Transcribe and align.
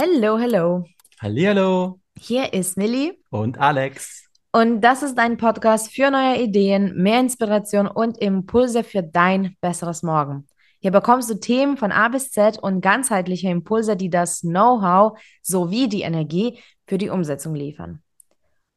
Hello, 0.00 0.38
hello. 0.38 0.84
Hallihallo 1.20 1.98
Hier 2.16 2.52
ist 2.52 2.76
Millie 2.76 3.16
und 3.30 3.58
Alex. 3.58 4.30
und 4.52 4.80
das 4.80 5.02
ist 5.02 5.16
dein 5.16 5.38
Podcast 5.38 5.92
für 5.92 6.12
neue 6.12 6.40
Ideen, 6.40 6.94
mehr 7.02 7.18
Inspiration 7.18 7.88
und 7.88 8.16
Impulse 8.18 8.84
für 8.84 9.02
dein 9.02 9.56
besseres 9.60 10.04
Morgen. 10.04 10.46
Hier 10.78 10.92
bekommst 10.92 11.28
du 11.30 11.34
Themen 11.40 11.76
von 11.76 11.90
A 11.90 12.06
bis 12.06 12.30
Z 12.30 12.60
und 12.60 12.80
ganzheitliche 12.80 13.48
Impulse, 13.48 13.96
die 13.96 14.08
das 14.08 14.42
Know-how 14.42 15.18
sowie 15.42 15.88
die 15.88 16.02
Energie 16.02 16.60
für 16.86 16.96
die 16.96 17.08
Umsetzung 17.08 17.56
liefern. 17.56 18.00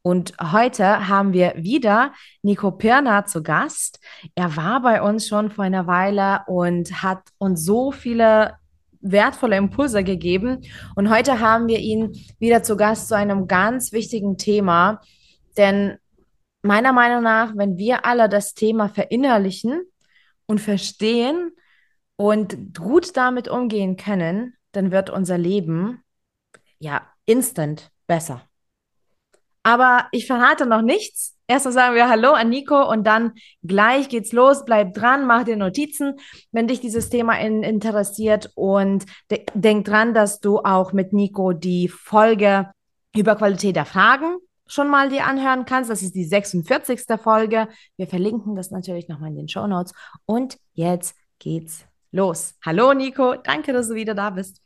Und 0.02 0.34
heute 0.42 1.08
haben 1.08 1.34
wir 1.34 1.54
wieder 1.56 2.14
Nico 2.42 2.72
Pirner 2.72 3.28
zu 3.28 3.44
Gast. 3.44 4.00
Er 4.34 4.56
war 4.56 4.82
bei 4.82 5.04
uns 5.04 5.28
schon 5.28 5.52
vor 5.52 5.66
einer 5.66 5.86
Weile 5.86 6.42
und 6.48 7.04
hat 7.04 7.22
uns 7.38 7.64
so 7.64 7.92
viele 7.92 8.56
wertvolle 9.02 9.58
Impulse 9.58 10.04
gegeben. 10.04 10.62
Und 10.96 11.10
heute 11.10 11.40
haben 11.40 11.68
wir 11.68 11.80
ihn 11.80 12.14
wieder 12.40 12.64
zu 12.64 12.78
Gast 12.78 13.08
zu 13.08 13.16
einem 13.16 13.48
ganz 13.48 13.92
wichtigen 13.92 14.38
Thema. 14.38 15.02
Denn 15.58 15.98
meiner 16.62 16.94
Meinung 16.94 17.24
nach, 17.24 17.56
wenn 17.56 17.78
wir 17.78 18.06
alle 18.06 18.30
das 18.30 18.54
Thema 18.54 18.90
verinnerlichen 18.90 19.82
und 20.46 20.60
verstehen 20.60 21.52
und 22.16 22.78
gut 22.78 23.18
damit 23.18 23.48
umgehen 23.48 23.98
können, 23.98 24.54
dann 24.72 24.92
wird 24.92 25.10
unser 25.10 25.38
Leben 25.38 26.04
ja 26.80 27.02
instant 27.26 27.92
besser. 28.08 28.42
Aber 29.64 30.08
ich 30.12 30.28
verrate 30.28 30.66
noch 30.66 30.82
nichts. 30.82 31.38
Erstmal 31.52 31.74
sagen 31.74 31.96
wir 31.96 32.08
Hallo 32.08 32.32
an 32.32 32.48
Nico 32.48 32.90
und 32.90 33.06
dann 33.06 33.34
gleich 33.62 34.08
geht's 34.08 34.32
los. 34.32 34.64
Bleib 34.64 34.94
dran, 34.94 35.28
mach 35.28 35.44
dir 35.44 35.58
Notizen, 35.58 36.14
wenn 36.54 36.66
dich 36.66 36.80
dieses 36.80 37.10
Thema 37.10 37.38
in, 37.42 37.62
interessiert 37.62 38.54
und 38.56 39.06
de 39.30 39.46
denk 39.54 39.84
dran, 39.84 40.14
dass 40.14 40.40
du 40.40 40.60
auch 40.60 40.94
mit 40.94 41.12
Nico 41.12 41.52
die 41.52 41.90
Folge 41.90 42.72
über 43.14 43.36
Qualität 43.36 43.76
der 43.76 43.84
Fragen 43.84 44.38
schon 44.66 44.90
mal 44.90 45.10
dir 45.10 45.26
anhören 45.26 45.66
kannst. 45.66 45.90
Das 45.90 46.02
ist 46.02 46.16
die 46.16 46.24
46. 46.24 47.02
Folge. 47.22 47.68
Wir 47.98 48.08
verlinken 48.08 48.56
das 48.56 48.72
natürlich 48.72 49.10
nochmal 49.10 49.32
in 49.32 49.36
den 49.36 49.50
Show 49.50 49.68
Notes. 49.68 49.92
Und 50.26 50.58
jetzt 50.72 51.16
geht's 51.38 51.84
los. 52.14 52.54
Hallo 52.66 52.94
Nico, 52.94 53.36
danke, 53.36 53.74
dass 53.74 53.90
du 53.90 53.96
wieder 53.96 54.16
da 54.16 54.30
bist. 54.30 54.62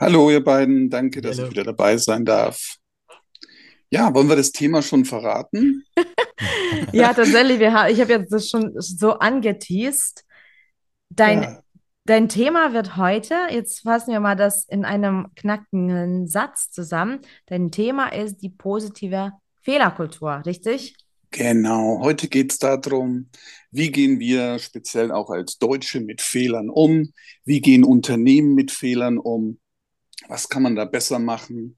Hallo, 0.00 0.30
ihr 0.30 0.42
beiden. 0.42 0.88
Danke, 0.88 1.20
dass 1.20 1.36
Hallo. 1.36 1.48
ich 1.48 1.52
wieder 1.52 1.64
dabei 1.64 1.98
sein 1.98 2.24
darf. 2.24 2.78
Ja, 3.94 4.12
wollen 4.12 4.28
wir 4.28 4.34
das 4.34 4.50
Thema 4.50 4.82
schon 4.82 5.04
verraten? 5.04 5.84
Ja, 6.92 7.12
tatsächlich, 7.12 7.58
wir 7.58 7.72
ha 7.72 7.88
ich 7.88 8.00
habe 8.00 8.12
jetzt 8.12 8.32
das 8.32 8.48
schon 8.48 8.72
so 8.80 9.18
angeteased. 9.18 10.24
Dein, 11.10 11.42
Ja, 11.42 11.62
dein 12.04 12.28
Thema 12.28 12.72
wird 12.72 12.96
heute, 12.96 13.34
jetzt 13.50 13.82
fassen 13.82 14.12
wir 14.12 14.20
mal 14.20 14.36
das 14.36 14.64
in 14.68 14.84
einem 14.84 15.28
knackigen 15.36 16.26
Satz 16.28 16.70
zusammen. 16.70 17.20
Dein 17.46 17.70
Thema 17.70 18.08
ist 18.08 18.38
die 18.42 18.50
positive 18.50 19.32
Fehlerkultur, 19.62 20.42
richtig? 20.44 20.96
genau. 21.30 22.00
Heute 22.00 22.28
geht 22.28 22.52
es 22.52 22.58
darum, 22.58 23.28
wie 23.70 23.90
gehen 23.90 24.20
wir 24.20 24.58
speziell 24.58 25.10
auch 25.10 25.30
als 25.30 25.58
Deutsche 25.58 26.00
mit 26.00 26.22
Fehlern 26.22 26.70
um? 26.70 27.12
Wie 27.44 27.60
gehen 27.60 27.84
Unternehmen 27.84 28.54
mit 28.54 28.70
Fehlern 28.70 29.18
um? 29.18 29.58
Was 30.28 30.48
kann 30.48 30.62
man 30.62 30.76
da 30.76 30.84
besser 30.84 31.18
machen? 31.18 31.76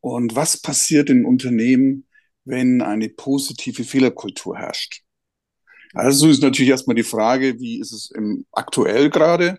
Und 0.00 0.34
was 0.36 0.60
passiert 0.60 1.10
in 1.10 1.24
Unternehmen, 1.24 2.06
wenn 2.46 2.80
eine 2.80 3.10
positive 3.10 3.84
Fehlerkultur 3.84 4.56
herrscht? 4.56 5.02
Also 5.92 6.28
ist 6.28 6.42
natürlich 6.42 6.70
erstmal 6.70 6.96
die 6.96 7.02
Frage, 7.02 7.58
wie 7.60 7.80
ist 7.80 7.92
es 7.92 8.10
im, 8.10 8.46
aktuell 8.52 9.10
gerade 9.10 9.58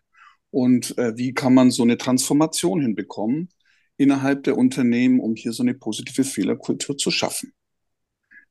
und 0.49 0.97
äh, 0.97 1.15
wie 1.15 1.33
kann 1.33 1.53
man 1.53 1.71
so 1.71 1.83
eine 1.83 1.97
Transformation 1.97 2.81
hinbekommen 2.81 3.49
innerhalb 3.97 4.43
der 4.43 4.57
Unternehmen, 4.57 5.19
um 5.19 5.35
hier 5.35 5.51
so 5.51 5.63
eine 5.63 5.73
positive 5.73 6.23
Fehlerkultur 6.23 6.97
zu 6.97 7.11
schaffen. 7.11 7.53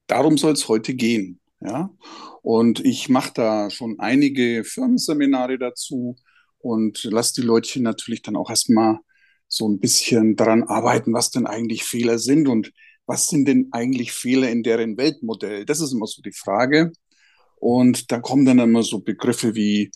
Darum 0.06 0.38
soll 0.38 0.52
es 0.52 0.68
heute 0.68 0.94
gehen. 0.94 1.40
Ja? 1.60 1.90
Und 2.42 2.84
ich 2.84 3.08
mache 3.08 3.32
da 3.34 3.70
schon 3.70 3.98
einige 3.98 4.64
Firmenseminare 4.64 5.58
dazu 5.58 6.16
und 6.58 7.04
lasse 7.04 7.40
die 7.40 7.46
Leutchen 7.46 7.82
natürlich 7.82 8.22
dann 8.22 8.36
auch 8.36 8.50
erstmal 8.50 8.98
so 9.48 9.68
ein 9.68 9.78
bisschen 9.78 10.36
daran 10.36 10.64
arbeiten, 10.64 11.12
was 11.12 11.30
denn 11.30 11.46
eigentlich 11.46 11.84
Fehler 11.84 12.18
sind 12.18 12.48
und 12.48 12.72
was 13.06 13.28
sind 13.28 13.46
denn 13.46 13.68
eigentlich 13.72 14.12
Fehler 14.12 14.50
in 14.50 14.62
deren 14.62 14.96
Weltmodell. 14.96 15.64
Das 15.64 15.80
ist 15.80 15.92
immer 15.92 16.06
so 16.06 16.22
die 16.22 16.32
Frage. 16.32 16.92
Und 17.56 18.12
da 18.12 18.20
kommen 18.20 18.44
dann 18.44 18.58
immer 18.58 18.82
so 18.82 19.00
Begriffe 19.00 19.54
wie 19.54 19.90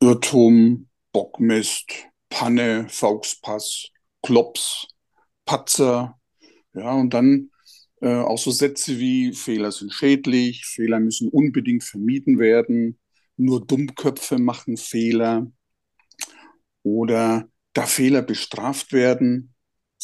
Irrtum, 0.00 0.88
Bockmist, 1.12 1.90
Panne, 2.30 2.86
Fauxpass, 2.88 3.88
Klops, 4.22 4.88
Patzer. 5.44 6.18
Ja, 6.74 6.92
und 6.94 7.14
dann 7.14 7.50
äh, 8.00 8.16
auch 8.16 8.38
so 8.38 8.50
Sätze 8.50 8.98
wie 8.98 9.32
Fehler 9.32 9.72
sind 9.72 9.92
schädlich, 9.92 10.66
Fehler 10.66 11.00
müssen 11.00 11.28
unbedingt 11.28 11.84
vermieden 11.84 12.38
werden, 12.38 12.98
nur 13.36 13.64
Dummköpfe 13.66 14.38
machen 14.38 14.76
Fehler 14.76 15.50
oder 16.82 17.48
da 17.72 17.86
Fehler 17.86 18.22
bestraft 18.22 18.92
werden, 18.92 19.53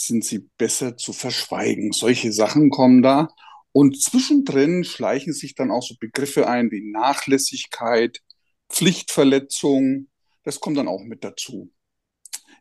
sind 0.05 0.25
sie 0.25 0.49
besser 0.59 0.97
zu 0.97 1.13
verschweigen. 1.13 1.93
Solche 1.93 2.33
Sachen 2.33 2.71
kommen 2.71 3.03
da. 3.03 3.29
Und 3.73 4.01
zwischendrin 4.03 4.85
schleichen 4.85 5.33
sich 5.33 5.55
dann 5.55 5.71
auch 5.71 5.83
so 5.83 5.95
Begriffe 5.99 6.49
ein 6.49 6.71
wie 6.71 6.91
Nachlässigkeit, 6.91 8.21
Pflichtverletzung. 8.69 10.09
Das 10.43 10.61
kommt 10.61 10.77
dann 10.77 10.89
auch 10.89 11.03
mit 11.03 11.23
dazu. 11.25 11.71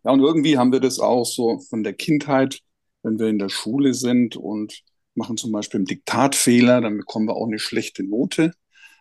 Ja, 0.04 0.12
und 0.12 0.20
irgendwie 0.22 0.58
haben 0.58 0.72
wir 0.72 0.80
das 0.80 1.00
auch 1.00 1.26
so 1.26 1.60
von 1.60 1.84
der 1.84 1.94
Kindheit, 1.94 2.60
wenn 3.04 3.20
wir 3.20 3.28
in 3.28 3.40
der 3.40 3.50
Schule 3.50 3.94
sind 3.94 4.36
und 4.36 4.84
machen 5.16 5.38
zum 5.38 5.52
Beispiel 5.52 5.80
einen 5.80 5.86
Diktatfehler, 5.86 6.82
dann 6.82 6.98
bekommen 6.98 7.28
wir 7.28 7.36
auch 7.36 7.48
eine 7.48 7.60
schlechte 7.60 8.04
Note. 8.04 8.54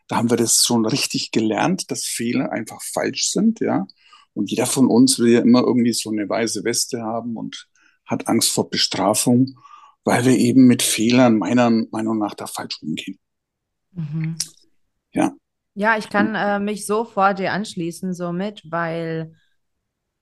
Da 0.08 0.16
haben 0.16 0.30
wir 0.30 0.36
das 0.36 0.64
schon 0.64 0.86
richtig 0.86 1.30
gelernt, 1.30 1.90
dass 1.90 2.04
Fehler 2.04 2.50
einfach 2.50 2.82
falsch 2.82 3.30
sind, 3.30 3.60
ja. 3.60 3.86
Und 4.32 4.50
jeder 4.50 4.66
von 4.66 4.88
uns 4.88 5.18
will 5.18 5.32
ja 5.32 5.40
immer 5.40 5.62
irgendwie 5.62 5.92
so 5.92 6.10
eine 6.10 6.28
weiße 6.28 6.64
Weste 6.64 7.02
haben 7.02 7.36
und 7.36 7.68
hat 8.08 8.28
Angst 8.28 8.50
vor 8.50 8.70
Bestrafung, 8.70 9.58
weil 10.04 10.24
wir 10.24 10.36
eben 10.36 10.66
mit 10.66 10.82
Fehlern 10.82 11.38
meiner 11.38 11.70
Meinung 11.70 12.18
nach 12.18 12.34
da 12.34 12.46
falsch 12.46 12.82
umgehen. 12.82 13.18
Mhm. 13.92 14.36
Ja, 15.12 15.32
Ja, 15.74 15.96
ich 15.96 16.10
kann 16.10 16.34
äh, 16.34 16.58
mich 16.58 16.86
sofort 16.86 17.38
dir 17.38 17.52
anschließen 17.52 18.12
somit, 18.12 18.62
weil 18.70 19.32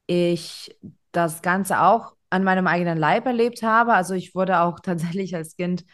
ich 0.06 0.76
das 1.12 1.42
Ganze 1.42 1.80
auch 1.80 2.14
an 2.30 2.44
meinem 2.44 2.66
eigenen 2.66 2.98
Leib 2.98 3.26
erlebt 3.26 3.62
habe. 3.62 3.94
Also 3.94 4.14
ich 4.14 4.34
wurde 4.34 4.60
auch 4.60 4.80
tatsächlich 4.82 5.34
als 5.34 5.56
Kind, 5.56 5.84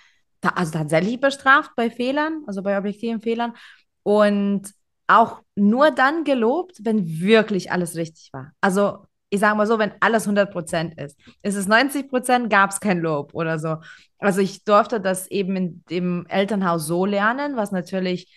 ta 0.41 0.51
also 0.51 0.73
tatsächlich 0.73 1.21
bestraft 1.21 1.73
bei 1.77 1.91
Fehlern, 1.91 2.43
also 2.47 2.63
bei 2.63 2.77
objektiven 2.77 3.23
Fehlern 3.23 3.55
und 4.03 4.73
auch 5.07 5.43
nur 5.55 5.91
dann 5.91 6.25
gelobt, 6.25 6.81
wenn 6.85 7.21
wirklich 7.21 7.71
alles 7.71 7.97
richtig 7.97 8.33
war. 8.33 8.53
Also 8.61 9.07
ich 9.33 9.41
sage 9.41 9.57
mal 9.57 9.67
so, 9.67 9.79
wenn 9.79 9.93
alles 10.01 10.27
100% 10.27 11.01
ist. 11.01 11.19
Ist 11.43 11.57
es 11.57 11.67
90%, 11.67 12.51
gab 12.51 12.71
es 12.71 12.81
kein 12.81 13.01
Lob 13.01 13.35
oder 13.35 13.59
so. 13.59 13.79
Also 14.19 14.43
ich 14.43 14.65
durfte 14.65 15.01
das 15.01 15.27
eben 15.31 15.57
in 15.57 15.85
dem 15.89 16.27
Elternhaus 16.29 16.87
so 16.87 17.07
lernen, 17.07 17.57
was 17.57 17.73
natürlich 17.73 18.31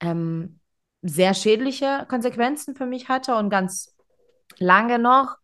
ähm, 0.00 0.58
sehr 1.02 1.34
schädliche 1.34 2.06
Konsequenzen 2.08 2.74
für 2.74 2.86
mich 2.86 3.10
hatte 3.10 3.36
und 3.36 3.50
ganz 3.50 3.94
lange 4.58 4.98
noch 4.98 5.36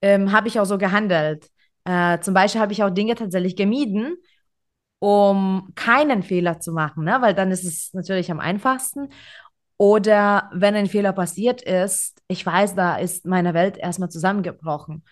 ähm, 0.00 0.30
habe 0.30 0.46
ich 0.46 0.60
auch 0.60 0.64
so 0.64 0.78
gehandelt. 0.78 1.48
Äh, 1.82 2.20
zum 2.20 2.32
Beispiel 2.32 2.60
habe 2.60 2.72
ich 2.72 2.84
auch 2.84 2.90
Dinge 2.90 3.16
tatsächlich 3.16 3.56
gemieden, 3.56 4.14
um 5.00 5.72
keinen 5.74 6.22
Fehler 6.22 6.60
zu 6.60 6.70
machen, 6.70 7.02
ne? 7.02 7.16
Weil 7.20 7.34
dann 7.34 7.50
ist 7.50 7.64
es 7.64 7.92
natürlich 7.94 8.30
am 8.30 8.38
einfachsten. 8.38 9.08
Oder 9.82 10.48
wenn 10.52 10.76
ein 10.76 10.86
Fehler 10.86 11.12
passiert 11.12 11.60
ist, 11.60 12.22
ich 12.28 12.46
weiß, 12.46 12.76
da 12.76 12.98
ist 12.98 13.26
meine 13.26 13.52
Welt 13.52 13.76
erstmal 13.76 14.10
zusammengebrochen. 14.10 15.02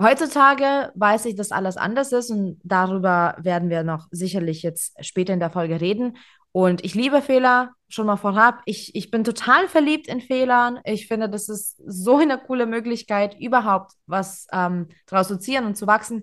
Heutzutage 0.00 0.92
weiß 0.94 1.26
ich, 1.26 1.34
dass 1.34 1.52
alles 1.52 1.76
anders 1.76 2.10
ist 2.12 2.30
und 2.30 2.58
darüber 2.64 3.36
werden 3.38 3.68
wir 3.68 3.82
noch 3.82 4.08
sicherlich 4.10 4.62
jetzt 4.62 4.96
später 5.04 5.34
in 5.34 5.40
der 5.40 5.50
Folge 5.50 5.78
reden. 5.78 6.16
Und 6.52 6.86
ich 6.86 6.94
liebe 6.94 7.20
Fehler, 7.20 7.72
schon 7.90 8.06
mal 8.06 8.16
vorab. 8.16 8.62
Ich, 8.64 8.94
ich 8.94 9.10
bin 9.10 9.24
total 9.24 9.68
verliebt 9.68 10.08
in 10.08 10.22
Fehlern. 10.22 10.80
Ich 10.84 11.06
finde, 11.06 11.28
das 11.28 11.50
ist 11.50 11.76
so 11.86 12.16
eine 12.16 12.38
coole 12.38 12.64
Möglichkeit, 12.64 13.38
überhaupt 13.38 13.92
was 14.06 14.46
ähm, 14.52 14.88
draus 15.04 15.28
zu 15.28 15.38
ziehen 15.38 15.66
und 15.66 15.76
zu 15.76 15.86
wachsen. 15.86 16.22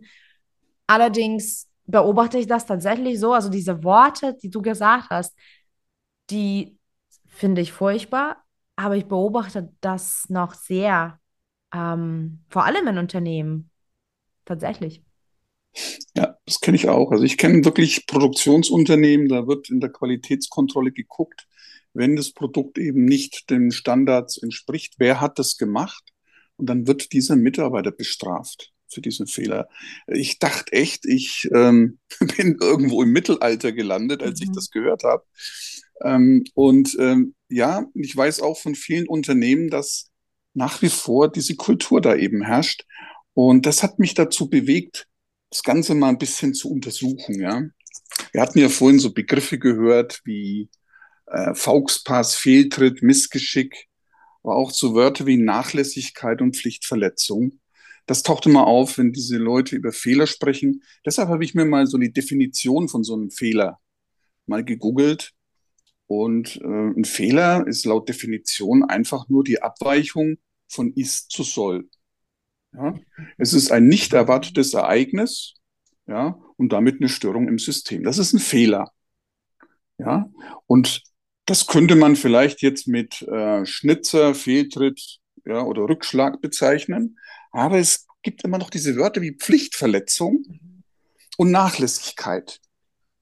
Allerdings 0.87 1.69
beobachte 1.85 2.39
ich 2.39 2.47
das 2.47 2.65
tatsächlich 2.65 3.19
so, 3.19 3.31
also 3.31 3.49
diese 3.49 3.83
Worte, 3.83 4.35
die 4.41 4.49
du 4.49 4.63
gesagt 4.63 5.11
hast, 5.11 5.37
die 6.31 6.79
finde 7.33 7.61
ich 7.61 7.73
furchtbar, 7.73 8.43
aber 8.75 8.95
ich 8.95 9.05
beobachte 9.05 9.73
das 9.81 10.29
noch 10.29 10.53
sehr, 10.53 11.19
ähm, 11.73 12.43
vor 12.49 12.65
allem 12.65 12.87
in 12.87 12.97
Unternehmen, 12.97 13.69
tatsächlich. 14.45 15.03
ja, 16.15 16.37
das 16.45 16.59
kenne 16.59 16.77
ich 16.77 16.89
auch. 16.89 17.11
Also 17.11 17.23
ich 17.23 17.37
kenne 17.37 17.65
wirklich 17.65 18.05
Produktionsunternehmen, 18.05 19.27
da 19.27 19.47
wird 19.47 19.69
in 19.69 19.79
der 19.79 19.91
Qualitätskontrolle 19.91 20.91
geguckt, 20.91 21.47
wenn 21.93 22.15
das 22.15 22.31
Produkt 22.31 22.77
eben 22.77 23.05
nicht 23.05 23.49
den 23.49 23.71
Standards 23.71 24.37
entspricht, 24.37 24.95
wer 24.97 25.21
hat 25.21 25.39
das 25.39 25.57
gemacht? 25.57 26.03
Und 26.57 26.67
dann 26.69 26.87
wird 26.87 27.13
dieser 27.13 27.35
Mitarbeiter 27.35 27.91
bestraft. 27.91 28.71
für 28.87 29.01
diesen 29.01 29.25
Fehler. 29.25 29.69
Ich 30.07 30.37
dachte 30.37 30.71
echt, 30.71 31.05
ich 31.05 31.49
ähm, 31.53 31.97
bin 32.37 32.57
irgendwo 32.61 33.01
im 33.01 33.11
Mittelalter 33.11 33.71
gelandet, 33.71 34.21
als 34.21 34.39
mhm. 34.39 34.45
ich 34.45 34.51
das 34.51 34.69
gehört 34.69 35.03
habe. 35.03 35.23
Ähm, 36.01 36.43
und 36.53 36.95
ähm, 36.99 37.35
ja, 37.49 37.85
ich 37.93 38.15
weiß 38.15 38.41
auch 38.41 38.59
von 38.59 38.75
vielen 38.75 39.07
Unternehmen, 39.07 39.69
dass 39.69 40.09
nach 40.53 40.81
wie 40.81 40.89
vor 40.89 41.31
diese 41.31 41.55
Kultur 41.55 42.01
da 42.01 42.15
eben 42.15 42.43
herrscht. 42.43 42.85
Und 43.33 43.65
das 43.65 43.83
hat 43.83 43.99
mich 43.99 44.13
dazu 44.13 44.49
bewegt, 44.49 45.07
das 45.49 45.63
Ganze 45.63 45.95
mal 45.95 46.09
ein 46.09 46.17
bisschen 46.17 46.53
zu 46.53 46.71
untersuchen. 46.71 47.39
Ja, 47.39 47.63
wir 48.31 48.41
hatten 48.41 48.59
ja 48.59 48.69
vorhin 48.69 48.99
so 48.99 49.13
Begriffe 49.13 49.59
gehört 49.59 50.21
wie 50.25 50.69
äh, 51.27 51.53
Fauxpass, 51.53 52.35
Fehltritt, 52.35 53.01
Missgeschick, 53.01 53.87
aber 54.43 54.55
auch 54.55 54.71
so 54.71 54.93
Wörter 54.95 55.25
wie 55.25 55.37
Nachlässigkeit 55.37 56.41
und 56.41 56.55
Pflichtverletzung. 56.55 57.59
Das 58.05 58.23
taucht 58.23 58.45
immer 58.45 58.67
auf, 58.67 58.97
wenn 58.97 59.13
diese 59.13 59.37
Leute 59.37 59.75
über 59.75 59.91
Fehler 59.91 60.27
sprechen. 60.27 60.83
Deshalb 61.05 61.29
habe 61.29 61.45
ich 61.45 61.55
mir 61.55 61.65
mal 61.65 61.87
so 61.87 61.97
die 61.97 62.11
Definition 62.11 62.89
von 62.89 63.03
so 63.03 63.15
einem 63.15 63.31
Fehler 63.31 63.79
mal 64.45 64.63
gegoogelt. 64.63 65.31
Und 66.13 66.61
äh, 66.61 66.67
ein 66.67 67.05
Fehler 67.05 67.65
ist 67.65 67.85
laut 67.85 68.07
Definition 68.07 68.83
einfach 68.83 69.29
nur 69.29 69.43
die 69.43 69.63
Abweichung 69.63 70.37
von 70.67 70.93
ist 70.93 71.31
zu 71.31 71.41
soll. 71.41 71.89
Ja? 72.71 72.93
Es 73.39 73.53
ist 73.53 73.71
ein 73.71 73.87
nicht 73.87 74.13
erwartetes 74.13 74.75
Ereignis 74.75 75.55
ja, 76.05 76.39
und 76.55 76.71
damit 76.71 76.97
eine 76.99 77.09
Störung 77.09 77.47
im 77.47 77.57
System. 77.57 78.03
Das 78.03 78.19
ist 78.19 78.31
ein 78.31 78.39
Fehler. 78.39 78.91
Ja? 79.97 80.29
Und 80.67 81.01
das 81.47 81.65
könnte 81.65 81.95
man 81.95 82.15
vielleicht 82.15 82.61
jetzt 82.61 82.87
mit 82.87 83.23
äh, 83.23 83.65
Schnitzer, 83.65 84.35
Fehltritt 84.35 85.17
ja, 85.45 85.63
oder 85.63 85.89
Rückschlag 85.89 86.41
bezeichnen. 86.41 87.17
Aber 87.51 87.79
es 87.79 88.05
gibt 88.21 88.43
immer 88.43 88.59
noch 88.59 88.69
diese 88.69 88.95
Wörter 88.97 89.23
wie 89.23 89.35
Pflichtverletzung 89.35 90.45
und 91.37 91.49
Nachlässigkeit. 91.49 92.59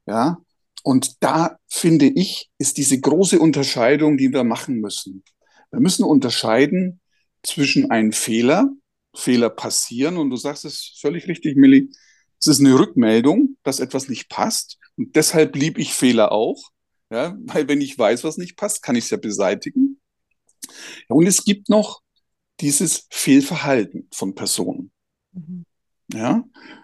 Ja, 0.05 0.41
und 0.83 1.23
da 1.23 1.57
finde 1.67 2.07
ich, 2.07 2.49
ist 2.57 2.77
diese 2.77 2.99
große 2.99 3.39
Unterscheidung, 3.39 4.17
die 4.17 4.31
wir 4.31 4.43
machen 4.43 4.79
müssen. 4.79 5.23
Wir 5.71 5.79
müssen 5.79 6.03
unterscheiden 6.03 6.99
zwischen 7.43 7.91
einem 7.91 8.11
Fehler, 8.11 8.69
Fehler 9.15 9.49
passieren, 9.49 10.17
und 10.17 10.29
du 10.29 10.37
sagst 10.37 10.65
es 10.65 10.97
völlig 10.99 11.27
richtig, 11.27 11.57
Millie, 11.57 11.89
es 12.39 12.47
ist 12.47 12.59
eine 12.59 12.77
Rückmeldung, 12.77 13.57
dass 13.63 13.79
etwas 13.79 14.09
nicht 14.09 14.29
passt. 14.29 14.77
Und 14.97 15.15
deshalb 15.15 15.55
liebe 15.55 15.79
ich 15.79 15.93
Fehler 15.93 16.31
auch. 16.31 16.71
Ja, 17.11 17.37
weil 17.41 17.67
wenn 17.67 17.81
ich 17.81 17.97
weiß, 17.97 18.23
was 18.23 18.37
nicht 18.37 18.55
passt, 18.55 18.81
kann 18.81 18.95
ich 18.95 19.05
es 19.05 19.09
ja 19.09 19.17
beseitigen. 19.17 19.99
Ja, 21.09 21.15
und 21.15 21.27
es 21.27 21.43
gibt 21.43 21.69
noch 21.69 22.01
dieses 22.61 23.07
Fehlverhalten 23.09 24.07
von 24.13 24.33
Personen. 24.33 24.91
Mhm. 25.33 25.65
Ja, 26.13 26.43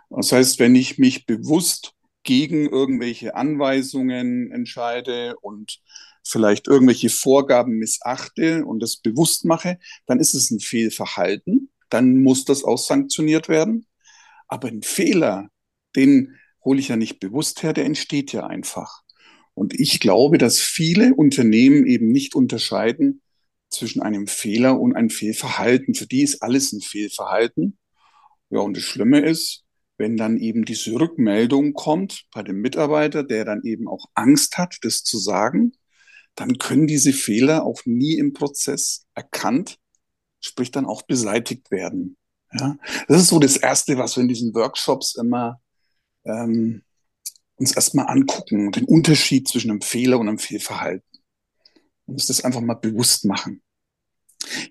das 0.09 0.31
heißt, 0.31 0.59
wenn 0.59 0.75
ich 0.75 0.97
mich 0.97 1.25
bewusst 1.25 1.93
gegen 2.27 2.67
irgendwelche 2.67 3.35
Anweisungen 3.35 4.51
entscheide 4.51 5.37
und 5.39 5.79
vielleicht 6.25 6.67
irgendwelche 6.67 7.09
Vorgaben 7.09 7.77
missachte 7.77 8.65
und 8.65 8.81
das 8.81 8.97
bewusst 8.97 9.45
mache, 9.45 9.79
dann 10.07 10.19
ist 10.19 10.33
es 10.33 10.51
ein 10.51 10.59
Fehlverhalten. 10.59 11.71
Dann 11.89 12.17
muss 12.21 12.43
das 12.43 12.65
auch 12.65 12.77
sanktioniert 12.77 13.47
werden. 13.47 13.87
Aber 14.49 14.67
ein 14.67 14.83
Fehler, 14.83 15.47
den 15.95 16.35
hole 16.65 16.81
ich 16.81 16.89
ja 16.89 16.97
nicht 16.97 17.21
bewusst 17.21 17.63
her, 17.63 17.71
der 17.71 17.85
entsteht 17.85 18.33
ja 18.33 18.45
einfach. 18.45 19.03
Und 19.53 19.73
ich 19.73 20.01
glaube, 20.01 20.37
dass 20.37 20.59
viele 20.59 21.15
Unternehmen 21.15 21.85
eben 21.87 22.11
nicht 22.11 22.35
unterscheiden 22.35 23.21
zwischen 23.69 24.01
einem 24.01 24.27
Fehler 24.27 24.77
und 24.77 24.97
einem 24.97 25.09
Fehlverhalten. 25.09 25.95
Für 25.95 26.07
die 26.07 26.23
ist 26.23 26.43
alles 26.43 26.73
ein 26.73 26.81
Fehlverhalten. 26.81 27.77
Ja, 28.49 28.59
und 28.59 28.75
das 28.75 28.83
Schlimme 28.83 29.21
ist, 29.21 29.63
wenn 29.97 30.15
dann 30.15 30.37
eben 30.37 30.63
diese 30.65 30.93
Rückmeldung 30.93 31.73
kommt 31.73 32.25
bei 32.33 32.43
dem 32.43 32.61
Mitarbeiter, 32.61 33.23
der 33.23 33.45
dann 33.45 33.63
eben 33.63 33.87
auch 33.87 34.05
Angst 34.13 34.57
hat, 34.57 34.77
das 34.83 35.03
zu 35.03 35.17
sagen, 35.17 35.73
dann 36.35 36.59
können 36.59 36.85
diese 36.85 37.13
Fehler 37.13 37.65
auch 37.65 37.81
nie 37.85 38.13
im 38.13 38.33
Prozess 38.33 39.07
erkannt, 39.15 39.79
sprich 40.39 40.69
dann 40.69 40.85
auch 40.85 41.01
beseitigt 41.01 41.71
werden. 41.71 42.15
Ja, 42.53 42.77
das 43.07 43.23
ist 43.23 43.29
so 43.29 43.39
das 43.39 43.57
Erste, 43.57 43.97
was 43.97 44.15
wir 44.15 44.21
in 44.21 44.29
diesen 44.29 44.53
Workshops 44.53 45.15
immer 45.15 45.59
ähm, 46.25 46.83
uns 47.55 47.75
erstmal 47.75 48.07
angucken, 48.07 48.71
den 48.71 48.85
Unterschied 48.85 49.47
zwischen 49.47 49.71
einem 49.71 49.81
Fehler 49.81 50.19
und 50.19 50.29
einem 50.29 50.37
Fehlverhalten. 50.37 51.03
Und 52.05 52.13
uns 52.13 52.27
das 52.27 52.45
einfach 52.45 52.61
mal 52.61 52.75
bewusst 52.75 53.25
machen. 53.25 53.61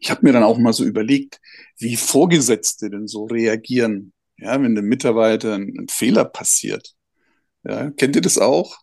Ich 0.00 0.10
habe 0.10 0.20
mir 0.22 0.32
dann 0.32 0.44
auch 0.44 0.58
mal 0.58 0.72
so 0.72 0.84
überlegt, 0.84 1.40
wie 1.76 1.96
Vorgesetzte 1.96 2.88
denn 2.88 3.08
so 3.08 3.24
reagieren, 3.24 4.12
ja, 4.38 4.60
wenn 4.60 4.74
dem 4.74 4.86
Mitarbeiter 4.86 5.54
ein, 5.54 5.74
ein 5.78 5.88
Fehler 5.88 6.24
passiert. 6.24 6.94
Ja, 7.64 7.90
kennt 7.90 8.16
ihr 8.16 8.22
das 8.22 8.38
auch? 8.38 8.78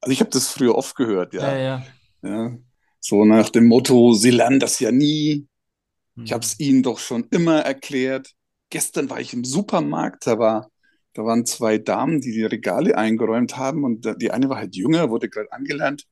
Also 0.00 0.12
ich 0.12 0.20
habe 0.20 0.30
das 0.30 0.48
früher 0.48 0.74
oft 0.74 0.96
gehört, 0.96 1.34
ja. 1.34 1.54
Ja, 1.54 1.58
ja. 1.58 1.86
ja. 2.22 2.58
So 3.00 3.24
nach 3.24 3.50
dem 3.50 3.66
Motto, 3.66 4.12
sie 4.12 4.30
lernen 4.30 4.60
das 4.60 4.78
ja 4.80 4.92
nie. 4.92 5.46
Ich 6.16 6.30
hm. 6.30 6.34
habe 6.34 6.44
es 6.44 6.58
ihnen 6.60 6.82
doch 6.82 6.98
schon 6.98 7.26
immer 7.30 7.60
erklärt. 7.60 8.30
Gestern 8.70 9.10
war 9.10 9.20
ich 9.20 9.32
im 9.34 9.44
Supermarkt, 9.44 10.26
da 10.26 10.38
war 10.38 10.68
da 11.14 11.24
waren 11.24 11.44
zwei 11.44 11.76
Damen, 11.76 12.20
die 12.20 12.32
die 12.32 12.44
Regale 12.44 12.96
eingeräumt 12.96 13.56
haben 13.56 13.84
und 13.84 14.08
die 14.20 14.30
eine 14.30 14.48
war 14.48 14.56
halt 14.56 14.74
jünger, 14.76 15.10
wurde 15.10 15.28
gerade 15.28 15.52
angelernt 15.52 16.06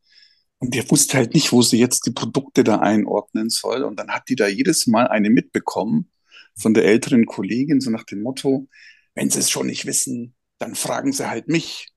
und 0.59 0.75
der 0.75 0.89
wusste 0.91 1.17
halt 1.17 1.33
nicht, 1.33 1.53
wo 1.53 1.63
sie 1.63 1.79
jetzt 1.79 2.07
die 2.07 2.13
Produkte 2.13 2.65
da 2.65 2.81
einordnen 2.81 3.49
soll. 3.49 3.83
Und 3.83 3.99
dann 3.99 4.11
hat 4.11 4.29
die 4.29 4.37
da 4.37 4.47
jedes 4.47 4.87
Mal 4.87 5.09
eine 5.09 5.31
mitbekommen 5.31 6.11
von 6.57 6.75
der 6.75 6.85
älteren 6.85 7.27
Kollegin, 7.27 7.81
so 7.81 7.91
nach 7.91 8.05
dem 8.05 8.23
Motto, 8.23 8.69
wenn 9.15 9.31
sie 9.31 9.39
es 9.39 9.51
schon 9.51 9.67
nicht 9.67 9.87
wissen, 9.87 10.35
dann 10.59 10.75
fragen 10.75 11.13
sie 11.13 11.29
halt 11.29 11.49
mich. 11.49 11.89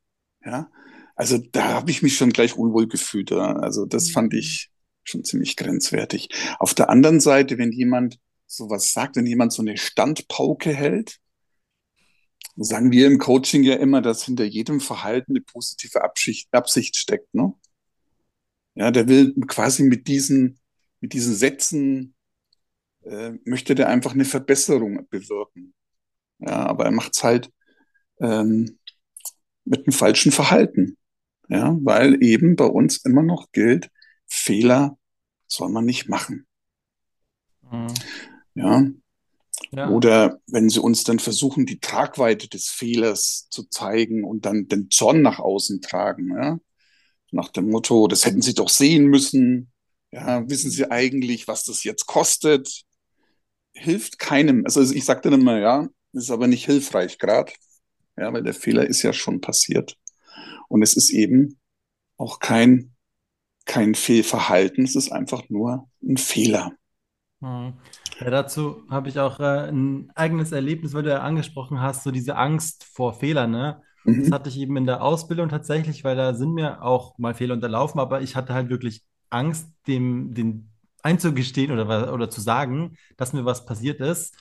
Ja, 0.45 0.69
also 1.15 1.38
da 1.38 1.69
habe 1.69 1.91
ich 1.91 2.01
mich 2.01 2.17
schon 2.17 2.31
gleich 2.31 2.55
unwohl 2.55 2.88
gefühlt. 2.88 3.31
Also 3.31 3.85
das 3.85 4.11
fand 4.11 4.33
mhm. 4.33 4.39
ich 4.39 4.71
schon 5.03 5.23
ziemlich 5.23 5.55
grenzwertig. 5.57 6.29
Auf 6.59 6.73
der 6.73 6.89
anderen 6.89 7.19
Seite, 7.19 7.57
wenn 7.57 7.71
jemand 7.71 8.19
sowas 8.47 8.94
sagt, 8.94 9.15
wenn 9.15 9.25
jemand 9.25 9.53
so 9.53 9.61
eine 9.61 9.77
Standpauke 9.77 10.73
hält, 10.73 11.19
sagen 12.55 12.91
wir 12.91 13.07
im 13.07 13.17
Coaching 13.17 13.63
ja 13.63 13.75
immer, 13.75 14.01
dass 14.01 14.23
hinter 14.25 14.44
jedem 14.44 14.79
Verhalten 14.79 15.33
eine 15.33 15.41
positive 15.41 16.03
Absicht, 16.03 16.53
Absicht 16.53 16.95
steckt. 16.95 17.33
Ne? 17.33 17.53
Ja, 18.75 18.91
der 18.91 19.07
will 19.07 19.33
quasi 19.47 19.83
mit 19.83 20.07
diesen, 20.07 20.59
mit 21.00 21.13
diesen 21.13 21.35
Sätzen, 21.35 22.12
äh, 23.05 23.33
möchte 23.45 23.75
der 23.75 23.89
einfach 23.89 24.13
eine 24.13 24.25
Verbesserung 24.25 25.07
bewirken. 25.09 25.73
Ja, 26.39 26.65
aber 26.65 26.86
er 26.86 26.91
macht 26.91 27.15
es 27.15 27.24
halt 27.24 27.51
ähm, 28.19 28.79
mit 29.65 29.86
einem 29.86 29.93
falschen 29.93 30.31
Verhalten. 30.31 30.98
Ja, 31.50 31.77
weil 31.81 32.24
eben 32.24 32.55
bei 32.55 32.65
uns 32.65 32.98
immer 32.98 33.22
noch 33.22 33.51
gilt, 33.51 33.91
Fehler 34.27 34.98
soll 35.48 35.69
man 35.69 35.86
nicht 35.86 36.07
machen. 36.07 36.48
Mhm. 37.69 37.93
Ja, 38.55 38.86
ja. 39.72 39.89
Oder 39.89 40.39
wenn 40.48 40.69
sie 40.69 40.79
uns 40.79 41.03
dann 41.03 41.19
versuchen, 41.19 41.65
die 41.65 41.79
Tragweite 41.79 42.48
des 42.48 42.67
Fehlers 42.69 43.48
zu 43.50 43.63
zeigen 43.63 44.24
und 44.24 44.45
dann 44.45 44.67
den 44.67 44.89
Zorn 44.89 45.22
nach 45.22 45.39
außen 45.39 45.81
tragen, 45.81 46.29
ja? 46.29 46.60
nach 47.31 47.50
dem 47.50 47.69
Motto, 47.69 48.07
das 48.07 48.25
hätten 48.25 48.41
sie 48.41 48.53
doch 48.53 48.69
sehen 48.69 49.05
müssen, 49.05 49.72
ja, 50.12 50.48
wissen 50.48 50.69
sie 50.69 50.91
eigentlich, 50.91 51.48
was 51.48 51.63
das 51.63 51.83
jetzt 51.83 52.05
kostet, 52.05 52.83
hilft 53.74 54.20
keinem. 54.20 54.63
Also 54.65 54.82
ich 54.82 55.06
sage 55.06 55.22
dann 55.22 55.42
immer, 55.42 55.60
ja, 55.60 55.88
ist 56.13 56.32
aber 56.32 56.48
nicht 56.48 56.65
hilfreich 56.65 57.18
gerade, 57.18 57.51
ja, 58.18 58.32
weil 58.32 58.44
der 58.44 58.53
Fehler 58.53 58.86
ist 58.86 59.01
ja 59.01 59.13
schon 59.13 59.42
passiert. 59.42 59.98
Und 60.68 60.82
es 60.82 60.96
ist 60.96 61.10
eben 61.10 61.60
auch 62.18 62.39
kein, 62.39 62.96
kein 63.65 63.96
Fehlverhalten, 63.96 64.84
es 64.84 64.96
ist 64.96 65.12
einfach 65.12 65.50
nur 65.50 65.89
ein 66.01 66.18
Fehler. 66.18 66.74
Mhm. 67.39 67.74
Ja, 68.20 68.30
dazu 68.30 68.84
habe 68.89 69.10
ich 69.10 69.20
auch 69.20 69.39
äh, 69.39 69.70
ein 69.70 70.12
eigenes 70.15 70.51
Erlebnis, 70.51 70.94
weil 70.94 71.03
du 71.03 71.10
ja 71.10 71.22
angesprochen 71.22 71.82
hast, 71.82 72.03
so 72.03 72.12
diese 72.12 72.36
Angst 72.36 72.86
vor 72.86 73.13
Fehlern, 73.13 73.51
ne? 73.51 73.82
Mhm. 74.06 74.22
Das 74.22 74.32
hatte 74.32 74.50
ich 74.50 74.60
eben 74.60 74.77
in 74.77 74.86
der 74.86 75.01
Ausbildung 75.01 75.50
tatsächlich, 75.50 76.03
weil 76.03 76.15
da 76.15 76.34
sind 76.34 76.53
mir 76.53 76.84
auch 76.84 77.18
mal 77.18 77.34
Fehler 77.34 77.56
unterlaufen, 77.56 78.00
aber 78.00 78.22
ich 78.22 78.36
hatte 78.36 78.53
halt 78.53 78.70
wirklich 78.70 79.03
Angst, 79.30 79.68
dem, 79.88 80.34
den 80.34 80.73
einzugestehen 81.03 81.72
oder, 81.72 82.13
oder 82.13 82.29
zu 82.29 82.41
sagen, 82.41 82.98
dass 83.17 83.33
mir 83.33 83.45
was 83.45 83.65
passiert 83.65 84.00
ist, 84.00 84.36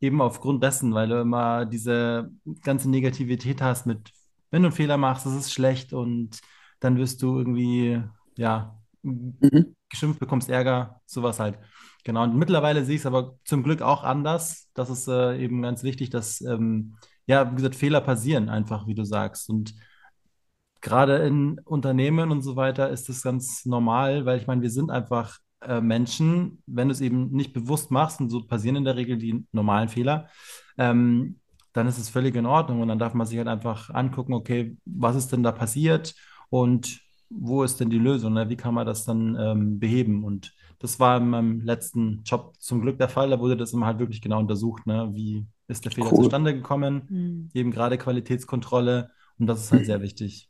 eben 0.00 0.20
aufgrund 0.20 0.62
dessen, 0.62 0.94
weil 0.94 1.08
du 1.08 1.20
immer 1.20 1.64
diese 1.64 2.30
ganze 2.62 2.90
Negativität 2.90 3.62
hast 3.62 3.86
mit, 3.86 4.10
wenn 4.50 4.62
du 4.62 4.68
einen 4.68 4.76
Fehler 4.76 4.96
machst, 4.96 5.26
das 5.26 5.34
ist 5.34 5.52
schlecht 5.52 5.92
und 5.92 6.40
dann 6.80 6.98
wirst 6.98 7.22
du 7.22 7.38
irgendwie, 7.38 8.02
ja, 8.36 8.76
mhm. 9.02 9.74
geschimpft, 9.88 10.20
bekommst 10.20 10.50
Ärger, 10.50 11.00
sowas 11.06 11.40
halt. 11.40 11.58
Genau, 12.04 12.22
und 12.24 12.36
mittlerweile 12.36 12.84
sehe 12.84 12.94
ich 12.94 13.02
es 13.02 13.06
aber 13.06 13.38
zum 13.44 13.62
Glück 13.62 13.82
auch 13.82 14.04
anders. 14.04 14.70
Das 14.74 14.90
ist 14.90 15.08
äh, 15.08 15.36
eben 15.38 15.62
ganz 15.62 15.82
wichtig, 15.82 16.10
dass, 16.10 16.40
ähm, 16.40 16.96
ja, 17.26 17.50
wie 17.50 17.56
gesagt, 17.56 17.74
Fehler 17.74 18.00
passieren 18.00 18.48
einfach, 18.48 18.86
wie 18.86 18.94
du 18.94 19.04
sagst. 19.04 19.50
Und 19.50 19.74
gerade 20.80 21.18
in 21.26 21.58
Unternehmen 21.60 22.30
und 22.30 22.42
so 22.42 22.56
weiter 22.56 22.88
ist 22.90 23.08
das 23.08 23.22
ganz 23.22 23.64
normal, 23.66 24.24
weil 24.24 24.38
ich 24.38 24.46
meine, 24.46 24.62
wir 24.62 24.70
sind 24.70 24.90
einfach 24.90 25.38
äh, 25.60 25.80
Menschen, 25.80 26.62
wenn 26.66 26.88
du 26.88 26.92
es 26.92 27.00
eben 27.00 27.30
nicht 27.30 27.52
bewusst 27.52 27.90
machst, 27.90 28.20
und 28.20 28.30
so 28.30 28.42
passieren 28.42 28.76
in 28.76 28.84
der 28.84 28.96
Regel 28.96 29.18
die 29.18 29.46
normalen 29.52 29.88
Fehler, 29.88 30.28
ähm, 30.76 31.40
dann 31.72 31.86
ist 31.86 31.98
es 31.98 32.08
völlig 32.08 32.34
in 32.34 32.46
Ordnung 32.46 32.80
und 32.80 32.88
dann 32.88 32.98
darf 32.98 33.14
man 33.14 33.26
sich 33.26 33.38
halt 33.38 33.48
einfach 33.48 33.90
angucken, 33.90 34.32
okay, 34.32 34.76
was 34.84 35.16
ist 35.16 35.32
denn 35.32 35.42
da 35.42 35.52
passiert 35.52 36.14
und 36.50 37.00
wo 37.30 37.62
ist 37.62 37.78
denn 37.78 37.90
die 37.90 37.98
Lösung? 37.98 38.32
Ne? 38.32 38.48
Wie 38.48 38.56
kann 38.56 38.74
man 38.74 38.86
das 38.86 39.04
dann 39.04 39.36
ähm, 39.38 39.78
beheben? 39.78 40.24
Und 40.24 40.54
das 40.78 40.98
war 40.98 41.18
in 41.18 41.28
meinem 41.28 41.60
letzten 41.60 42.22
Job 42.24 42.54
zum 42.58 42.80
Glück 42.80 42.98
der 42.98 43.08
Fall. 43.08 43.30
Da 43.30 43.38
wurde 43.38 43.56
das 43.56 43.72
immer 43.72 43.86
halt 43.86 43.98
wirklich 43.98 44.22
genau 44.22 44.38
untersucht. 44.38 44.86
Ne? 44.86 45.10
Wie 45.12 45.46
ist 45.66 45.84
der 45.84 45.92
Fehler 45.92 46.10
Cool. 46.12 46.24
zustande 46.24 46.54
gekommen? 46.54 47.02
Mhm. 47.08 47.50
Eben 47.52 47.70
gerade 47.70 47.98
Qualitätskontrolle. 47.98 49.10
Und 49.38 49.46
das 49.46 49.60
ist 49.62 49.72
halt 49.72 49.86
sehr 49.86 50.00
wichtig. 50.02 50.48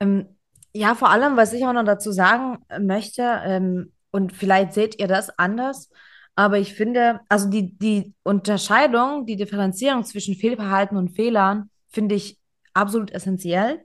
Ähm, 0.00 0.26
ja, 0.74 0.94
vor 0.94 1.10
allem, 1.10 1.36
was 1.36 1.52
ich 1.52 1.64
auch 1.64 1.72
noch 1.72 1.84
dazu 1.84 2.12
sagen 2.12 2.58
möchte, 2.80 3.22
ähm, 3.44 3.92
und 4.10 4.32
vielleicht 4.32 4.72
seht 4.72 4.98
ihr 5.00 5.08
das 5.08 5.30
anders, 5.38 5.90
aber 6.36 6.58
ich 6.58 6.74
finde, 6.74 7.20
also 7.28 7.48
die, 7.48 7.76
die 7.78 8.14
Unterscheidung, 8.22 9.26
die 9.26 9.36
Differenzierung 9.36 10.04
zwischen 10.04 10.34
Fehlverhalten 10.34 10.96
und 10.96 11.10
Fehlern 11.10 11.70
finde 11.88 12.14
ich 12.14 12.38
absolut 12.72 13.10
essentiell. 13.10 13.84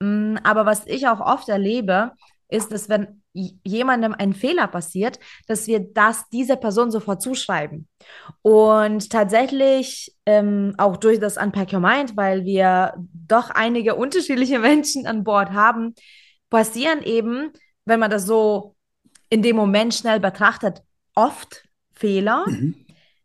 Mm, 0.00 0.36
Aber 0.42 0.66
was 0.66 0.86
ich 0.86 1.06
auch 1.06 1.20
oft 1.20 1.48
erlebe, 1.48 2.12
ist, 2.48 2.72
dass 2.72 2.88
wenn 2.88 3.22
jemandem 3.32 4.14
ein 4.18 4.34
Fehler 4.34 4.66
passiert, 4.66 5.18
dass 5.46 5.66
wir 5.66 5.80
das 5.80 6.28
dieser 6.30 6.56
Person 6.56 6.90
sofort 6.90 7.22
zuschreiben. 7.22 7.88
Und 8.42 9.08
tatsächlich 9.10 10.14
ähm, 10.26 10.74
auch 10.76 10.96
durch 10.98 11.18
das 11.18 11.38
Unpack 11.38 11.72
Your 11.72 11.80
Mind, 11.80 12.16
weil 12.16 12.44
wir 12.44 12.94
doch 13.12 13.50
einige 13.50 13.94
unterschiedliche 13.96 14.58
Menschen 14.58 15.06
an 15.06 15.24
Bord 15.24 15.52
haben, 15.52 15.94
passieren 16.50 17.02
eben, 17.02 17.52
wenn 17.86 18.00
man 18.00 18.10
das 18.10 18.26
so 18.26 18.74
in 19.32 19.40
dem 19.40 19.56
Moment 19.56 19.94
schnell 19.94 20.20
betrachtet, 20.20 20.82
oft 21.14 21.64
Fehler 21.94 22.44
Mhm. 22.46 22.74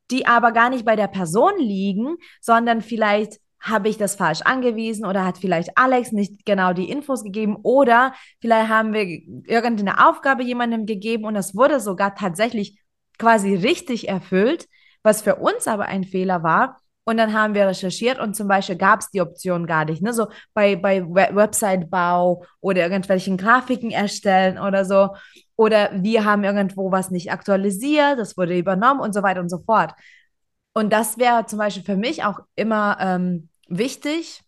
die 0.09 0.25
aber 0.25 0.53
gar 0.53 0.69
nicht 0.69 0.85
bei 0.85 0.95
der 0.95 1.09
Person 1.09 1.59
liegen, 1.59 2.15
sondern 2.39 2.81
vielleicht 2.81 3.41
habe 3.59 3.89
ich 3.89 3.97
das 3.97 4.15
falsch 4.15 4.39
angewiesen 4.41 5.05
oder 5.05 5.25
hat 5.25 5.37
vielleicht 5.37 5.77
Alex 5.77 6.13
nicht 6.13 6.45
genau 6.45 6.71
die 6.71 6.89
Infos 6.89 7.25
gegeben 7.25 7.57
oder 7.61 8.13
vielleicht 8.39 8.69
haben 8.69 8.93
wir 8.93 9.03
irgendeine 9.03 10.07
Aufgabe 10.07 10.43
jemandem 10.43 10.85
gegeben 10.85 11.25
und 11.25 11.33
das 11.33 11.55
wurde 11.55 11.81
sogar 11.81 12.15
tatsächlich 12.15 12.79
quasi 13.19 13.53
richtig 13.55 14.07
erfüllt, 14.07 14.69
was 15.03 15.21
für 15.21 15.35
uns 15.35 15.67
aber 15.67 15.87
ein 15.87 16.05
Fehler 16.05 16.41
war. 16.41 16.79
Und 17.07 17.15
dann 17.15 17.31
haben 17.31 17.53
wir 17.53 17.65
recherchiert 17.65 18.19
und 18.19 18.35
zum 18.35 18.49
Beispiel 18.49 18.75
gab 18.75 18.99
es 18.99 19.09
die 19.09 19.21
Option 19.21 19.65
gar 19.65 19.85
nicht. 19.85 20.01
Ne? 20.01 20.11
So 20.11 20.27
bei, 20.53 20.75
bei 20.75 21.01
We 21.05 21.29
Website-Bau 21.33 22.43
oder 22.59 22.81
irgendwelchen 22.81 23.37
Grafiken 23.37 23.91
erstellen 23.91 24.59
oder 24.59 24.83
so. 24.83 25.15
Oder 25.55 25.89
wir 25.93 26.25
haben 26.25 26.43
irgendwo 26.43 26.91
was 26.91 27.09
nicht 27.09 27.31
aktualisiert, 27.31 28.19
das 28.19 28.35
wurde 28.35 28.57
übernommen 28.57 28.99
und 28.99 29.13
so 29.13 29.23
weiter 29.23 29.39
und 29.39 29.47
so 29.47 29.59
fort. 29.59 29.93
Und 30.73 30.91
das 30.91 31.17
wäre 31.17 31.45
zum 31.45 31.59
Beispiel 31.59 31.83
für 31.83 31.95
mich 31.95 32.25
auch 32.25 32.41
immer 32.57 32.97
ähm, 32.99 33.47
wichtig, 33.69 34.41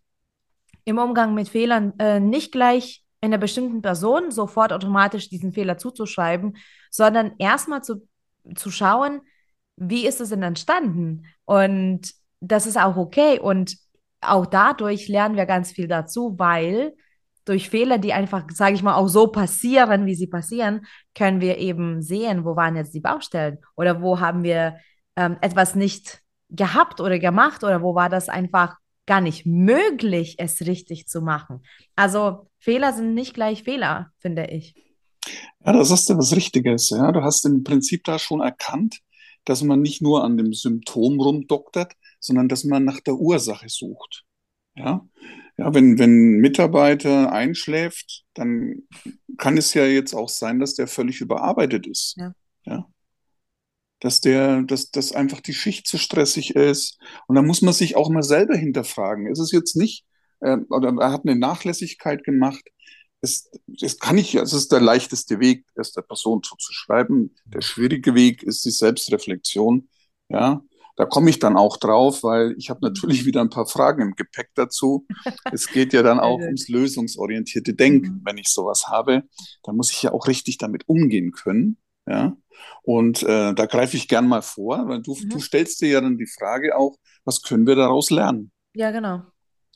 im 0.84 0.98
Umgang 0.98 1.34
mit 1.34 1.48
Fehlern 1.48 1.94
äh, 1.98 2.20
nicht 2.20 2.52
gleich 2.52 3.06
einer 3.22 3.38
bestimmten 3.38 3.82
Person 3.82 4.32
sofort 4.32 4.74
automatisch 4.74 5.30
diesen 5.30 5.54
Fehler 5.54 5.78
zuzuschreiben, 5.78 6.58
sondern 6.92 7.32
erstmal 7.38 7.86
zu, 7.86 8.06
zu 8.54 8.70
schauen, 8.70 9.22
wie 9.78 10.06
ist 10.06 10.20
es 10.20 10.28
denn 10.28 10.44
entstanden? 10.44 11.26
Und 11.46 12.19
das 12.42 12.66
ist 12.66 12.78
auch 12.78 12.98
okay. 12.98 13.40
Und 13.40 13.78
auch 14.22 14.46
dadurch 14.46 15.08
lernen 15.08 15.36
wir 15.36 15.46
ganz 15.46 15.72
viel 15.72 15.88
dazu, 15.88 16.36
weil 16.38 16.94
durch 17.46 17.70
Fehler, 17.70 17.98
die 17.98 18.14
einfach, 18.14 18.46
sage 18.52 18.76
ich 18.76 18.84
mal, 18.84 18.96
auch 18.96 19.08
so 19.08 19.28
passieren, 19.28 20.06
wie 20.06 20.16
sie 20.16 20.28
passieren, 20.28 20.86
können 21.16 21.42
wir 21.42 21.58
eben 21.58 22.02
sehen, 22.02 22.46
wo 22.46 22.56
waren 22.56 22.76
jetzt 22.76 22.94
die 22.94 23.00
Baustellen 23.00 23.58
oder 23.76 24.02
wo 24.02 24.20
haben 24.20 24.44
wir 24.44 24.78
ähm, 25.16 25.38
etwas 25.42 25.74
nicht 25.76 26.22
gehabt 26.50 27.02
oder 27.02 27.18
gemacht 27.18 27.64
oder 27.64 27.82
wo 27.82 27.96
war 27.96 28.10
das 28.10 28.30
einfach 28.30 28.78
gar 29.06 29.22
nicht 29.22 29.46
möglich, 29.46 30.36
es 30.38 30.62
richtig 30.62 31.08
zu 31.08 31.22
machen. 31.22 31.64
Also 31.96 32.48
Fehler 32.60 32.94
sind 32.94 33.16
nicht 33.16 33.34
gleich 33.34 33.64
Fehler, 33.64 34.12
finde 34.20 34.46
ich. 34.46 34.76
Ja, 35.66 35.74
da 35.74 35.84
sagst 35.84 36.10
du 36.10 36.18
was 36.18 36.36
Richtiges. 36.36 36.92
Ja, 36.92 37.12
du 37.12 37.24
hast 37.24 37.46
im 37.46 37.64
Prinzip 37.64 38.04
da 38.04 38.20
schon 38.20 38.42
erkannt, 38.42 39.00
dass 39.46 39.64
man 39.64 39.82
nicht 39.82 40.02
nur 40.02 40.24
an 40.24 40.38
dem 40.38 40.54
Symptom 40.54 41.20
rumdoktert, 41.20 41.94
sondern 42.20 42.48
dass 42.48 42.64
man 42.64 42.86
nach 42.86 43.00
der 43.00 43.16
Ursache 43.16 43.70
sucht. 43.70 44.26
Ja, 44.76 45.06
ja, 45.58 45.74
wenn, 45.74 46.00
wenn 46.00 46.38
ein 46.38 46.40
Mitarbeiter 46.40 47.34
einschläft, 47.34 48.24
dann 48.34 48.84
kann 49.38 49.58
es 49.58 49.74
ja 49.74 49.86
jetzt 49.86 50.14
auch 50.14 50.30
sein, 50.30 50.60
dass 50.60 50.76
der 50.76 50.88
völlig 50.88 51.20
überarbeitet 51.20 51.86
ist. 51.86 52.16
Ja. 52.18 52.34
Ja, 52.66 52.88
dass 54.00 54.22
der, 54.22 54.62
dass, 54.62 54.92
dass 54.92 55.12
einfach 55.12 55.42
die 55.42 55.54
Schicht 55.54 55.88
zu 55.88 55.98
stressig 55.98 56.56
ist. 56.56 56.98
Und 57.28 57.36
da 57.36 57.42
muss 57.42 57.62
man 57.62 57.74
sich 57.74 57.96
auch 57.96 58.10
mal 58.10 58.24
selber 58.24 58.56
hinterfragen. 58.56 59.28
Ist 59.28 59.40
es 59.40 59.52
jetzt 59.52 59.76
nicht, 59.76 60.06
äh, 60.40 60.58
oder 60.70 60.94
er 60.98 61.12
hat 61.12 61.26
eine 61.26 61.36
Nachlässigkeit 61.36 62.24
gemacht, 62.24 62.64
es, 63.22 63.50
es 63.82 64.00
kann 64.00 64.18
ich, 64.18 64.36
es 64.36 64.54
ist 64.54 64.72
der 64.72 64.80
leichteste 64.80 65.40
Weg, 65.42 65.66
es 65.76 65.92
der 65.92 66.04
Person 66.04 66.42
zuzuschreiben. 66.42 67.36
Der 67.46 67.62
schwierige 67.62 68.16
Weg 68.16 68.44
ist 68.44 68.64
die 68.64 68.72
Selbstreflexion. 68.72 69.90
Ja, 70.30 70.64
da 71.00 71.06
komme 71.06 71.30
ich 71.30 71.40
dann 71.40 71.56
auch 71.56 71.78
drauf, 71.78 72.24
weil 72.24 72.56
ich 72.58 72.70
habe 72.70 72.82
natürlich 72.82 73.26
wieder 73.26 73.40
ein 73.40 73.50
paar 73.50 73.66
Fragen 73.66 74.02
im 74.02 74.16
Gepäck 74.16 74.50
dazu. 74.56 75.08
Es 75.50 75.72
geht 75.72 75.94
ja 75.94 76.04
dann 76.04 76.20
auch 76.20 76.42
ums 76.42 76.68
lösungsorientierte 76.68 77.74
Denken. 77.74 78.16
Mhm. 78.16 78.22
Wenn 78.26 78.38
ich 78.38 78.50
sowas 78.50 78.88
habe, 78.90 79.24
dann 79.64 79.78
muss 79.78 79.92
ich 79.92 80.04
ja 80.04 80.12
auch 80.12 80.28
richtig 80.28 80.58
damit 80.58 80.90
umgehen 80.90 81.32
können. 81.32 81.78
Ja, 82.06 82.36
und 82.84 83.24
äh, 83.24 83.54
da 83.54 83.66
greife 83.66 83.96
ich 83.96 84.10
gern 84.10 84.28
mal 84.28 84.42
vor, 84.42 84.90
weil 84.90 85.02
du, 85.02 85.16
Mhm. 85.16 85.30
du 85.30 85.40
stellst 85.40 85.80
dir 85.80 85.88
ja 85.88 86.02
dann 86.02 86.18
die 86.18 86.28
Frage 86.28 86.76
auch, 86.78 86.98
was 87.24 87.42
können 87.44 87.66
wir 87.66 87.76
daraus 87.76 88.10
lernen? 88.10 88.52
Ja, 88.74 88.92
genau. 88.92 89.22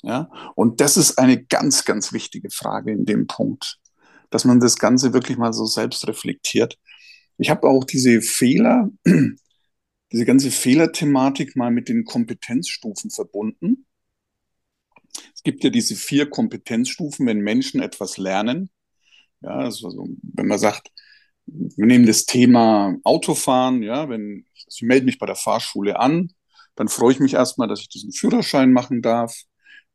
Ja, 0.02 0.30
und 0.56 0.82
das 0.82 0.98
ist 0.98 1.18
eine 1.18 1.42
ganz, 1.42 1.86
ganz 1.86 2.12
wichtige 2.12 2.50
Frage 2.50 2.92
in 2.92 3.06
dem 3.06 3.28
Punkt, 3.28 3.78
dass 4.30 4.44
man 4.44 4.60
das 4.60 4.78
Ganze 4.78 5.14
wirklich 5.14 5.38
mal 5.38 5.54
so 5.54 5.66
selbst 5.66 6.06
reflektiert. 6.06 6.78
Ich 7.38 7.50
habe 7.50 7.70
auch 7.70 7.86
diese 7.86 8.22
Fehler, 8.22 8.90
diese 10.14 10.26
ganze 10.26 10.52
Fehlerthematik 10.52 11.56
mal 11.56 11.72
mit 11.72 11.90
den 11.90 12.06
Kompetenzstufen 12.06 13.10
verbunden. 13.10 13.88
Es 15.34 15.42
gibt 15.42 15.64
ja 15.64 15.72
diese 15.72 15.96
vier 15.96 16.30
Kompetenzstufen, 16.30 17.26
wenn 17.26 17.40
Menschen 17.40 17.82
etwas 17.82 18.18
lernen. 18.18 18.70
Ja, 19.42 19.56
also 19.58 19.90
so, 19.90 20.08
wenn 20.22 20.48
man 20.48 20.60
sagt, 20.60 20.92
wir 21.48 21.88
nehmen 21.88 22.06
das 22.06 22.26
Thema 22.26 22.96
Autofahren, 23.04 23.82
ja, 23.82 24.08
wenn 24.08 24.46
ich 24.54 24.84
melde 24.84 25.08
mich 25.08 25.18
bei 25.18 25.26
der 25.26 25.36
Fahrschule 25.36 26.00
an, 26.00 26.32
dann 26.76 26.88
freue 26.88 27.14
ich 27.14 27.20
mich 27.20 27.34
erstmal, 27.34 27.68
dass 27.68 27.82
ich 27.82 27.90
diesen 27.90 28.12
Führerschein 28.12 28.72
machen 28.72 29.02
darf. 29.02 29.36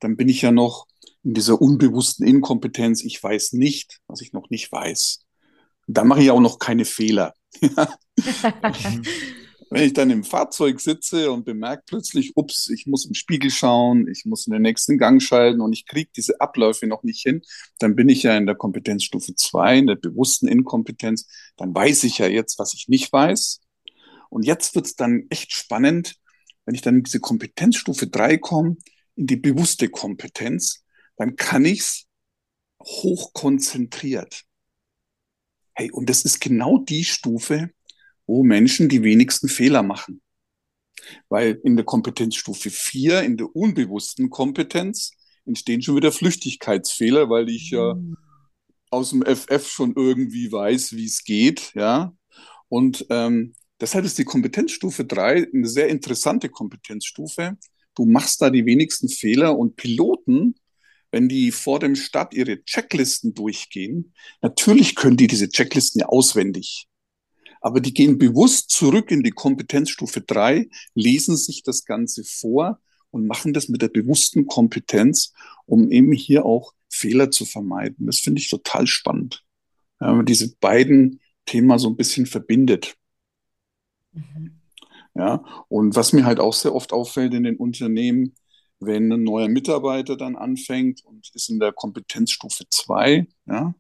Dann 0.01 0.17
bin 0.17 0.29
ich 0.29 0.43
ja 0.43 0.51
noch 0.51 0.87
in 1.23 1.35
dieser 1.35 1.61
unbewussten 1.63 2.27
Inkompetenz. 2.27 3.05
Ich 3.05 3.23
weiß 3.23 3.53
nicht, 3.53 4.01
was 4.09 4.21
ich 4.21 4.33
noch 4.33 4.51
nicht 4.51 4.71
weiß. 4.71 5.21
Da 5.87 6.05
mache 6.05 6.23
ich 6.23 6.31
auch 6.33 6.41
noch 6.41 6.59
keine 6.59 6.85
Fehler. 6.85 7.35
Wenn 9.71 9.83
ich 9.83 9.93
dann 9.93 10.09
im 10.11 10.25
Fahrzeug 10.25 10.81
sitze 10.81 11.31
und 11.31 11.45
bemerke 11.45 11.83
plötzlich, 11.87 12.37
ups, 12.37 12.69
ich 12.71 12.87
muss 12.87 13.05
im 13.05 13.13
Spiegel 13.13 13.51
schauen, 13.51 14.09
ich 14.09 14.25
muss 14.25 14.47
in 14.47 14.55
den 14.55 14.63
nächsten 14.63 14.97
Gang 14.97 15.23
schalten 15.23 15.61
und 15.61 15.75
ich 15.75 15.87
kriege 15.87 16.11
diese 16.17 16.41
Abläufe 16.41 16.87
noch 16.87 17.03
nicht 17.03 17.23
hin, 17.23 17.43
dann 17.79 17.95
bin 17.95 18.09
ich 18.09 18.23
ja 18.23 18.37
in 18.37 18.47
der 18.47 18.55
Kompetenzstufe 18.55 19.35
2, 19.35 19.79
in 19.79 19.87
der 19.87 19.97
bewussten 19.97 20.49
Inkompetenz. 20.49 21.29
Dann 21.57 21.75
weiß 21.75 22.05
ich 22.05 22.19
ja 22.19 22.27
jetzt, 22.27 22.59
was 22.59 22.73
ich 22.73 22.89
nicht 22.89 23.13
weiß. 23.13 23.61
Und 24.31 24.45
jetzt 24.45 24.75
wird's 24.75 24.97
dann 24.97 25.27
echt 25.29 25.53
spannend, 25.53 26.17
wenn 26.65 26.75
ich 26.75 26.83
dann 26.83 26.97
in 26.97 27.03
diese 27.03 27.21
Kompetenzstufe 27.21 28.07
3 28.07 28.39
komme, 28.39 28.77
in 29.17 29.27
die 29.27 29.37
bewusste 29.37 29.89
Kompetenz, 29.91 30.85
dann 31.17 31.37
kann 31.37 31.65
ich's 31.65 32.07
hochkonzentriert. 32.83 34.45
Hey, 35.75 35.91
und 35.91 36.09
das 36.09 36.25
ist 36.25 36.41
genau 36.41 36.79
die 36.79 37.05
Stufe, 37.05 37.71
wo 38.29 38.45
Menschen 38.45 38.89
die 38.89 39.03
wenigsten 39.03 39.49
Fehler 39.49 39.83
machen. 39.83 40.21
Weil 41.29 41.59
in 41.65 41.77
der 41.77 41.85
Kompetenzstufe 41.85 42.71
4, 42.71 43.23
in 43.23 43.39
der 43.39 43.57
unbewussten 43.57 44.31
Kompetenz, 44.31 45.13
entstehen 45.47 45.83
schon 45.83 45.97
wieder 45.97 46.13
Flüchtigkeitsfehler, 46.13 47.31
weil 47.31 47.49
ich 47.49 47.71
ja 47.71 47.97
aus 48.91 49.11
dem 49.11 49.23
FF 49.23 49.67
schon 49.67 49.95
irgendwie 49.97 50.53
weiß, 50.53 50.95
wie 50.95 51.07
es 51.07 51.25
geht, 51.25 51.73
ja. 51.75 52.15
Und 52.69 53.07
ähm, 53.09 53.55
deshalb 53.81 54.05
ist 54.05 54.19
die 54.19 54.25
Kompetenzstufe 54.25 55.05
3 55.07 55.49
eine 55.53 55.67
sehr 55.67 55.89
interessante 55.89 56.51
Kompetenzstufe. 56.51 57.57
Du 57.95 58.05
machst 58.05 58.43
da 58.43 58.51
die 58.51 58.67
wenigsten 58.67 59.09
Fehler 59.09 59.59
und 59.59 59.77
Piloten, 59.77 60.55
wenn 61.11 61.29
die 61.31 61.51
vor 61.51 61.81
dem 61.81 61.97
Start 61.97 62.35
ihre 62.35 62.63
Checklisten 62.65 63.33
durchgehen, 63.33 64.13
natürlich 64.43 64.95
können 64.95 65.17
die 65.17 65.27
diese 65.27 65.49
Checklisten 65.49 66.01
ja 66.01 66.07
auswendig. 66.09 66.88
Aber 67.61 67.81
die 67.81 67.95
gehen 67.95 68.19
bewusst 68.19 68.71
zurück 68.71 69.11
in 69.11 69.23
die 69.23 69.31
Kompetenzstufe 69.31 70.21
3, 70.21 70.69
lesen 70.95 71.37
sich 71.37 71.63
das 71.63 71.85
Ganze 71.85 72.25
vor 72.25 72.81
und 73.11 73.27
machen 73.27 73.53
das 73.53 73.69
mit 73.69 73.83
der 73.83 73.89
bewussten 73.89 74.47
Kompetenz, 74.47 75.33
um 75.67 75.91
eben 75.91 76.13
hier 76.13 76.45
auch 76.45 76.75
Fehler 76.89 77.31
zu 77.31 77.45
vermeiden. 77.45 78.07
Das 78.07 78.19
finde 78.21 78.41
ich 78.41 78.49
total 78.49 78.87
spannend. 78.87 79.45
Wenn 79.99 80.19
man 80.19 80.27
diese 80.27 80.55
beiden 80.57 81.21
Themen 81.45 81.79
so 81.79 81.89
ein 81.89 81.97
bisschen 81.97 82.27
verbindet. 82.27 82.97
Mhm. 84.13 84.61
Ja, 85.15 85.43
und 85.69 85.97
was 85.97 86.13
mir 86.13 86.25
halt 86.25 86.39
auch 86.39 86.53
sehr 86.53 86.75
oft 86.75 86.93
auffällt 86.93 87.35
in 87.35 87.43
den 87.43 87.57
Unternehmen, 87.57 88.35
wenn 88.79 89.11
ein 89.13 89.25
neuer 89.25 89.49
Mitarbeiter 89.49 90.17
dann 90.17 90.37
anfängt 90.37 91.05
und 91.05 91.31
ist 91.35 91.51
in 91.51 91.59
der 91.59 91.73
Kompetenzstufe 91.73 92.65
2, 92.71 93.27
ja, 93.47 93.75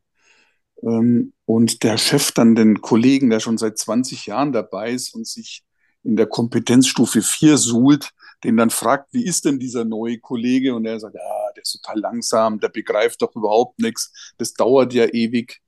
ähm, 0.82 1.32
und 1.44 1.82
der 1.82 1.98
Chef 1.98 2.32
dann 2.32 2.54
den 2.54 2.80
Kollegen, 2.80 3.30
der 3.30 3.40
schon 3.40 3.58
seit 3.58 3.78
20 3.78 4.26
Jahren 4.26 4.52
dabei 4.52 4.92
ist 4.92 5.14
und 5.14 5.26
sich 5.26 5.64
in 6.02 6.16
der 6.16 6.26
Kompetenzstufe 6.26 7.22
4 7.22 7.56
suhlt, 7.56 8.10
den 8.44 8.56
dann 8.56 8.70
fragt, 8.70 9.12
wie 9.12 9.24
ist 9.24 9.44
denn 9.44 9.58
dieser 9.58 9.84
neue 9.84 10.18
Kollege? 10.18 10.74
Und 10.74 10.84
er 10.86 11.00
sagt, 11.00 11.14
ja, 11.14 11.52
der 11.56 11.62
ist 11.62 11.80
total 11.82 12.00
langsam, 12.00 12.60
der 12.60 12.68
begreift 12.68 13.20
doch 13.22 13.34
überhaupt 13.34 13.78
nichts, 13.80 14.32
das 14.38 14.54
dauert 14.54 14.92
ja 14.94 15.06
ewig. 15.06 15.60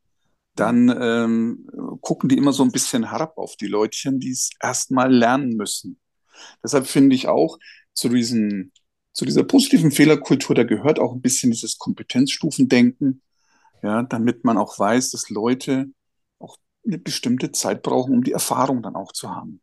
Dann 0.55 0.89
ähm, 1.01 1.99
gucken 2.01 2.29
die 2.29 2.37
immer 2.37 2.53
so 2.53 2.63
ein 2.63 2.73
bisschen 2.73 3.11
herab 3.11 3.39
auf 3.39 3.57
die 3.57 3.67
Leutchen, 3.67 4.21
die 4.21 4.31
es 4.31 4.51
erstmal 4.61 5.13
lernen 5.13 5.57
müssen. 5.57 5.99
Deshalb 6.63 6.87
finde 6.87 7.17
ich 7.17 7.29
auch 7.29 7.59
zu 7.93 8.09
diesen 8.09 8.73
zu 9.13 9.25
dieser 9.25 9.43
positiven 9.45 9.91
Fehlerkultur, 9.91 10.55
da 10.55 10.65
gehört 10.65 10.99
auch 10.99 11.13
ein 11.13 11.21
bisschen 11.21 11.51
dieses 11.51 11.79
Kompetenzstufendenken, 11.79 13.23
ja, 13.83 14.03
damit 14.03 14.45
man 14.45 14.59
auch 14.59 14.79
weiß, 14.79 15.11
dass 15.11 15.31
Leute 15.31 15.87
auch 16.39 16.57
eine 16.87 16.99
bestimmte 16.99 17.53
Zeit 17.53 17.83
brauchen, 17.83 18.15
um 18.15 18.25
die 18.25 18.33
Erfahrung 18.33 18.83
dann 18.83 18.97
auch 18.97 19.13
zu 19.13 19.31
haben. 19.31 19.61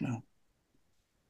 Ja, 0.00 0.22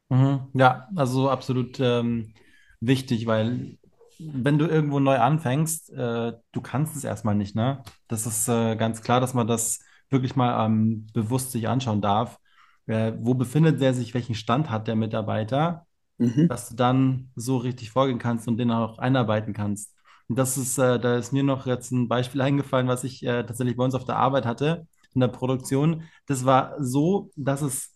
mhm. 0.08 0.48
ja 0.54 0.88
also 0.96 1.30
absolut 1.30 1.78
ähm, 1.80 2.34
wichtig, 2.80 3.26
weil 3.26 3.78
wenn 4.18 4.58
du 4.58 4.66
irgendwo 4.66 4.98
neu 4.98 5.18
anfängst, 5.18 5.90
äh, 5.92 6.32
du 6.52 6.60
kannst 6.62 6.96
es 6.96 7.04
erstmal 7.04 7.34
nicht, 7.34 7.54
ne? 7.54 7.82
Das 8.08 8.26
ist 8.26 8.48
äh, 8.48 8.74
ganz 8.76 9.02
klar, 9.02 9.20
dass 9.20 9.34
man 9.34 9.46
das 9.46 9.80
wirklich 10.08 10.36
mal 10.36 10.64
ähm, 10.64 11.06
bewusst 11.12 11.52
sich 11.52 11.68
anschauen 11.68 12.00
darf. 12.00 12.38
Äh, 12.86 13.12
wo 13.18 13.34
befindet 13.34 13.80
der 13.80 13.92
sich, 13.92 14.14
welchen 14.14 14.34
Stand 14.34 14.70
hat 14.70 14.88
der 14.88 14.96
Mitarbeiter? 14.96 15.86
mhm. 16.18 16.48
dass 16.48 16.68
du 16.68 16.76
dann 16.76 17.30
so 17.34 17.56
richtig 17.56 17.90
vorgehen 17.90 18.18
kannst 18.18 18.48
und 18.48 18.56
den 18.58 18.70
auch 18.70 18.98
einarbeiten 18.98 19.52
kannst. 19.52 19.94
Das 20.28 20.56
ist, 20.58 20.78
äh, 20.78 20.98
da 20.98 21.16
ist 21.16 21.32
mir 21.32 21.44
noch 21.44 21.66
jetzt 21.66 21.92
ein 21.92 22.08
Beispiel 22.08 22.40
eingefallen, 22.40 22.88
was 22.88 23.04
ich 23.04 23.22
äh, 23.24 23.44
tatsächlich 23.44 23.76
bei 23.76 23.84
uns 23.84 23.94
auf 23.94 24.04
der 24.04 24.16
Arbeit 24.16 24.44
hatte, 24.46 24.86
in 25.14 25.20
der 25.20 25.28
Produktion. 25.28 26.04
Das 26.26 26.44
war 26.44 26.74
so, 26.82 27.30
dass 27.36 27.62
es, 27.62 27.94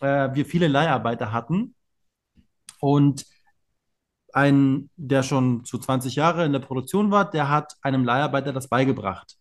äh, 0.00 0.34
wir 0.34 0.44
viele 0.46 0.68
Leiharbeiter 0.68 1.32
hatten 1.32 1.74
und 2.80 3.24
ein, 4.32 4.90
der 4.96 5.22
schon 5.22 5.64
zu 5.64 5.78
20 5.78 6.16
Jahre 6.16 6.44
in 6.44 6.52
der 6.52 6.60
Produktion 6.60 7.10
war, 7.10 7.30
der 7.30 7.48
hat 7.50 7.74
einem 7.82 8.04
Leiharbeiter 8.04 8.52
das 8.52 8.68
beigebracht. 8.68 9.36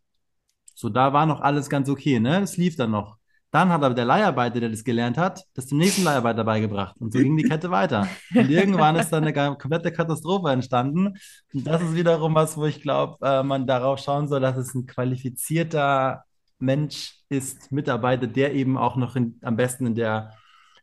So, 0.75 0.89
da 0.89 1.13
war 1.13 1.27
noch 1.27 1.41
alles 1.41 1.69
ganz 1.69 1.89
okay, 1.89 2.19
ne? 2.21 2.41
Es 2.41 2.57
lief 2.57 2.77
dann 2.77 2.91
noch. 2.91 3.17
Dann 3.51 3.69
hat 3.69 3.83
aber 3.83 3.93
der 3.93 4.05
Leiharbeiter, 4.05 4.61
der 4.61 4.69
das 4.69 4.85
gelernt 4.85 5.17
hat, 5.17 5.43
das 5.53 5.67
dem 5.67 5.77
nächsten 5.77 6.05
Leiharbeiter 6.05 6.45
beigebracht. 6.45 6.95
Und 6.99 7.11
so 7.11 7.19
ging 7.19 7.35
die 7.35 7.43
Kette 7.43 7.69
weiter. 7.69 8.07
Und 8.33 8.49
irgendwann 8.49 8.95
ist 8.95 9.09
dann 9.09 9.25
eine 9.25 9.33
komplette 9.57 9.91
Katastrophe 9.91 10.49
entstanden. 10.51 11.17
Und 11.53 11.67
das 11.67 11.81
ist 11.81 11.93
wiederum 11.93 12.33
was, 12.33 12.55
wo 12.55 12.65
ich 12.65 12.81
glaube, 12.81 13.17
äh, 13.21 13.43
man 13.43 13.67
darauf 13.67 13.99
schauen 13.99 14.29
soll, 14.29 14.39
dass 14.39 14.55
es 14.55 14.73
ein 14.73 14.85
qualifizierter 14.85 16.23
Mensch 16.59 17.19
ist, 17.27 17.73
Mitarbeiter, 17.73 18.27
der 18.27 18.53
eben 18.53 18.77
auch 18.77 18.95
noch 18.95 19.17
in, 19.17 19.37
am 19.41 19.57
besten 19.57 19.85
in 19.85 19.95
der 19.95 20.31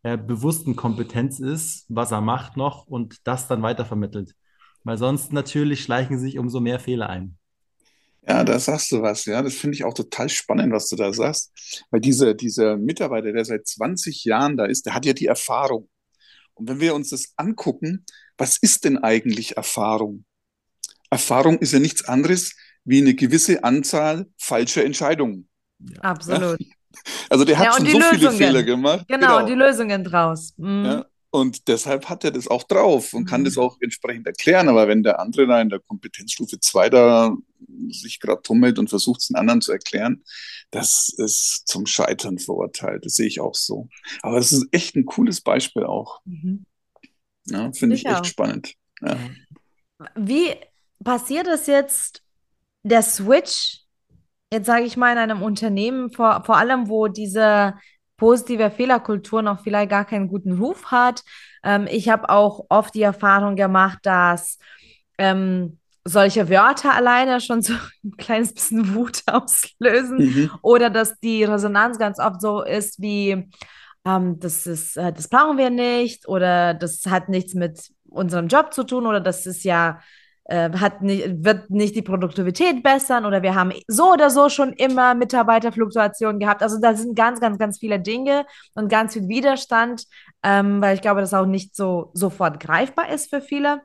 äh, 0.03 0.19
bewussten 0.19 0.77
Kompetenz 0.77 1.41
ist, 1.41 1.87
was 1.89 2.13
er 2.13 2.21
macht 2.21 2.59
noch 2.59 2.87
und 2.87 3.27
das 3.27 3.49
dann 3.49 3.63
weitervermittelt. 3.63 4.35
Weil 4.85 4.99
sonst 4.99 5.33
natürlich 5.33 5.83
schleichen 5.83 6.19
sich 6.19 6.39
umso 6.39 6.61
mehr 6.61 6.81
Fehler 6.81 7.09
ein. 7.09 7.38
Ja, 8.29 8.45
da 8.45 8.59
sagst 8.59 8.93
du 8.93 9.01
was. 9.01 9.25
Ja, 9.25 9.41
das 9.43 9.55
finde 9.55 9.77
ich 9.77 9.85
auch 9.85 9.95
total 9.95 10.29
spannend, 10.29 10.73
was 10.73 10.89
du 10.89 10.97
da 10.97 11.13
sagst. 11.13 11.51
Weil 11.91 12.01
dieser, 12.01 12.35
dieser 12.35 12.77
Mitarbeiter, 12.77 13.33
der 13.33 13.45
seit 13.45 13.67
20 13.67 14.25
Jahren 14.25 14.57
da 14.57 14.67
ist, 14.67 14.85
der 14.85 14.95
hat 14.95 15.07
ja 15.07 15.15
die 15.15 15.27
Erfahrung. 15.27 15.89
Und 16.55 16.69
wenn 16.69 16.81
wir 16.81 16.95
uns 16.95 17.11
das 17.11 17.33
angucken, 17.37 18.05
was 18.37 18.59
ist 18.59 18.85
denn 18.85 18.99
eigentlich 18.99 19.57
Erfahrung? 19.57 20.25
Erfahrung 21.11 21.59
ist 21.59 21.73
ja 21.73 21.79
nichts 21.79 22.05
anderes 22.05 22.55
wie 22.85 22.99
eine 22.99 23.15
gewisse 23.15 23.65
Anzahl 23.65 24.27
falscher 24.37 24.85
Entscheidungen. 24.85 25.49
Ja. 25.79 26.01
Absolut. 26.03 26.59
Also 27.31 27.45
der 27.45 27.59
hat 27.59 27.67
ja, 27.67 27.73
schon 27.75 27.87
so 27.87 27.99
Lösungen. 27.99 28.19
viele 28.19 28.31
Fehler 28.33 28.63
gemacht. 28.63 29.07
Genau, 29.09 29.39
genau. 29.39 29.47
die 29.47 29.55
Lösungen 29.55 30.05
draus. 30.05 30.55
Mhm. 30.57 30.85
Ja, 30.85 31.07
und 31.31 31.69
deshalb 31.69 32.09
hat 32.09 32.25
er 32.25 32.31
das 32.31 32.49
auch 32.49 32.63
drauf 32.63 33.13
und 33.13 33.27
kann 33.27 33.43
mhm. 33.43 33.47
das 33.47 33.59
auch 33.59 33.77
entsprechend 33.81 34.27
erklären. 34.27 34.69
Aber 34.69 34.89
wenn 34.89 35.03
der 35.03 35.21
andere 35.21 35.47
da 35.47 35.61
in 35.61 35.69
der 35.69 35.81
Kompetenzstufe 35.81 36.59
2 36.59 36.91
da 36.91 37.37
sich 37.91 38.19
gerade 38.21 38.41
tummelt 38.43 38.79
und 38.79 38.89
versucht, 38.89 39.21
es 39.21 39.29
den 39.29 39.37
anderen 39.37 39.61
zu 39.61 39.73
erklären, 39.73 40.25
das 40.71 41.11
ist 41.11 41.69
zum 41.69 41.87
Scheitern 41.87 42.39
verurteilt. 42.39 43.05
Das 43.05 43.17
sehe 43.17 43.27
ich 43.27 43.41
auch 43.41 43.55
so. 43.55 43.89
Aber 44.23 44.37
das 44.37 44.53
ist 44.53 44.69
echt 44.73 44.97
ein 44.97 45.05
cooles 45.05 45.43
Beispiel 45.43 45.85
auch. 45.85 46.21
Mhm. 46.25 46.65
Ja, 47.47 47.73
Finde 47.73 47.97
ich, 47.97 48.05
ich 48.05 48.11
echt 48.11 48.27
spannend. 48.27 48.75
Ja. 49.03 49.19
Wie 50.15 50.55
passiert 51.05 51.47
das 51.47 51.67
jetzt, 51.67 52.23
der 52.83 53.03
Switch, 53.03 53.81
jetzt 54.53 54.67
sage 54.67 54.85
ich 54.85 54.97
mal, 54.97 55.13
in 55.13 55.19
einem 55.19 55.43
Unternehmen, 55.43 56.11
vor, 56.11 56.43
vor 56.45 56.57
allem, 56.57 56.89
wo 56.89 57.09
diese 57.09 57.75
positive 58.19 58.71
Fehlerkultur 58.71 59.41
noch 59.41 59.61
vielleicht 59.61 59.89
gar 59.89 60.05
keinen 60.05 60.29
guten 60.29 60.59
Ruf 60.59 60.87
hat. 60.87 61.23
Ähm, 61.65 61.87
ich 61.91 62.11
habe 62.11 62.29
auch 62.29 62.67
oft 62.69 62.95
die 62.95 63.03
Erfahrung 63.03 63.57
gemacht, 63.57 64.01
dass 64.03 64.59
ähm, 65.17 65.79
solche 66.05 66.51
Wörter 66.51 66.95
alleine 66.95 67.41
schon 67.41 67.63
so 67.63 67.73
ein 68.05 68.17
kleines 68.19 68.53
bisschen 68.53 68.95
Wut 68.95 69.23
auslösen 69.27 70.19
mhm. 70.19 70.51
oder 70.61 70.91
dass 70.91 71.19
die 71.21 71.45
Resonanz 71.45 71.99
ganz 71.99 72.19
oft 72.19 72.43
so 72.43 72.63
ist 72.63 73.01
wie, 73.01 73.49
ähm, 74.05 74.39
das, 74.39 74.67
ist, 74.67 74.97
äh, 74.97 75.13
das 75.13 75.29
brauchen 75.29 75.57
wir 75.57 75.71
nicht 75.71 76.29
oder 76.29 76.75
das 76.75 77.07
hat 77.07 77.29
nichts 77.29 77.55
mit 77.55 77.91
unserem 78.11 78.49
Job 78.49 78.75
zu 78.75 78.85
tun 78.85 79.07
oder 79.07 79.21
das 79.21 79.47
ist 79.47 79.65
ja 79.65 80.01
äh, 80.49 80.71
hat 80.79 81.03
nicht, 81.03 81.45
wird 81.45 81.71
nicht 81.71 81.95
die 81.95 82.03
Produktivität 82.03 82.83
bessern 82.83 83.27
oder 83.27 83.43
wir 83.43 83.55
haben 83.55 83.73
so 83.87 84.13
oder 84.13 84.31
so 84.31 84.49
schon 84.49 84.73
immer 84.73 85.15
Mitarbeiterfluktuationen 85.15 86.41
gehabt. 86.41 86.63
Also 86.63 86.81
da 86.81 86.95
sind 86.95 87.15
ganz, 87.15 87.39
ganz, 87.39 87.59
ganz 87.59 87.79
viele 87.79 88.01
Dinge 88.01 88.47
und 88.75 88.89
ganz 88.89 89.13
viel 89.13 89.29
Widerstand, 89.29 90.05
ähm, 90.43 90.81
weil 90.81 90.95
ich 90.95 91.03
glaube, 91.03 91.21
das 91.21 91.35
auch 91.35 91.47
nicht 91.47 91.77
so 91.77 92.11
sofort 92.15 92.61
greifbar 92.61 93.11
ist 93.11 93.29
für 93.31 93.43
viele. 93.43 93.83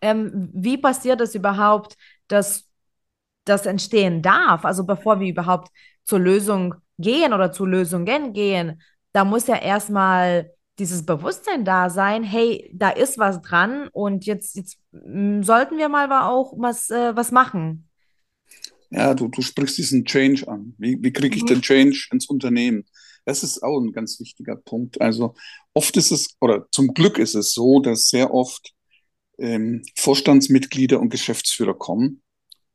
Ähm, 0.00 0.50
wie 0.54 0.78
passiert 0.78 1.20
es 1.20 1.34
überhaupt, 1.34 1.96
dass 2.28 2.64
das 3.44 3.66
entstehen 3.66 4.22
darf? 4.22 4.64
Also 4.64 4.84
bevor 4.84 5.20
wir 5.20 5.28
überhaupt 5.28 5.68
zur 6.04 6.18
Lösung 6.18 6.74
gehen 6.98 7.34
oder 7.34 7.52
zu 7.52 7.66
Lösungen 7.66 8.32
gehen, 8.32 8.80
da 9.12 9.24
muss 9.24 9.46
ja 9.46 9.56
erstmal 9.56 10.50
dieses 10.78 11.06
Bewusstsein 11.06 11.64
da 11.64 11.90
sein, 11.90 12.24
hey, 12.24 12.70
da 12.74 12.90
ist 12.90 13.18
was 13.18 13.40
dran 13.40 13.88
und 13.92 14.26
jetzt, 14.26 14.56
jetzt 14.56 14.78
mm, 14.92 15.42
sollten 15.42 15.78
wir 15.78 15.88
mal 15.88 16.10
auch 16.28 16.54
was, 16.56 16.90
äh, 16.90 17.14
was 17.14 17.30
machen. 17.30 17.88
Ja, 18.90 19.14
du, 19.14 19.28
du 19.28 19.42
sprichst 19.42 19.78
diesen 19.78 20.04
Change 20.04 20.46
an. 20.48 20.74
Wie, 20.78 21.02
wie 21.02 21.12
kriege 21.12 21.36
ich 21.36 21.42
mhm. 21.42 21.48
den 21.48 21.62
Change 21.62 22.08
ins 22.12 22.26
Unternehmen? 22.26 22.84
Das 23.24 23.42
ist 23.42 23.62
auch 23.62 23.80
ein 23.80 23.92
ganz 23.92 24.20
wichtiger 24.20 24.56
Punkt. 24.56 25.00
Also 25.00 25.34
oft 25.72 25.96
ist 25.96 26.10
es, 26.10 26.36
oder 26.40 26.66
zum 26.70 26.94
Glück 26.94 27.18
ist 27.18 27.34
es 27.34 27.52
so, 27.52 27.80
dass 27.80 28.08
sehr 28.08 28.32
oft 28.32 28.72
ähm, 29.38 29.82
Vorstandsmitglieder 29.96 31.00
und 31.00 31.08
Geschäftsführer 31.08 31.74
kommen 31.74 32.22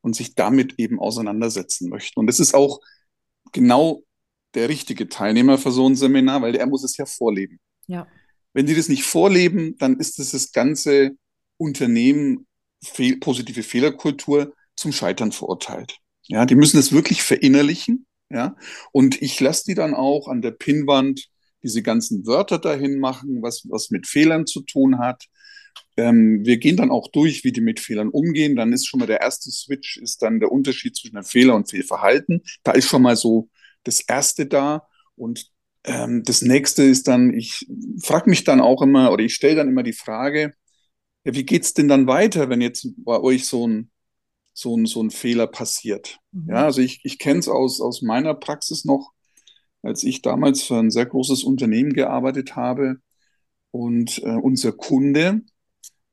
und 0.01 0.15
sich 0.15 0.35
damit 0.35 0.75
eben 0.77 0.99
auseinandersetzen 0.99 1.89
möchten. 1.89 2.19
Und 2.19 2.27
das 2.27 2.39
ist 2.39 2.53
auch 2.53 2.79
genau 3.51 4.03
der 4.55 4.69
richtige 4.69 5.07
Teilnehmer 5.07 5.57
für 5.57 5.71
so 5.71 5.87
ein 5.87 5.95
Seminar, 5.95 6.41
weil 6.41 6.55
er 6.55 6.65
muss 6.65 6.83
es 6.83 6.97
ja 6.97 7.05
vorleben. 7.05 7.59
Ja. 7.89 8.07
Wenn 8.53 8.67
die 8.67 8.75
das 8.75 8.87
nicht 8.87 9.03
vorleben, 9.03 9.75
dann 9.79 9.97
ist 9.97 10.19
das, 10.19 10.31
das 10.31 10.51
ganze 10.51 11.11
Unternehmen 11.57 12.47
fehl, 12.83 13.17
positive 13.17 13.63
Fehlerkultur 13.63 14.53
zum 14.75 14.91
Scheitern 14.91 15.31
verurteilt. 15.31 15.97
Ja, 16.27 16.45
die 16.45 16.55
müssen 16.55 16.77
das 16.77 16.91
wirklich 16.91 17.23
verinnerlichen. 17.23 18.05
Ja, 18.31 18.55
und 18.91 19.21
ich 19.23 19.39
lasse 19.39 19.63
die 19.65 19.73
dann 19.73 19.95
auch 19.95 20.27
an 20.27 20.43
der 20.43 20.51
Pinnwand 20.51 21.29
diese 21.63 21.81
ganzen 21.81 22.27
Wörter 22.27 22.59
dahin 22.59 22.99
machen, 22.99 23.41
was, 23.41 23.63
was 23.67 23.89
mit 23.89 24.05
Fehlern 24.05 24.45
zu 24.45 24.61
tun 24.61 24.99
hat. 24.99 25.25
Ähm, 25.97 26.45
wir 26.45 26.57
gehen 26.57 26.77
dann 26.77 26.91
auch 26.91 27.07
durch, 27.11 27.43
wie 27.43 27.51
die 27.51 27.61
mit 27.61 27.79
Fehlern 27.79 28.09
umgehen. 28.09 28.55
Dann 28.55 28.71
ist 28.71 28.85
schon 28.87 28.99
mal 28.99 29.07
der 29.07 29.21
erste 29.21 29.49
Switch, 29.49 29.97
ist 29.97 30.21
dann 30.21 30.39
der 30.39 30.51
Unterschied 30.51 30.95
zwischen 30.95 31.17
einem 31.17 31.25
Fehler 31.25 31.55
und 31.55 31.71
Fehlverhalten. 31.71 32.43
Da 32.63 32.73
ist 32.73 32.85
schon 32.85 33.01
mal 33.01 33.15
so 33.15 33.49
das 33.83 33.99
erste 34.01 34.45
da. 34.45 34.87
Und 35.15 35.49
ähm, 35.83 36.23
das 36.23 36.41
nächste 36.41 36.83
ist 36.83 37.07
dann, 37.07 37.33
ich 37.33 37.65
frage 38.01 38.29
mich 38.29 38.43
dann 38.43 38.61
auch 38.61 38.81
immer 38.81 39.11
oder 39.11 39.23
ich 39.23 39.33
stelle 39.33 39.55
dann 39.55 39.69
immer 39.69 39.83
die 39.83 39.93
Frage, 39.93 40.53
ja, 41.23 41.33
wie 41.33 41.45
geht's 41.45 41.73
denn 41.73 41.87
dann 41.87 42.07
weiter, 42.07 42.49
wenn 42.49 42.61
jetzt 42.61 42.87
bei 42.97 43.19
euch 43.19 43.45
so 43.45 43.67
ein, 43.67 43.91
so 44.53 44.75
ein, 44.75 44.85
so 44.85 45.01
ein 45.01 45.11
Fehler 45.11 45.47
passiert? 45.47 46.19
Mhm. 46.31 46.49
Ja, 46.49 46.65
also 46.65 46.81
ich, 46.81 47.01
ich 47.03 47.19
kenne 47.19 47.39
es 47.39 47.47
aus, 47.47 47.81
aus 47.81 48.01
meiner 48.01 48.33
Praxis 48.33 48.85
noch, 48.85 49.11
als 49.81 50.03
ich 50.03 50.21
damals 50.21 50.63
für 50.63 50.77
ein 50.77 50.91
sehr 50.91 51.05
großes 51.05 51.43
Unternehmen 51.43 51.93
gearbeitet 51.93 52.55
habe 52.55 52.97
und 53.71 54.21
äh, 54.23 54.31
unser 54.31 54.73
Kunde 54.73 55.41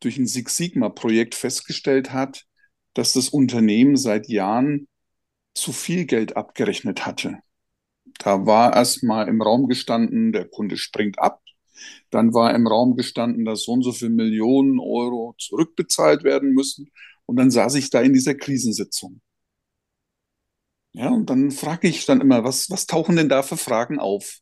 durch 0.01 0.19
ein 0.19 0.27
Six 0.27 0.57
Sigma-Projekt 0.57 1.35
festgestellt 1.35 2.13
hat, 2.13 2.45
dass 2.95 3.13
das 3.13 3.29
Unternehmen 3.29 3.97
seit 3.97 4.29
Jahren 4.29 4.87
zu 5.55 5.73
viel 5.73 6.05
Geld 6.05 6.37
abgerechnet 6.37 7.07
hatte 7.07 7.39
Da 8.19 8.47
war 8.47 8.75
erstmal 8.75 9.29
im 9.29 9.41
Raum 9.43 9.69
gestanden, 9.69 10.33
der 10.33 10.47
Kunde 10.49 10.77
springt 10.77 11.19
ab. 11.19 11.43
Dann 12.11 12.35
war 12.35 12.55
im 12.55 12.67
Raum 12.67 12.97
gestanden, 12.97 13.45
dass 13.45 13.65
so 13.65 13.73
und 13.73 13.83
so 13.83 13.93
viele 13.93 14.11
Millionen 14.13 14.81
Euro 14.81 15.35
zurückbezahlt 15.39 16.25
werden 16.25 16.53
müssen. 16.55 16.91
Und 17.27 17.37
dann 17.37 17.51
saß 17.51 17.75
ich 17.77 17.91
da 17.91 18.01
in 18.03 18.13
dieser 18.15 18.35
Krisensitzung. 18.35 19.21
Ja, 20.95 21.11
und 21.11 21.31
dann 21.31 21.51
frage 21.53 21.87
ich 21.89 22.07
dann 22.07 22.21
immer, 22.21 22.43
was, 22.43 22.71
was 22.71 22.87
tauchen 22.87 23.15
denn 23.17 23.29
da 23.29 23.43
für 23.45 23.57
Fragen 23.57 23.99
auf? 24.01 24.41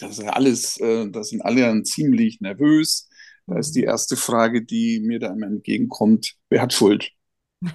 Das 0.00 0.18
ist 0.18 0.24
ja 0.24 0.30
alles, 0.32 0.78
äh, 0.80 1.08
da 1.10 1.22
sind 1.24 1.42
alle 1.42 1.62
dann 1.62 1.84
ziemlich 1.84 2.40
nervös. 2.40 3.08
Da 3.46 3.58
ist 3.58 3.72
die 3.76 3.84
erste 3.84 4.16
Frage, 4.16 4.64
die 4.64 5.00
mir 5.00 5.18
da 5.20 5.32
immer 5.32 5.46
entgegenkommt, 5.46 6.34
wer 6.50 6.62
hat 6.62 6.72
Schuld? 6.72 7.10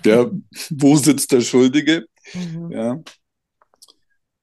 Ja, 0.06 0.32
wo 0.72 0.98
sitzt 0.98 1.32
der 1.34 1.42
Schuldige? 1.42 2.06
Mhm. 2.34 2.72
Ja. 2.72 3.02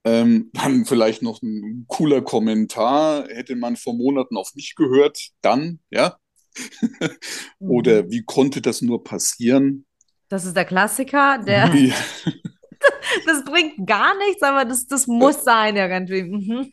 Ähm, 0.05 0.51
dann 0.53 0.85
vielleicht 0.85 1.23
noch 1.23 1.43
ein 1.43 1.85
cooler 1.89 2.23
Kommentar, 2.23 3.27
hätte 3.29 3.57
man 3.57 3.77
vor 3.77 3.95
Monaten 3.95 4.37
auf 4.37 4.55
mich 4.55 4.75
gehört, 4.75 5.31
dann, 5.41 5.81
ja. 5.91 6.17
Oder 7.59 8.05
mhm. 8.05 8.11
wie 8.11 8.25
konnte 8.25 8.61
das 8.61 8.83
nur 8.83 9.05
passieren? 9.05 9.87
Das 10.29 10.45
ist 10.45 10.57
der 10.57 10.65
Klassiker, 10.65 11.39
der. 11.39 11.75
Ja. 11.75 11.95
das 13.27 13.45
bringt 13.45 13.87
gar 13.87 14.17
nichts, 14.19 14.43
aber 14.43 14.65
das, 14.65 14.87
das 14.87 15.07
muss 15.07 15.43
sein 15.45 15.77
irgendwie. 15.77 16.23
Mhm. 16.23 16.73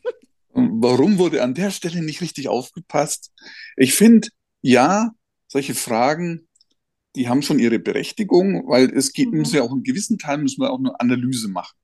Warum 0.52 1.18
wurde 1.18 1.42
an 1.42 1.54
der 1.54 1.70
Stelle 1.70 2.02
nicht 2.02 2.20
richtig 2.20 2.48
aufgepasst? 2.48 3.32
Ich 3.76 3.94
finde, 3.94 4.28
ja, 4.62 5.10
solche 5.48 5.74
Fragen, 5.74 6.48
die 7.14 7.28
haben 7.28 7.42
schon 7.42 7.58
ihre 7.58 7.78
Berechtigung, 7.78 8.68
weil 8.68 8.90
es 8.90 9.12
geht, 9.12 9.30
mhm. 9.30 9.40
muss 9.40 9.52
ja 9.52 9.62
auch 9.62 9.72
in 9.72 9.82
gewissen 9.82 10.18
Teilen 10.18 10.42
müssen 10.42 10.60
wir 10.60 10.70
auch 10.70 10.78
eine 10.78 10.98
Analyse 11.00 11.48
machen. 11.48 11.76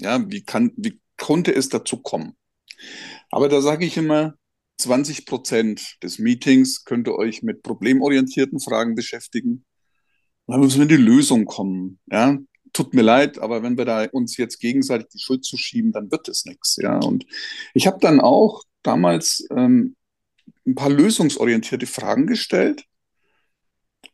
Ja, 0.00 0.30
wie 0.30 0.42
kann, 0.42 0.72
wie 0.76 1.00
konnte 1.16 1.54
es 1.54 1.68
dazu 1.68 1.98
kommen? 1.98 2.36
Aber 3.30 3.48
da 3.48 3.60
sage 3.60 3.86
ich 3.86 3.96
immer, 3.96 4.34
20 4.78 5.26
Prozent 5.26 5.96
des 6.02 6.18
Meetings 6.18 6.84
könnt 6.84 7.08
ihr 7.08 7.16
euch 7.16 7.42
mit 7.42 7.62
problemorientierten 7.62 8.60
Fragen 8.60 8.94
beschäftigen. 8.94 9.64
Dann 10.46 10.60
müssen 10.60 10.76
wir 10.76 10.82
in 10.82 10.88
die 10.88 10.96
Lösung 10.96 11.46
kommen. 11.46 11.98
Ja, 12.06 12.38
tut 12.72 12.94
mir 12.94 13.02
leid, 13.02 13.38
aber 13.38 13.62
wenn 13.62 13.78
wir 13.78 13.84
da 13.84 14.04
uns 14.04 14.36
jetzt 14.36 14.60
gegenseitig 14.60 15.08
die 15.08 15.18
Schuld 15.18 15.44
zuschieben, 15.44 15.92
dann 15.92 16.10
wird 16.10 16.28
es 16.28 16.44
nichts. 16.44 16.76
Ja, 16.76 16.98
und 16.98 17.26
ich 17.74 17.86
habe 17.86 17.98
dann 18.00 18.20
auch 18.20 18.62
damals 18.82 19.46
ähm, 19.50 19.96
ein 20.66 20.74
paar 20.74 20.90
lösungsorientierte 20.90 21.86
Fragen 21.86 22.26
gestellt. 22.26 22.84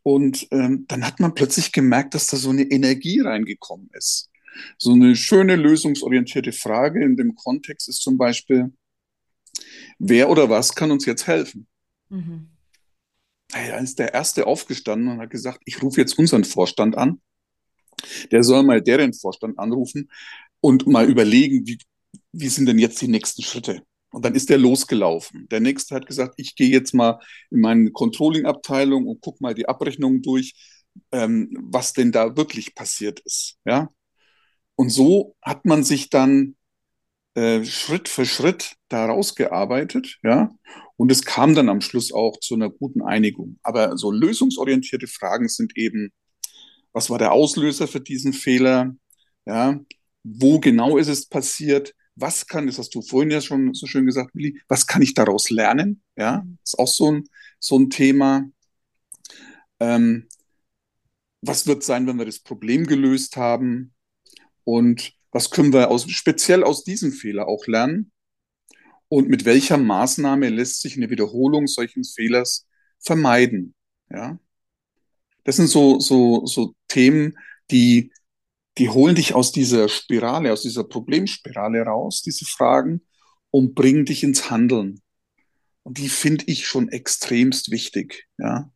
Und 0.04 0.48
ähm, 0.50 0.86
dann 0.88 1.06
hat 1.06 1.20
man 1.20 1.34
plötzlich 1.34 1.72
gemerkt, 1.72 2.14
dass 2.14 2.26
da 2.26 2.36
so 2.36 2.50
eine 2.50 2.62
Energie 2.62 3.20
reingekommen 3.20 3.90
ist. 3.92 4.31
So 4.78 4.92
eine 4.92 5.16
schöne 5.16 5.56
lösungsorientierte 5.56 6.52
Frage 6.52 7.02
in 7.04 7.16
dem 7.16 7.34
Kontext 7.34 7.88
ist 7.88 8.02
zum 8.02 8.18
Beispiel, 8.18 8.72
wer 9.98 10.30
oder 10.30 10.48
was 10.48 10.74
kann 10.74 10.90
uns 10.90 11.06
jetzt 11.06 11.26
helfen? 11.26 11.66
Mhm. 12.08 12.48
Da 13.48 13.78
ist 13.78 13.98
der 13.98 14.14
Erste 14.14 14.46
aufgestanden 14.46 15.08
und 15.08 15.20
hat 15.20 15.30
gesagt, 15.30 15.60
ich 15.66 15.82
rufe 15.82 16.00
jetzt 16.00 16.18
unseren 16.18 16.44
Vorstand 16.44 16.96
an. 16.96 17.20
Der 18.30 18.42
soll 18.42 18.62
mal 18.62 18.80
deren 18.80 19.12
Vorstand 19.12 19.58
anrufen 19.58 20.10
und 20.60 20.86
mal 20.86 21.08
überlegen, 21.08 21.66
wie, 21.66 21.78
wie 22.32 22.48
sind 22.48 22.66
denn 22.66 22.78
jetzt 22.78 23.00
die 23.02 23.08
nächsten 23.08 23.42
Schritte? 23.42 23.82
Und 24.10 24.24
dann 24.24 24.34
ist 24.34 24.50
der 24.50 24.58
losgelaufen. 24.58 25.48
Der 25.50 25.60
nächste 25.60 25.94
hat 25.94 26.06
gesagt, 26.06 26.34
ich 26.36 26.54
gehe 26.54 26.68
jetzt 26.68 26.94
mal 26.94 27.18
in 27.50 27.60
meine 27.60 27.90
Controlling-Abteilung 27.90 29.06
und 29.06 29.20
gucke 29.20 29.42
mal 29.42 29.54
die 29.54 29.68
Abrechnungen 29.68 30.22
durch, 30.22 30.54
ähm, 31.12 31.56
was 31.60 31.92
denn 31.92 32.12
da 32.12 32.36
wirklich 32.36 32.74
passiert 32.74 33.20
ist. 33.20 33.56
Ja? 33.64 33.90
Und 34.76 34.90
so 34.90 35.36
hat 35.42 35.64
man 35.64 35.84
sich 35.84 36.10
dann 36.10 36.56
äh, 37.34 37.64
Schritt 37.64 38.08
für 38.08 38.26
Schritt 38.26 38.76
da 38.88 39.06
rausgearbeitet, 39.06 40.18
ja. 40.22 40.50
Und 40.96 41.10
es 41.10 41.24
kam 41.24 41.54
dann 41.54 41.68
am 41.68 41.80
Schluss 41.80 42.12
auch 42.12 42.38
zu 42.38 42.54
einer 42.54 42.70
guten 42.70 43.02
Einigung. 43.02 43.58
Aber 43.62 43.96
so 43.96 44.10
lösungsorientierte 44.10 45.06
Fragen 45.06 45.48
sind 45.48 45.76
eben, 45.76 46.12
was 46.92 47.10
war 47.10 47.18
der 47.18 47.32
Auslöser 47.32 47.88
für 47.88 48.00
diesen 48.00 48.32
Fehler? 48.32 48.94
Ja, 49.46 49.80
wo 50.22 50.60
genau 50.60 50.98
ist 50.98 51.08
es 51.08 51.28
passiert? 51.28 51.94
Was 52.14 52.46
kann, 52.46 52.66
das 52.66 52.78
hast 52.78 52.94
du 52.94 53.02
vorhin 53.02 53.30
ja 53.30 53.40
schon 53.40 53.74
so 53.74 53.86
schön 53.86 54.06
gesagt, 54.06 54.34
Willi, 54.34 54.60
was 54.68 54.86
kann 54.86 55.02
ich 55.02 55.14
daraus 55.14 55.50
lernen? 55.50 56.02
Ja, 56.16 56.44
ist 56.62 56.78
auch 56.78 56.86
so 56.88 57.10
ein, 57.10 57.24
so 57.58 57.78
ein 57.78 57.90
Thema. 57.90 58.44
Ähm, 59.80 60.28
was 61.40 61.66
wird 61.66 61.82
sein, 61.82 62.06
wenn 62.06 62.18
wir 62.18 62.26
das 62.26 62.38
Problem 62.38 62.86
gelöst 62.86 63.36
haben? 63.36 63.94
Und 64.64 65.12
was 65.30 65.50
können 65.50 65.72
wir 65.72 65.90
aus, 65.90 66.10
speziell 66.10 66.62
aus 66.62 66.84
diesem 66.84 67.12
Fehler 67.12 67.48
auch 67.48 67.66
lernen? 67.66 68.12
Und 69.08 69.28
mit 69.28 69.44
welcher 69.44 69.76
Maßnahme 69.76 70.48
lässt 70.48 70.80
sich 70.80 70.96
eine 70.96 71.10
Wiederholung 71.10 71.66
solchen 71.66 72.04
Fehlers 72.04 72.66
vermeiden? 72.98 73.74
Ja, 74.10 74.38
das 75.44 75.56
sind 75.56 75.68
so, 75.68 75.98
so, 76.00 76.46
so 76.46 76.74
Themen, 76.88 77.36
die, 77.70 78.12
die 78.78 78.88
holen 78.88 79.14
dich 79.14 79.34
aus 79.34 79.52
dieser 79.52 79.88
Spirale, 79.88 80.52
aus 80.52 80.62
dieser 80.62 80.84
Problemspirale 80.84 81.82
raus, 81.82 82.22
diese 82.22 82.44
Fragen, 82.44 83.02
und 83.50 83.74
bringen 83.74 84.06
dich 84.06 84.22
ins 84.22 84.50
Handeln. 84.50 85.02
Und 85.82 85.98
die 85.98 86.08
finde 86.08 86.44
ich 86.46 86.66
schon 86.66 86.88
extremst 86.88 87.70
wichtig, 87.70 88.28
ja. 88.38 88.70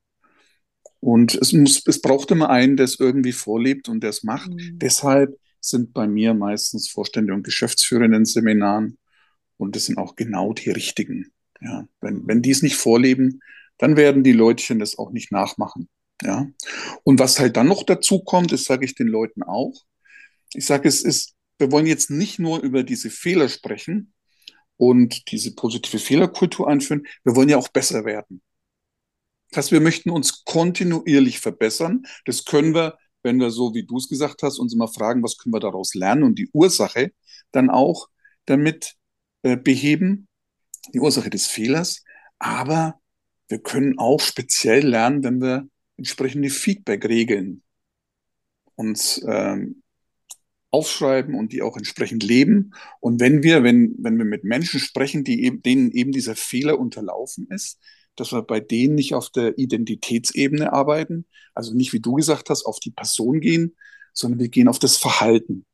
Und 1.00 1.34
es 1.34 1.52
muss, 1.52 1.86
es 1.86 2.00
braucht 2.00 2.30
immer 2.32 2.50
einen, 2.50 2.76
der 2.76 2.84
es 2.84 2.98
irgendwie 2.98 3.32
vorlebt 3.32 3.88
und 3.88 4.00
der 4.00 4.10
es 4.10 4.24
macht. 4.24 4.50
Mhm. 4.50 4.78
Deshalb 4.78 5.38
sind 5.68 5.92
bei 5.92 6.06
mir 6.06 6.34
meistens 6.34 6.88
Vorstände 6.88 7.34
und 7.34 7.42
Geschäftsführer 7.42 8.04
in 8.04 8.12
den 8.12 8.24
Seminaren. 8.24 8.98
Und 9.56 9.76
das 9.76 9.86
sind 9.86 9.98
auch 9.98 10.16
genau 10.16 10.52
die 10.52 10.70
richtigen. 10.70 11.32
Ja, 11.60 11.86
wenn, 12.00 12.26
wenn 12.26 12.42
die 12.42 12.50
es 12.50 12.62
nicht 12.62 12.76
vorleben, 12.76 13.40
dann 13.78 13.96
werden 13.96 14.22
die 14.22 14.32
Leutchen 14.32 14.78
das 14.78 14.98
auch 14.98 15.10
nicht 15.10 15.32
nachmachen. 15.32 15.88
Ja. 16.22 16.46
Und 17.02 17.18
was 17.18 17.38
halt 17.38 17.56
dann 17.56 17.68
noch 17.68 17.82
dazu 17.82 18.20
kommt, 18.20 18.52
das 18.52 18.64
sage 18.64 18.84
ich 18.84 18.94
den 18.94 19.08
Leuten 19.08 19.42
auch. 19.42 19.74
Ich 20.54 20.66
sage, 20.66 20.88
es 20.88 21.02
ist, 21.02 21.34
wir 21.58 21.72
wollen 21.72 21.86
jetzt 21.86 22.10
nicht 22.10 22.38
nur 22.38 22.60
über 22.60 22.82
diese 22.82 23.10
Fehler 23.10 23.48
sprechen 23.48 24.12
und 24.76 25.30
diese 25.30 25.54
positive 25.54 25.98
Fehlerkultur 25.98 26.68
einführen, 26.68 27.06
wir 27.24 27.36
wollen 27.36 27.48
ja 27.48 27.56
auch 27.56 27.68
besser 27.68 28.04
werden. 28.04 28.42
Das 29.50 29.58
heißt, 29.58 29.72
wir 29.72 29.80
möchten 29.80 30.10
uns 30.10 30.44
kontinuierlich 30.44 31.40
verbessern. 31.40 32.04
Das 32.24 32.44
können 32.44 32.74
wir 32.74 32.98
wenn 33.26 33.40
wir 33.40 33.50
so, 33.50 33.74
wie 33.74 33.84
du 33.84 33.98
es 33.98 34.08
gesagt 34.08 34.42
hast, 34.42 34.58
uns 34.58 34.72
immer 34.72 34.88
fragen, 34.88 35.22
was 35.22 35.36
können 35.36 35.52
wir 35.52 35.60
daraus 35.60 35.94
lernen 35.94 36.22
und 36.22 36.38
die 36.38 36.48
Ursache 36.52 37.12
dann 37.50 37.68
auch 37.68 38.08
damit 38.46 38.94
äh, 39.42 39.56
beheben, 39.56 40.28
die 40.94 41.00
Ursache 41.00 41.28
des 41.28 41.46
Fehlers. 41.46 42.04
Aber 42.38 43.00
wir 43.48 43.58
können 43.58 43.98
auch 43.98 44.20
speziell 44.20 44.86
lernen, 44.86 45.24
wenn 45.24 45.40
wir 45.40 45.68
entsprechende 45.96 46.50
Feedback-Regeln 46.50 47.62
uns 48.76 49.20
ähm, 49.26 49.82
aufschreiben 50.70 51.34
und 51.34 51.52
die 51.52 51.62
auch 51.62 51.76
entsprechend 51.76 52.22
leben. 52.22 52.74
Und 53.00 53.20
wenn 53.20 53.42
wir, 53.42 53.64
wenn, 53.64 53.96
wenn 53.98 54.18
wir 54.18 54.24
mit 54.24 54.44
Menschen 54.44 54.78
sprechen, 54.78 55.24
die 55.24 55.42
eben, 55.44 55.62
denen 55.62 55.90
eben 55.90 56.12
dieser 56.12 56.36
Fehler 56.36 56.78
unterlaufen 56.78 57.48
ist, 57.48 57.80
dass 58.16 58.32
wir 58.32 58.42
bei 58.42 58.60
denen 58.60 58.94
nicht 58.94 59.14
auf 59.14 59.30
der 59.30 59.58
Identitätsebene 59.58 60.72
arbeiten, 60.72 61.26
also 61.54 61.74
nicht, 61.74 61.92
wie 61.92 62.00
du 62.00 62.14
gesagt 62.14 62.50
hast, 62.50 62.64
auf 62.64 62.80
die 62.80 62.90
Person 62.90 63.40
gehen, 63.40 63.76
sondern 64.12 64.40
wir 64.40 64.48
gehen 64.48 64.68
auf 64.68 64.78
das 64.78 64.96
Verhalten. 64.96 65.64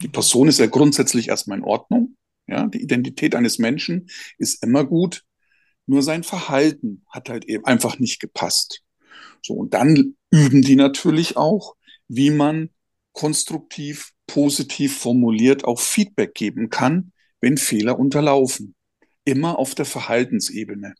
Die 0.00 0.08
Person 0.08 0.48
ist 0.48 0.60
ja 0.60 0.66
grundsätzlich 0.66 1.28
erstmal 1.28 1.58
in 1.58 1.64
Ordnung. 1.64 2.16
Ja, 2.46 2.66
die 2.66 2.80
Identität 2.80 3.34
eines 3.34 3.58
Menschen 3.58 4.08
ist 4.38 4.62
immer 4.64 4.84
gut. 4.84 5.24
Nur 5.86 6.02
sein 6.02 6.22
Verhalten 6.22 7.04
hat 7.08 7.28
halt 7.28 7.44
eben 7.46 7.64
einfach 7.64 7.98
nicht 7.98 8.20
gepasst. 8.20 8.82
So. 9.42 9.54
Und 9.54 9.74
dann 9.74 10.16
üben 10.30 10.62
die 10.62 10.76
natürlich 10.76 11.36
auch, 11.36 11.74
wie 12.08 12.30
man 12.30 12.70
konstruktiv, 13.12 14.12
positiv 14.26 14.98
formuliert 14.98 15.64
auch 15.64 15.80
Feedback 15.80 16.34
geben 16.34 16.70
kann, 16.70 17.12
wenn 17.40 17.56
Fehler 17.56 17.98
unterlaufen. 17.98 18.74
Immer 19.24 19.58
auf 19.58 19.74
der 19.74 19.84
Verhaltensebene. 19.84 20.94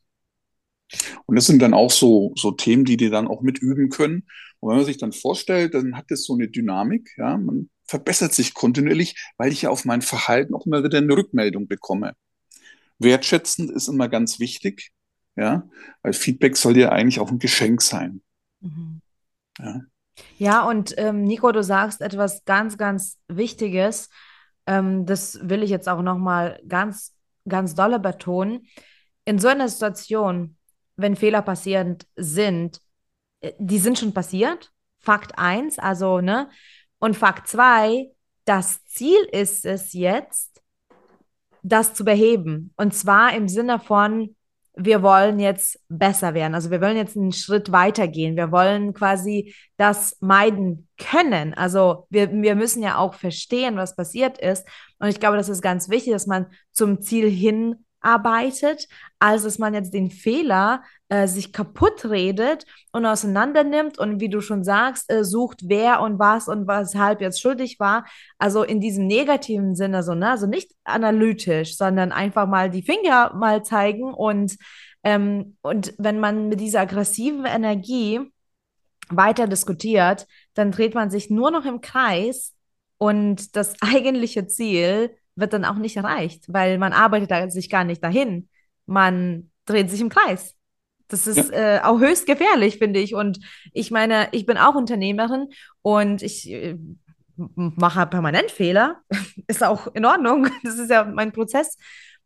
Und 1.26 1.36
das 1.36 1.46
sind 1.46 1.60
dann 1.60 1.74
auch 1.74 1.90
so, 1.90 2.32
so 2.36 2.52
Themen, 2.52 2.84
die 2.84 2.96
die 2.96 3.10
dann 3.10 3.28
auch 3.28 3.42
mitüben 3.42 3.90
können. 3.90 4.26
Und 4.60 4.70
wenn 4.70 4.76
man 4.76 4.86
sich 4.86 4.98
dann 4.98 5.12
vorstellt, 5.12 5.74
dann 5.74 5.96
hat 5.96 6.10
das 6.10 6.24
so 6.24 6.34
eine 6.34 6.48
Dynamik, 6.48 7.14
ja, 7.16 7.36
man 7.36 7.70
verbessert 7.84 8.34
sich 8.34 8.54
kontinuierlich, 8.54 9.32
weil 9.38 9.52
ich 9.52 9.62
ja 9.62 9.70
auf 9.70 9.84
mein 9.84 10.02
Verhalten 10.02 10.54
auch 10.54 10.66
immer 10.66 10.84
wieder 10.84 10.98
eine 10.98 11.16
Rückmeldung 11.16 11.68
bekomme. 11.68 12.14
Wertschätzend 12.98 13.70
ist 13.70 13.88
immer 13.88 14.08
ganz 14.08 14.40
wichtig, 14.40 14.90
ja, 15.36 15.68
weil 16.02 16.12
Feedback 16.12 16.56
soll 16.56 16.76
ja 16.76 16.90
eigentlich 16.90 17.20
auch 17.20 17.30
ein 17.30 17.38
Geschenk 17.38 17.80
sein. 17.80 18.20
Mhm. 18.60 19.00
Ja. 19.58 19.80
ja, 20.36 20.68
und 20.68 20.94
ähm, 20.98 21.24
Nico, 21.24 21.50
du 21.52 21.62
sagst 21.62 22.00
etwas 22.00 22.44
ganz, 22.44 22.76
ganz 22.76 23.18
Wichtiges. 23.28 24.10
Ähm, 24.66 25.06
das 25.06 25.38
will 25.42 25.62
ich 25.62 25.70
jetzt 25.70 25.88
auch 25.88 26.02
nochmal 26.02 26.60
ganz, 26.68 27.14
ganz 27.48 27.74
dolle 27.74 27.98
betonen. 27.98 28.66
In 29.24 29.38
so 29.38 29.48
einer 29.48 29.68
Situation, 29.68 30.57
wenn 30.98 31.16
Fehler 31.16 31.40
passierend 31.42 32.06
sind, 32.16 32.82
äh, 33.40 33.52
die 33.58 33.78
sind 33.78 33.98
schon 33.98 34.12
passiert. 34.12 34.72
Fakt 34.98 35.38
1, 35.38 35.78
also, 35.78 36.20
ne? 36.20 36.50
Und 36.98 37.16
Fakt 37.16 37.48
2, 37.48 38.10
das 38.44 38.84
Ziel 38.84 39.18
ist 39.32 39.64
es 39.64 39.92
jetzt, 39.92 40.60
das 41.62 41.94
zu 41.94 42.04
beheben. 42.04 42.74
Und 42.76 42.94
zwar 42.94 43.32
im 43.34 43.48
Sinne 43.48 43.78
von, 43.78 44.34
wir 44.74 45.02
wollen 45.02 45.40
jetzt 45.40 45.80
besser 45.88 46.34
werden. 46.34 46.54
Also 46.54 46.70
wir 46.70 46.80
wollen 46.80 46.96
jetzt 46.96 47.16
einen 47.16 47.32
Schritt 47.32 47.72
weitergehen. 47.72 48.36
Wir 48.36 48.52
wollen 48.52 48.94
quasi 48.94 49.54
das 49.76 50.16
meiden 50.20 50.88
können. 50.98 51.52
Also 51.54 52.06
wir, 52.10 52.30
wir 52.30 52.54
müssen 52.54 52.82
ja 52.82 52.96
auch 52.96 53.14
verstehen, 53.14 53.76
was 53.76 53.96
passiert 53.96 54.38
ist. 54.38 54.66
Und 54.98 55.08
ich 55.08 55.20
glaube, 55.20 55.36
das 55.36 55.48
ist 55.48 55.62
ganz 55.62 55.88
wichtig, 55.88 56.12
dass 56.12 56.26
man 56.26 56.46
zum 56.72 57.00
Ziel 57.00 57.28
hin 57.28 57.84
arbeitet, 58.00 58.88
als 59.18 59.42
dass 59.42 59.58
man 59.58 59.74
jetzt 59.74 59.92
den 59.92 60.10
Fehler 60.10 60.82
äh, 61.08 61.26
sich 61.26 61.52
kaputt 61.52 62.04
redet 62.04 62.66
und 62.92 63.06
auseinander 63.06 63.64
nimmt 63.64 63.98
und 63.98 64.20
wie 64.20 64.28
du 64.28 64.40
schon 64.40 64.64
sagst, 64.64 65.10
äh, 65.10 65.24
sucht, 65.24 65.62
wer 65.64 66.00
und 66.02 66.18
was 66.18 66.48
und 66.48 66.68
weshalb 66.68 67.20
jetzt 67.20 67.40
schuldig 67.40 67.80
war. 67.80 68.04
Also 68.38 68.62
in 68.62 68.80
diesem 68.80 69.06
negativen 69.06 69.74
Sinne 69.74 70.02
so, 70.02 70.14
ne? 70.14 70.30
Also 70.30 70.46
nicht 70.46 70.72
analytisch, 70.84 71.76
sondern 71.76 72.12
einfach 72.12 72.46
mal 72.46 72.70
die 72.70 72.82
Finger 72.82 73.34
mal 73.34 73.62
zeigen 73.64 74.14
und, 74.14 74.56
ähm, 75.02 75.56
und 75.62 75.94
wenn 75.98 76.20
man 76.20 76.48
mit 76.48 76.60
dieser 76.60 76.80
aggressiven 76.80 77.44
Energie 77.46 78.20
weiter 79.10 79.46
diskutiert, 79.46 80.26
dann 80.54 80.70
dreht 80.70 80.94
man 80.94 81.10
sich 81.10 81.30
nur 81.30 81.50
noch 81.50 81.64
im 81.64 81.80
Kreis 81.80 82.54
und 82.98 83.56
das 83.56 83.74
eigentliche 83.80 84.46
Ziel 84.46 85.16
wird 85.38 85.52
dann 85.52 85.64
auch 85.64 85.76
nicht 85.76 85.96
erreicht, 85.96 86.44
weil 86.48 86.78
man 86.78 86.92
arbeitet 86.92 87.52
sich 87.52 87.70
gar 87.70 87.84
nicht 87.84 88.02
dahin. 88.02 88.48
Man 88.86 89.50
dreht 89.66 89.90
sich 89.90 90.00
im 90.00 90.08
Kreis. 90.08 90.54
Das 91.08 91.26
ist 91.26 91.50
ja. 91.50 91.76
äh, 91.76 91.80
auch 91.82 92.00
höchst 92.00 92.26
gefährlich, 92.26 92.78
finde 92.78 93.00
ich. 93.00 93.14
Und 93.14 93.38
ich 93.72 93.90
meine, 93.90 94.28
ich 94.32 94.46
bin 94.46 94.58
auch 94.58 94.74
Unternehmerin 94.74 95.48
und 95.82 96.22
ich 96.22 96.50
äh, 96.50 96.76
mache 97.36 98.06
permanent 98.06 98.50
Fehler. 98.50 99.00
ist 99.46 99.64
auch 99.64 99.88
in 99.94 100.04
Ordnung. 100.04 100.48
Das 100.62 100.78
ist 100.78 100.90
ja 100.90 101.04
mein 101.04 101.32
Prozess. 101.32 101.76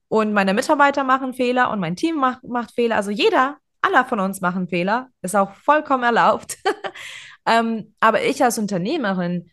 Und 0.09 0.33
meine 0.33 0.53
Mitarbeiter 0.53 1.05
machen 1.05 1.33
Fehler 1.33 1.71
und 1.71 1.81
mein 1.81 1.97
Team 1.97 2.17
macht, 2.17 2.45
macht 2.45 2.75
Fehler. 2.75 2.97
Also 2.97 3.11
jeder, 3.11 3.59
aller 3.81 4.05
von 4.05 4.21
uns 4.21 4.41
machen 4.41 4.69
Fehler. 4.69 5.09
Ist 5.23 5.37
auch 5.37 5.55
vollkommen 5.55 6.03
erlaubt. 6.03 6.59
ähm, 7.47 7.95
aber 8.01 8.23
ich 8.25 8.43
als 8.43 8.59
Unternehmerin, 8.59 9.51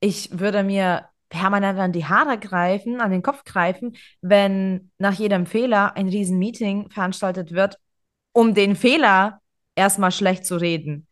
ich 0.00 0.38
würde 0.38 0.62
mir 0.62 1.08
permanent 1.28 1.78
an 1.78 1.92
die 1.92 2.06
Haare 2.06 2.38
greifen, 2.38 3.00
an 3.00 3.10
den 3.10 3.22
Kopf 3.22 3.44
greifen, 3.44 3.96
wenn 4.20 4.90
nach 4.98 5.14
jedem 5.14 5.46
Fehler 5.46 5.96
ein 5.96 6.08
Riesen-Meeting 6.08 6.90
veranstaltet 6.90 7.52
wird, 7.52 7.78
um 8.32 8.54
den 8.54 8.76
Fehler 8.76 9.40
erstmal 9.74 10.12
schlecht 10.12 10.46
zu 10.46 10.56
reden. 10.56 11.06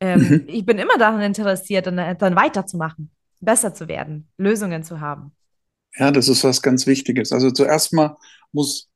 Ähm, 0.00 0.20
mhm. 0.20 0.44
Ich 0.48 0.64
bin 0.66 0.78
immer 0.78 0.98
daran 0.98 1.22
interessiert, 1.22 1.86
dann, 1.86 2.18
dann 2.18 2.36
weiterzumachen, 2.36 3.10
besser 3.40 3.74
zu 3.74 3.88
werden, 3.88 4.28
Lösungen 4.36 4.84
zu 4.84 5.00
haben. 5.00 5.32
Ja, 5.96 6.10
das 6.10 6.28
ist 6.28 6.44
was 6.44 6.60
ganz 6.60 6.86
Wichtiges. 6.86 7.32
Also 7.32 7.50
zuerst 7.50 7.92
mal 7.92 8.16
muss 8.52 8.90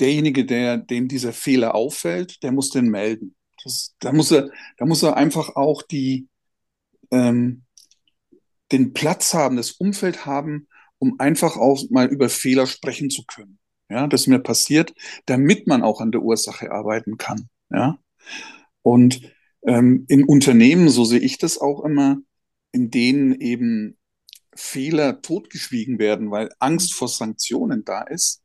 derjenige, 0.00 0.44
der, 0.44 0.78
dem 0.78 1.06
dieser 1.06 1.32
Fehler 1.32 1.74
auffällt, 1.74 2.42
der 2.42 2.52
muss 2.52 2.70
den 2.70 2.88
melden. 2.88 3.36
Das, 3.62 3.94
da, 4.00 4.12
muss 4.12 4.32
er, 4.32 4.50
da 4.78 4.86
muss 4.86 5.02
er 5.02 5.16
einfach 5.16 5.54
auch 5.54 5.82
die, 5.82 6.28
ähm, 7.10 7.62
den 8.72 8.92
Platz 8.92 9.34
haben, 9.34 9.56
das 9.56 9.72
Umfeld 9.72 10.26
haben, 10.26 10.68
um 10.98 11.18
einfach 11.18 11.56
auch 11.56 11.82
mal 11.90 12.06
über 12.06 12.28
Fehler 12.28 12.66
sprechen 12.66 13.10
zu 13.10 13.24
können. 13.26 13.58
Ja, 13.88 14.06
das 14.06 14.26
mir 14.26 14.38
passiert, 14.38 14.94
damit 15.26 15.66
man 15.66 15.82
auch 15.82 16.00
an 16.00 16.12
der 16.12 16.22
Ursache 16.22 16.70
arbeiten 16.70 17.16
kann. 17.16 17.48
Ja, 17.70 17.98
und 18.82 19.20
ähm, 19.66 20.04
in 20.08 20.24
Unternehmen, 20.24 20.88
so 20.88 21.04
sehe 21.04 21.18
ich 21.18 21.38
das 21.38 21.58
auch 21.58 21.84
immer, 21.84 22.18
in 22.72 22.90
denen 22.90 23.40
eben 23.40 23.98
Fehler 24.54 25.22
totgeschwiegen 25.22 25.98
werden, 25.98 26.30
weil 26.30 26.50
Angst 26.58 26.94
vor 26.94 27.08
Sanktionen 27.08 27.84
da 27.84 28.02
ist, 28.02 28.42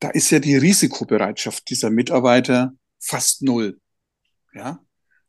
da 0.00 0.10
ist 0.10 0.30
ja 0.30 0.38
die 0.38 0.56
Risikobereitschaft 0.56 1.68
dieser 1.70 1.90
Mitarbeiter 1.90 2.72
fast 2.98 3.42
null. 3.42 3.80
Ja, 4.54 4.80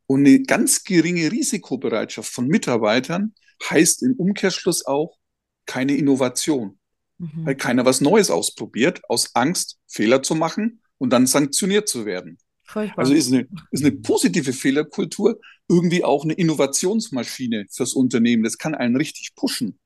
und 0.08 0.26
eine 0.26 0.42
ganz 0.42 0.84
geringe 0.84 1.32
Risikobereitschaft 1.32 2.32
von 2.32 2.48
Mitarbeitern 2.48 3.34
heißt 3.68 4.04
im 4.04 4.14
Umkehrschluss 4.14 4.86
auch 4.86 5.18
keine 5.66 5.96
Innovation, 5.96 6.80
mhm. 7.18 7.46
weil 7.46 7.56
keiner 7.56 7.86
was 7.86 8.02
Neues 8.02 8.32
ausprobiert, 8.32 9.02
aus 9.10 9.36
Angst, 9.36 9.78
Fehler 9.88 10.24
zu 10.24 10.36
machen 10.36 10.82
und 10.98 11.12
dann 11.12 11.28
sanktioniert 11.28 11.88
zu 11.88 12.06
werden. 12.06 12.38
Furchtbar. 12.64 13.00
Also 13.00 13.14
ist 13.14 13.34
eine, 13.34 13.48
ist 13.72 13.84
eine 13.84 13.96
positive 13.96 14.54
Fehlerkultur 14.54 15.40
irgendwie 15.68 16.04
auch 16.04 16.24
eine 16.24 16.34
Innovationsmaschine 16.34 17.66
fürs 17.72 17.94
Unternehmen. 17.94 18.44
Das 18.44 18.58
kann 18.58 18.76
einen 18.76 18.96
richtig 18.96 19.34
pushen. 19.36 19.80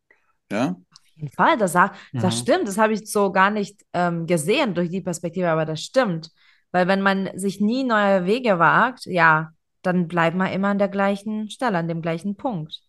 Ja. 0.52 0.70
Auf 0.70 1.16
jeden 1.16 1.30
Fall, 1.30 1.58
das, 1.58 1.74
das 1.74 1.92
mhm. 2.14 2.32
stimmt. 2.32 2.68
Das 2.68 2.78
habe 2.78 2.94
ich 2.94 3.10
so 3.10 3.32
gar 3.32 3.52
nicht 3.52 3.82
ähm, 3.94 4.26
gesehen 4.28 4.74
durch 4.74 4.90
die 4.90 5.02
Perspektive, 5.02 5.50
aber 5.50 5.66
das 5.66 5.82
stimmt. 5.82 6.32
Weil 6.72 6.88
wenn 6.88 7.02
man 7.02 7.30
sich 7.36 7.62
nie 7.62 7.84
neue 7.84 8.26
Wege 8.26 8.60
wagt, 8.60 9.06
ja, 9.06 9.52
dann 9.82 10.08
bleibt 10.08 10.36
man 10.36 10.52
immer 10.52 10.70
an 10.70 10.80
der 10.80 10.88
gleichen 10.88 11.50
Stelle, 11.50 11.78
an 11.78 11.88
dem 11.88 12.02
gleichen 12.02 12.36
Punkt. 12.36 12.82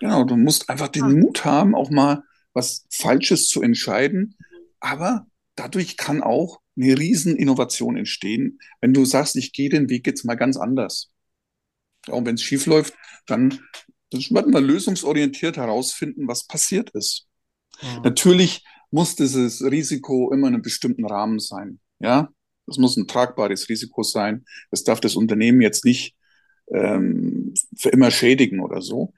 Genau, 0.00 0.24
du 0.24 0.36
musst 0.36 0.68
einfach 0.68 0.88
den 0.88 1.04
ah. 1.04 1.08
Mut 1.08 1.44
haben, 1.44 1.74
auch 1.74 1.90
mal 1.90 2.22
was 2.52 2.86
Falsches 2.90 3.48
zu 3.48 3.62
entscheiden. 3.62 4.36
Aber 4.80 5.26
dadurch 5.56 5.96
kann 5.96 6.22
auch 6.22 6.60
eine 6.76 6.98
Rieseninnovation 6.98 7.96
entstehen, 7.96 8.58
wenn 8.80 8.92
du 8.92 9.04
sagst, 9.04 9.36
ich 9.36 9.52
gehe 9.52 9.68
den 9.68 9.88
Weg 9.88 10.06
jetzt 10.06 10.24
mal 10.24 10.34
ganz 10.34 10.56
anders. 10.56 11.10
Ja, 12.06 12.14
und 12.14 12.26
wenn 12.26 12.34
es 12.34 12.42
schief 12.42 12.66
läuft, 12.66 12.94
dann, 13.26 13.60
wird 14.12 14.48
man 14.48 14.64
lösungsorientiert 14.64 15.56
herausfinden, 15.56 16.28
was 16.28 16.46
passiert 16.46 16.90
ist. 16.90 17.26
Ja. 17.80 18.00
Natürlich 18.00 18.64
muss 18.90 19.16
dieses 19.16 19.62
Risiko 19.62 20.32
immer 20.32 20.48
in 20.48 20.54
einem 20.54 20.62
bestimmten 20.62 21.04
Rahmen 21.04 21.40
sein. 21.40 21.80
Ja, 21.98 22.28
das 22.66 22.78
muss 22.78 22.96
ein 22.96 23.08
tragbares 23.08 23.68
Risiko 23.68 24.02
sein. 24.02 24.44
Das 24.70 24.84
darf 24.84 25.00
das 25.00 25.16
Unternehmen 25.16 25.60
jetzt 25.60 25.84
nicht 25.84 26.14
ähm, 26.72 27.54
für 27.76 27.88
immer 27.88 28.10
schädigen 28.10 28.60
oder 28.60 28.82
so. 28.82 29.12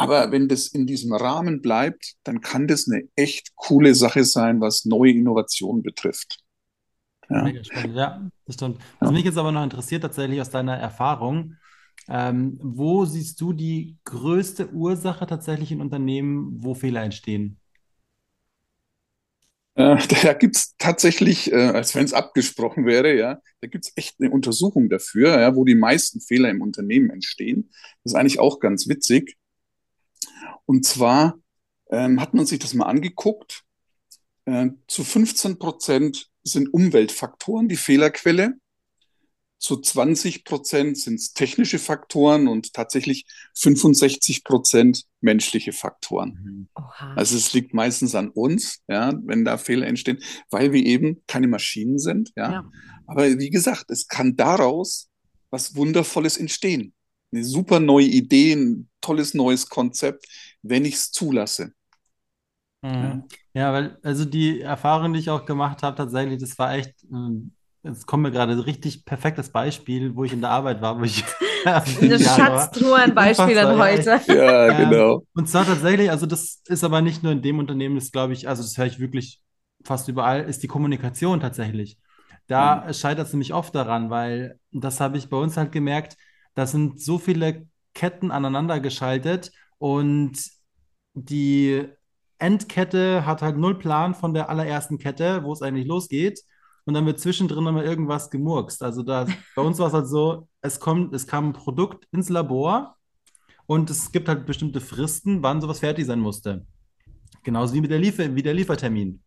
Aber 0.00 0.30
wenn 0.30 0.46
das 0.46 0.68
in 0.68 0.86
diesem 0.86 1.12
Rahmen 1.12 1.60
bleibt, 1.60 2.14
dann 2.22 2.40
kann 2.40 2.68
das 2.68 2.88
eine 2.88 3.08
echt 3.16 3.56
coole 3.56 3.96
Sache 3.96 4.22
sein, 4.22 4.60
was 4.60 4.84
neue 4.84 5.10
Innovationen 5.10 5.82
betrifft. 5.82 6.38
Ja, 7.28 7.42
Mega 7.42 7.64
spannend. 7.64 7.96
ja 7.96 8.30
das 8.46 8.54
stimmt. 8.54 8.78
Was 9.00 9.08
ja. 9.08 9.12
mich 9.12 9.24
jetzt 9.24 9.38
aber 9.38 9.50
noch 9.50 9.64
interessiert, 9.64 10.02
tatsächlich 10.02 10.40
aus 10.40 10.50
deiner 10.50 10.76
Erfahrung, 10.76 11.56
ähm, 12.08 12.60
wo 12.62 13.06
siehst 13.06 13.40
du 13.40 13.52
die 13.52 13.96
größte 14.04 14.70
Ursache 14.70 15.26
tatsächlich 15.26 15.72
in 15.72 15.80
Unternehmen, 15.80 16.62
wo 16.62 16.74
Fehler 16.74 17.02
entstehen? 17.02 17.58
Äh, 19.74 19.96
da 20.22 20.32
gibt 20.32 20.54
es 20.54 20.76
tatsächlich, 20.78 21.50
äh, 21.50 21.56
als 21.56 21.96
wenn 21.96 22.04
es 22.04 22.12
abgesprochen 22.12 22.86
wäre, 22.86 23.16
ja, 23.16 23.40
da 23.62 23.66
gibt 23.66 23.86
es 23.86 23.92
echt 23.96 24.20
eine 24.20 24.30
Untersuchung 24.30 24.88
dafür, 24.88 25.40
ja, 25.40 25.56
wo 25.56 25.64
die 25.64 25.74
meisten 25.74 26.20
Fehler 26.20 26.50
im 26.50 26.62
Unternehmen 26.62 27.10
entstehen. 27.10 27.68
Das 28.04 28.12
ist 28.12 28.14
eigentlich 28.14 28.38
auch 28.38 28.60
ganz 28.60 28.88
witzig. 28.88 29.36
Und 30.66 30.84
zwar 30.84 31.38
ähm, 31.90 32.20
hat 32.20 32.34
man 32.34 32.46
sich 32.46 32.58
das 32.58 32.74
mal 32.74 32.86
angeguckt. 32.86 33.64
Äh, 34.44 34.68
zu 34.86 35.04
15 35.04 35.58
Prozent 35.58 36.30
sind 36.42 36.72
Umweltfaktoren 36.72 37.68
die 37.68 37.76
Fehlerquelle. 37.76 38.54
Zu 39.58 39.80
20 39.80 40.44
Prozent 40.44 40.98
sind 40.98 41.16
es 41.16 41.32
technische 41.32 41.80
Faktoren 41.80 42.46
und 42.46 42.74
tatsächlich 42.74 43.26
65 43.54 44.44
Prozent 44.44 45.04
menschliche 45.20 45.72
Faktoren. 45.72 46.38
Mhm. 46.42 46.68
Oha. 46.76 47.14
Also 47.14 47.36
es 47.36 47.52
liegt 47.54 47.74
meistens 47.74 48.14
an 48.14 48.30
uns, 48.30 48.82
ja, 48.86 49.12
wenn 49.24 49.44
da 49.44 49.58
Fehler 49.58 49.88
entstehen, 49.88 50.22
weil 50.50 50.72
wir 50.72 50.84
eben 50.84 51.22
keine 51.26 51.48
Maschinen 51.48 51.98
sind. 51.98 52.30
Ja. 52.36 52.52
ja. 52.52 52.70
Aber 53.06 53.26
wie 53.38 53.50
gesagt, 53.50 53.90
es 53.90 54.06
kann 54.06 54.36
daraus 54.36 55.08
was 55.50 55.74
Wundervolles 55.74 56.36
entstehen 56.36 56.92
super 57.32 57.80
neue 57.80 58.06
Idee, 58.06 58.52
ein 58.54 58.88
tolles 59.00 59.34
neues 59.34 59.68
Konzept, 59.68 60.26
wenn 60.62 60.84
ich 60.84 60.94
es 60.94 61.10
zulasse. 61.10 61.72
Mhm. 62.82 62.90
Ja. 62.92 63.22
ja. 63.54 63.72
weil 63.72 63.98
also 64.02 64.24
die 64.24 64.60
Erfahrung, 64.60 65.12
die 65.12 65.20
ich 65.20 65.30
auch 65.30 65.44
gemacht 65.44 65.82
habe, 65.82 65.96
tatsächlich, 65.96 66.40
das 66.40 66.58
war 66.58 66.74
echt, 66.74 66.94
es 67.82 68.06
kommt 68.06 68.22
mir 68.22 68.30
gerade 68.30 68.52
ein 68.52 68.60
richtig 68.60 69.04
perfektes 69.04 69.50
Beispiel, 69.50 70.14
wo 70.14 70.24
ich 70.24 70.32
in 70.32 70.40
der 70.40 70.50
Arbeit 70.50 70.80
war, 70.80 70.98
wo 70.98 71.04
ich 71.04 71.24
eine 71.64 72.18
Schatztruhe 72.18 72.96
an 73.02 73.14
Beispielen 73.14 73.78
heute. 73.78 74.20
Ja, 74.28 74.76
genau. 74.76 75.24
Und 75.34 75.48
zwar 75.48 75.66
tatsächlich, 75.66 76.10
also 76.10 76.26
das 76.26 76.62
ist 76.66 76.84
aber 76.84 77.00
nicht 77.02 77.22
nur 77.22 77.32
in 77.32 77.42
dem 77.42 77.58
Unternehmen, 77.58 77.96
das 77.96 78.12
glaube 78.12 78.32
ich, 78.32 78.48
also 78.48 78.62
das 78.62 78.76
höre 78.78 78.86
ich 78.86 78.98
wirklich 78.98 79.40
fast 79.84 80.08
überall, 80.08 80.44
ist 80.44 80.62
die 80.62 80.68
Kommunikation 80.68 81.40
tatsächlich. 81.40 81.98
Da 82.46 82.86
mhm. 82.86 82.94
scheitert 82.94 83.26
es 83.26 83.32
nämlich 83.32 83.52
oft 83.52 83.74
daran, 83.74 84.10
weil 84.10 84.58
das 84.72 85.00
habe 85.00 85.18
ich 85.18 85.28
bei 85.28 85.36
uns 85.36 85.56
halt 85.56 85.72
gemerkt, 85.72 86.16
da 86.54 86.66
sind 86.66 87.00
so 87.00 87.18
viele 87.18 87.66
Ketten 87.94 88.30
aneinander 88.30 88.80
geschaltet 88.80 89.52
und 89.78 90.38
die 91.14 91.86
Endkette 92.38 93.26
hat 93.26 93.42
halt 93.42 93.56
null 93.56 93.78
Plan 93.78 94.14
von 94.14 94.34
der 94.34 94.48
allerersten 94.48 94.98
Kette, 94.98 95.42
wo 95.44 95.52
es 95.52 95.62
eigentlich 95.62 95.86
losgeht. 95.86 96.40
Und 96.84 96.94
dann 96.94 97.04
wird 97.06 97.20
zwischendrin 97.20 97.66
immer 97.66 97.84
irgendwas 97.84 98.30
gemurkst. 98.30 98.82
Also 98.82 99.02
da, 99.02 99.26
bei 99.54 99.62
uns 99.62 99.78
war 99.78 99.88
es 99.88 99.92
halt 99.92 100.06
so, 100.08 100.48
es 100.62 100.80
kommt, 100.80 101.14
es 101.14 101.26
kam 101.26 101.50
ein 101.50 101.52
Produkt 101.52 102.06
ins 102.12 102.28
Labor 102.30 102.96
und 103.66 103.90
es 103.90 104.12
gibt 104.12 104.28
halt 104.28 104.46
bestimmte 104.46 104.80
Fristen, 104.80 105.42
wann 105.42 105.60
sowas 105.60 105.80
fertig 105.80 106.06
sein 106.06 106.20
musste. 106.20 106.66
Genauso 107.44 107.74
wie 107.74 107.80
mit 107.80 107.90
der 107.90 107.98
Liefer 107.98 108.34
wie 108.34 108.42
der 108.42 108.54
Liefertermin. 108.54 109.22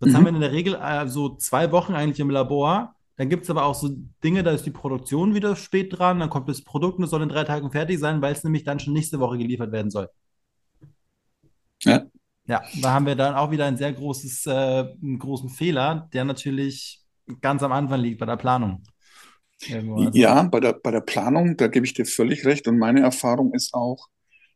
Sonst 0.00 0.14
haben 0.14 0.24
wir 0.24 0.32
Mhm. 0.32 0.36
in 0.36 0.40
der 0.40 0.52
Regel 0.52 0.74
äh, 0.76 1.08
so 1.08 1.36
zwei 1.36 1.72
Wochen 1.72 1.94
eigentlich 1.94 2.20
im 2.20 2.30
Labor. 2.30 2.94
Dann 3.18 3.30
gibt 3.30 3.44
es 3.44 3.50
aber 3.50 3.66
auch 3.66 3.76
so 3.76 3.90
Dinge, 4.24 4.44
da 4.44 4.52
ist 4.52 4.66
die 4.66 4.72
Produktion 4.72 5.34
wieder 5.34 5.56
spät 5.56 5.98
dran, 5.98 6.20
dann 6.20 6.30
kommt 6.30 6.48
das 6.48 6.62
Produkt 6.64 6.98
und 6.98 7.04
es 7.04 7.10
soll 7.10 7.22
in 7.22 7.30
drei 7.30 7.44
Tagen 7.44 7.72
fertig 7.72 8.00
sein, 8.00 8.22
weil 8.22 8.32
es 8.34 8.44
nämlich 8.44 8.64
dann 8.64 8.80
schon 8.80 8.94
nächste 8.94 9.20
Woche 9.20 9.38
geliefert 9.38 9.72
werden 9.72 9.90
soll. 9.90 10.10
Ja. 11.84 12.08
Ja, 12.46 12.62
da 12.80 12.92
haben 12.94 13.06
wir 13.06 13.14
dann 13.14 13.34
auch 13.34 13.50
wieder 13.50 13.66
ein 13.66 13.76
sehr 13.76 13.92
großes, 13.92 14.46
äh, 14.46 14.50
einen 14.50 15.18
großen 15.18 15.50
Fehler, 15.50 16.08
der 16.14 16.24
natürlich 16.24 17.02
ganz 17.42 17.62
am 17.62 17.72
Anfang 17.72 18.00
liegt 18.00 18.20
bei 18.20 18.26
der 18.26 18.36
Planung. 18.36 18.82
Irgendwo, 19.66 19.98
also, 20.00 20.18
Ja, 20.18 20.42
bei 20.44 20.60
der, 20.60 20.72
bei 20.74 20.90
der 20.90 21.00
Planung, 21.00 21.56
da 21.56 21.66
gebe 21.68 21.84
ich 21.84 21.94
dir 21.94 22.06
völlig 22.06 22.46
recht. 22.46 22.68
Und 22.68 22.78
meine 22.78 23.00
Erfahrung 23.00 23.52
ist 23.54 23.74
auch, 23.74 24.08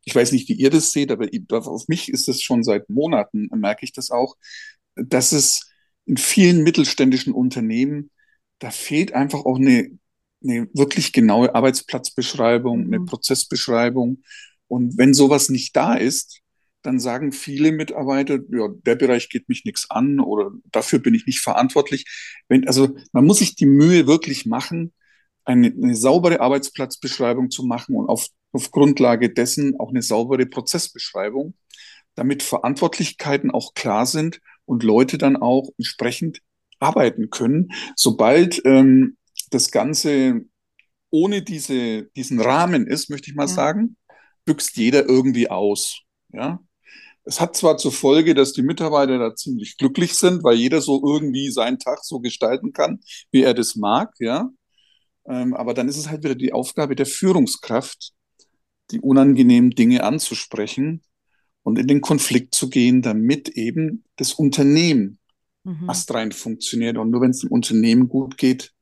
ich 0.05 0.15
weiß 0.15 0.31
nicht, 0.31 0.49
wie 0.49 0.53
ihr 0.53 0.69
das 0.71 0.91
seht, 0.91 1.11
aber 1.11 1.27
auf 1.67 1.87
mich 1.87 2.09
ist 2.09 2.27
es 2.29 2.41
schon 2.41 2.63
seit 2.63 2.89
Monaten, 2.89 3.49
merke 3.53 3.85
ich 3.85 3.93
das 3.93 4.11
auch, 4.11 4.35
dass 4.95 5.31
es 5.31 5.69
in 6.05 6.17
vielen 6.17 6.63
mittelständischen 6.63 7.33
Unternehmen, 7.33 8.09
da 8.63 8.71
fehlt 8.71 9.13
einfach 9.13 9.43
auch 9.45 9.57
eine, 9.57 9.89
eine 10.41 10.69
wirklich 10.73 11.11
genaue 11.11 11.53
Arbeitsplatzbeschreibung, 11.53 12.85
eine 12.85 12.99
Mhm. 12.99 13.05
Prozessbeschreibung. 13.07 14.23
Und 14.67 14.97
wenn 14.97 15.13
sowas 15.13 15.49
nicht 15.49 15.75
da 15.75 15.95
ist, 15.95 16.39
dann 16.81 16.99
sagen 16.99 17.33
viele 17.33 17.73
Mitarbeiter, 17.73 18.39
ja, 18.51 18.69
der 18.69 18.95
Bereich 18.95 19.27
geht 19.29 19.49
mich 19.49 19.65
nichts 19.65 19.89
an 19.89 20.21
oder 20.21 20.51
dafür 20.71 20.99
bin 20.99 21.13
ich 21.13 21.25
nicht 21.25 21.41
verantwortlich. 21.41 22.05
Wenn, 22.47 22.65
also 22.65 22.95
man 23.11 23.25
muss 23.25 23.39
sich 23.39 23.55
die 23.55 23.65
Mühe 23.65 24.07
wirklich 24.07 24.45
machen, 24.45 24.93
eine, 25.43 25.67
eine 25.67 25.95
saubere 25.95 26.39
Arbeitsplatzbeschreibung 26.39 27.51
zu 27.51 27.63
machen 27.65 27.95
und 27.97 28.07
auf, 28.07 28.27
auf 28.53 28.71
Grundlage 28.71 29.29
dessen 29.29 29.77
auch 29.77 29.89
eine 29.89 30.01
saubere 30.01 30.45
Prozessbeschreibung, 30.45 31.53
damit 32.15 32.43
Verantwortlichkeiten 32.43 33.51
auch 33.51 33.73
klar 33.73 34.05
sind 34.05 34.39
und 34.63 34.83
Leute 34.83 35.17
dann 35.17 35.35
auch 35.35 35.69
entsprechend 35.77 36.39
arbeiten 36.83 37.29
können. 37.29 37.71
Sobald 37.95 38.61
ähm, 38.65 39.17
das 39.51 39.71
Ganze 39.71 40.41
ohne 41.09 41.41
diese, 41.43 42.03
diesen 42.15 42.41
Rahmen 42.41 42.87
ist, 42.87 43.09
möchte 43.09 43.29
ich 43.29 43.35
mal 43.35 43.43
Ja. 43.43 43.47
sagen, 43.47 43.97
büxt 44.45 44.77
jeder 44.77 45.07
irgendwie 45.07 45.49
aus. 45.49 46.01
Ja. 46.33 46.59
Es 47.25 47.39
hat 47.39 47.55
zwar 47.55 47.77
zur 47.77 47.91
Folge, 47.93 48.33
dass 48.35 48.51
die 48.53 48.63
Mitarbeiter 48.63 49.17
da 49.17 49.35
ziemlich 49.35 49.77
glücklich 49.77 50.15
sind, 50.15 50.43
weil 50.43 50.55
jeder 50.57 50.81
so 50.81 51.01
irgendwie 51.05 51.51
seinen 51.51 51.79
Tag 51.79 52.03
so 52.03 52.19
gestalten 52.19 52.73
kann, 52.73 52.99
wie 53.31 53.43
er 53.43 53.53
das 53.53 53.75
mag, 53.75 54.13
ja. 54.19 54.49
Ähm, 55.25 55.53
aber 55.53 55.73
dann 55.73 55.87
ist 55.87 55.97
es 55.97 56.09
halt 56.09 56.23
wieder 56.23 56.35
die 56.35 56.51
Aufgabe 56.53 56.95
der 56.95 57.05
Führungskraft, 57.05 58.11
die 58.91 58.99
unangenehmen 58.99 59.71
Dinge 59.71 60.03
anzusprechen 60.03 61.01
und 61.63 61.79
in 61.79 61.87
den 61.87 62.01
Konflikt 62.01 62.55
zu 62.55 62.69
gehen, 62.69 63.01
damit 63.01 63.49
eben 63.49 64.03
das 64.17 64.33
Unternehmen 64.33 65.19
Mhm. 65.63 65.89
astrein 65.89 66.31
funktioniert. 66.31 66.97
Und 66.97 67.11
nur 67.11 67.21
wenn 67.21 67.31
es 67.31 67.39
dem 67.39 67.51
Unternehmen 67.51 68.09
gut 68.09 68.37
geht, 68.37 68.73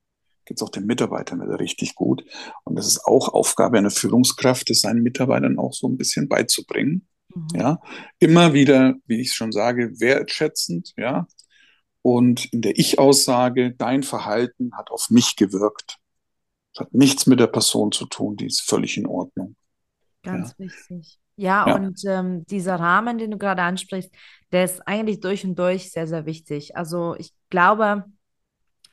geht 0.45 0.57
es 0.57 0.63
auch 0.63 0.69
den 0.69 0.85
Mitarbeitern 0.85 1.41
wieder 1.41 1.59
richtig 1.59 1.95
gut. 1.95 2.23
Und 2.63 2.75
das 2.75 2.87
ist 2.87 3.05
auch 3.05 3.29
Aufgabe 3.29 3.77
einer 3.77 3.91
Führungskraft, 3.91 4.69
es 4.69 4.81
seinen 4.81 5.03
Mitarbeitern 5.03 5.59
auch 5.59 5.73
so 5.73 5.87
ein 5.87 5.97
bisschen 5.97 6.27
beizubringen. 6.27 7.07
Mhm. 7.33 7.47
Ja, 7.55 7.79
immer 8.19 8.53
wieder, 8.53 8.95
wie 9.05 9.21
ich 9.21 9.33
schon 9.33 9.51
sage, 9.51 9.99
wertschätzend, 9.99 10.93
ja. 10.97 11.27
Und 12.01 12.51
in 12.51 12.61
der 12.63 12.79
Ich-Aussage, 12.79 13.75
dein 13.75 14.01
Verhalten 14.01 14.71
hat 14.75 14.89
auf 14.89 15.11
mich 15.11 15.35
gewirkt. 15.35 15.97
Es 16.73 16.79
hat 16.79 16.93
nichts 16.93 17.27
mit 17.27 17.39
der 17.39 17.47
Person 17.47 17.91
zu 17.91 18.05
tun, 18.07 18.37
die 18.37 18.47
ist 18.47 18.61
völlig 18.61 18.97
in 18.97 19.05
Ordnung. 19.05 19.55
Ganz 20.23 20.57
wichtig. 20.57 21.19
Ja, 21.35 21.67
Ja. 21.67 21.75
und 21.75 22.01
ähm, 22.07 22.45
dieser 22.47 22.75
Rahmen, 22.75 23.17
den 23.19 23.31
du 23.31 23.37
gerade 23.37 23.61
ansprichst, 23.61 24.11
der 24.51 24.65
ist 24.65 24.85
eigentlich 24.87 25.19
durch 25.19 25.45
und 25.45 25.57
durch 25.57 25.91
sehr, 25.91 26.07
sehr 26.07 26.25
wichtig. 26.25 26.75
Also 26.75 27.15
ich 27.17 27.33
glaube, 27.49 28.05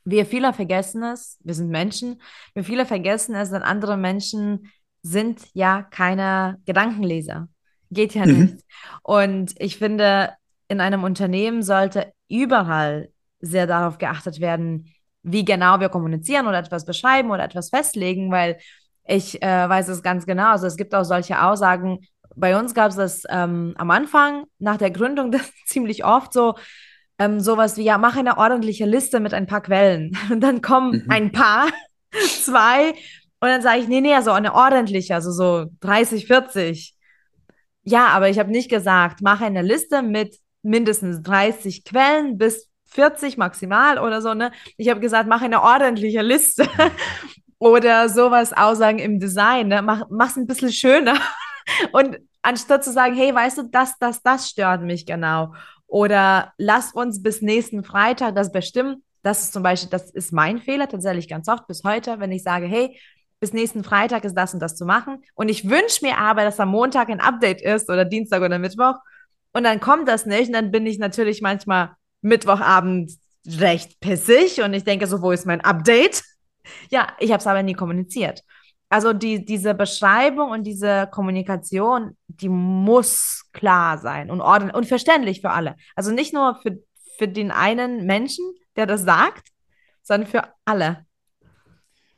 wir 0.05 0.27
viele 0.27 0.53
vergessen 0.53 1.03
es, 1.03 1.39
wir 1.43 1.55
sind 1.55 1.69
Menschen, 1.69 2.21
wir 2.55 2.65
viele 2.65 2.87
vergessen 2.87 3.35
es, 3.35 3.51
denn 3.51 3.63
andere 3.63 3.97
Menschen 3.97 4.71
sind 5.03 5.41
ja 5.53 5.83
keine 5.83 6.61
Gedankenleser. 6.67 7.49
Geht 7.91 8.15
ja 8.15 8.27
Mhm. 8.27 8.45
nicht. 8.45 8.65
Und 9.03 9.55
ich 9.59 9.79
finde, 9.79 10.33
in 10.69 10.81
einem 10.81 11.05
Unternehmen 11.05 11.63
sollte 11.63 12.13
überall 12.29 13.11
sehr 13.41 13.67
darauf 13.67 13.99
geachtet 13.99 14.41
werden, 14.41 14.93
wie 15.23 15.45
genau 15.45 15.81
wir 15.81 15.89
kommunizieren 15.89 16.47
oder 16.47 16.59
etwas 16.59 16.85
beschreiben 16.85 17.31
oder 17.31 17.45
etwas 17.45 17.71
festlegen, 17.71 18.31
weil 18.31 18.59
ich 19.07 19.43
äh, 19.43 19.69
weiß 19.69 19.89
es 19.89 20.03
ganz 20.03 20.27
genau. 20.27 20.51
Also 20.51 20.67
es 20.67 20.77
gibt 20.77 20.95
auch 20.95 21.05
solche 21.05 21.43
Aussagen. 21.43 22.01
Bei 22.39 22.59
uns 22.59 22.75
gab 22.75 22.91
es 22.91 22.97
das 22.97 23.23
ähm, 23.29 23.75
am 23.79 23.91
Anfang, 23.91 24.45
nach 24.59 24.77
der 24.77 24.91
Gründung, 24.91 25.31
das 25.33 25.51
ziemlich 25.67 26.05
oft 26.05 26.33
so, 26.33 26.55
ähm, 27.19 27.41
sowas 27.41 27.77
wie, 27.77 27.83
ja, 27.85 27.99
mach 27.99 28.17
eine 28.17 28.39
ordentliche 28.39 28.87
Liste 28.87 29.21
mit 29.21 29.35
ein 29.35 29.47
paar 29.47 29.63
Quellen. 29.63 30.17
Und 30.31 30.41
dann 30.41 30.61
kommen 30.63 30.93
Mhm. 30.93 31.11
ein 31.11 31.33
paar, 31.33 31.69
zwei, 32.43 32.91
und 33.41 33.49
dann 33.49 33.63
sage 33.63 33.81
ich, 33.81 33.89
nee, 33.89 34.01
nee, 34.01 34.15
also 34.15 34.33
eine 34.33 34.53
ordentliche, 34.55 35.15
also 35.15 35.31
so 35.31 35.67
30, 35.81 36.27
40. 36.27 36.95
Ja, 37.85 38.09
aber 38.09 38.29
ich 38.29 38.39
habe 38.39 38.51
nicht 38.51 38.69
gesagt, 38.71 39.21
mach 39.23 39.41
eine 39.41 39.63
Liste 39.63 40.03
mit 40.03 40.37
mindestens 40.63 41.23
30 41.23 41.85
Quellen 41.85 42.37
bis 42.37 42.69
40 42.87 43.37
maximal 43.39 43.99
oder 43.99 44.23
so, 44.23 44.35
ne? 44.35 44.51
Ich 44.77 44.89
habe 44.89 45.01
gesagt, 45.01 45.29
mach 45.29 45.43
eine 45.43 45.63
ordentliche 45.63 46.23
Liste. 46.23 46.69
Oder 47.61 48.09
sowas 48.09 48.53
Aussagen 48.53 48.99
im 48.99 49.19
Design, 49.21 49.69
ne? 49.69 49.83
Mach, 49.83 50.05
mach's 50.11 50.37
ein 50.37 50.47
bisschen 50.47 50.73
schöner. 50.73 51.17
Und 51.93 52.19
anstatt 52.43 52.85
zu 52.85 52.93
sagen, 52.93 53.15
hey, 53.15 53.35
weißt 53.35 53.59
du, 53.59 53.63
das, 53.65 53.99
das, 53.99 54.23
das 54.23 54.49
stört 54.49 54.83
mich 54.83 55.07
genau. 55.07 55.55
Oder 55.87 56.53
lass 56.59 56.93
uns 56.93 57.23
bis 57.23 57.43
nächsten 57.43 57.83
Freitag 57.83 58.35
das 58.35 58.53
bestimmen. 58.53 59.03
Das 59.23 59.43
ist 59.43 59.53
zum 59.53 59.63
Beispiel, 59.63 59.91
das 59.91 60.11
ist 60.11 60.33
mein 60.33 60.59
Fehler 60.59 60.89
tatsächlich 60.89 61.29
ganz 61.29 61.49
oft 61.49 61.67
bis 61.67 61.83
heute, 61.85 62.21
wenn 62.21 62.33
ich 62.33 62.43
sage, 62.43 62.67
hey, 62.67 62.99
bis 63.41 63.53
nächsten 63.53 63.85
Freitag 63.85 64.25
ist 64.25 64.35
das 64.35 64.55
und 64.55 64.61
das 64.61 64.77
zu 64.77 64.85
machen. 64.85 65.23
Und 65.35 65.49
ich 65.49 65.69
wünsche 65.69 66.05
mir 66.05 66.19
aber, 66.19 66.43
dass 66.43 66.61
am 66.61 66.71
Montag 66.71 67.09
ein 67.09 67.21
Update 67.21 67.63
ist 67.63 67.89
oder 67.89 68.05
Dienstag 68.05 68.43
oder 68.43 68.59
Mittwoch. 68.59 68.97
Und 69.53 69.65
dann 69.65 69.81
kommt 69.81 70.09
das 70.09 70.27
nicht. 70.27 70.49
Und 70.49 70.55
dann 70.55 70.71
bin 70.71 70.87
ich 70.87 70.99
natürlich 70.99 71.41
manchmal 71.41 71.93
Mittwochabend 72.21 73.13
recht 73.47 74.01
pissig 74.01 74.61
und 74.63 74.75
ich 74.75 74.85
denke 74.85 75.07
so, 75.07 75.23
wo 75.23 75.31
ist 75.31 75.47
mein 75.47 75.61
Update? 75.61 76.23
Ja, 76.91 77.09
ich 77.19 77.31
habe 77.33 77.41
es 77.41 77.47
aber 77.47 77.63
nie 77.63 77.75
kommuniziert. 77.75 78.43
Also 78.91 79.13
die, 79.13 79.45
diese 79.45 79.75
Beschreibung 79.75 80.51
und 80.51 80.65
diese 80.65 81.09
Kommunikation, 81.11 82.17
die 82.27 82.49
muss 82.49 83.45
klar 83.53 83.99
sein 83.99 84.31
und 84.31 84.41
ordentlich 84.41 84.75
und 84.75 84.87
verständlich 84.87 85.43
für 85.43 85.51
alle. 85.51 85.77
Also 85.95 86.11
nicht 86.11 86.33
nur 86.33 86.59
für, 86.63 86.83
für 87.19 87.29
den 87.29 87.51
einen 87.51 88.07
Menschen, 88.07 88.45
der 88.77 88.87
das 88.87 89.03
sagt, 89.03 89.49
sondern 90.03 90.31
für 90.31 90.45
alle. 90.65 91.05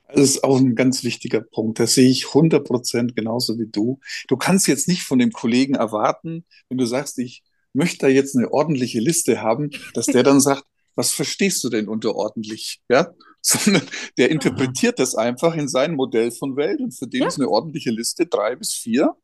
Das 0.08 0.20
ist 0.20 0.44
auch 0.44 0.58
ein 0.58 0.74
ganz 0.74 1.02
wichtiger 1.04 1.40
Punkt. 1.40 1.78
Das 1.78 1.94
sehe 1.94 2.08
ich 2.08 2.28
100 2.28 2.64
Prozent 2.64 3.16
genauso 3.16 3.58
wie 3.58 3.66
du. 3.66 4.00
Du 4.28 4.36
kannst 4.36 4.66
jetzt 4.68 4.88
nicht 4.88 5.02
von 5.02 5.18
dem 5.18 5.32
Kollegen 5.32 5.74
erwarten, 5.74 6.44
wenn 6.68 6.78
du 6.78 6.86
sagst, 6.86 7.18
ich 7.18 7.42
möchte 7.72 7.98
da 7.98 8.08
jetzt 8.08 8.36
eine 8.36 8.52
ordentliche 8.52 9.00
Liste 9.00 9.42
haben, 9.42 9.70
dass 9.94 10.06
der 10.06 10.22
dann 10.22 10.40
sagt, 10.40 10.64
was 10.94 11.12
verstehst 11.12 11.62
du 11.64 11.68
denn 11.68 11.88
unter 11.88 12.14
ordentlich? 12.14 12.80
Ja, 12.88 13.12
sondern 13.62 13.82
der 14.18 14.30
interpretiert 14.30 14.98
das 14.98 15.14
einfach 15.14 15.54
in 15.54 15.68
sein 15.68 15.94
Modell 15.94 16.30
von 16.30 16.56
Welt 16.56 16.80
und 16.80 16.92
für 16.92 17.06
den 17.06 17.22
Ja. 17.22 17.28
ist 17.28 17.38
eine 17.38 17.48
ordentliche 17.48 17.90
Liste 17.90 18.26
drei 18.26 18.56
bis 18.56 18.72
vier 18.74 19.14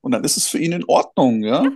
und 0.00 0.12
dann 0.12 0.24
ist 0.24 0.36
es 0.36 0.48
für 0.48 0.58
ihn 0.58 0.72
in 0.72 0.84
Ordnung, 0.86 1.42
ja. 1.42 1.64
Ja. 1.64 1.70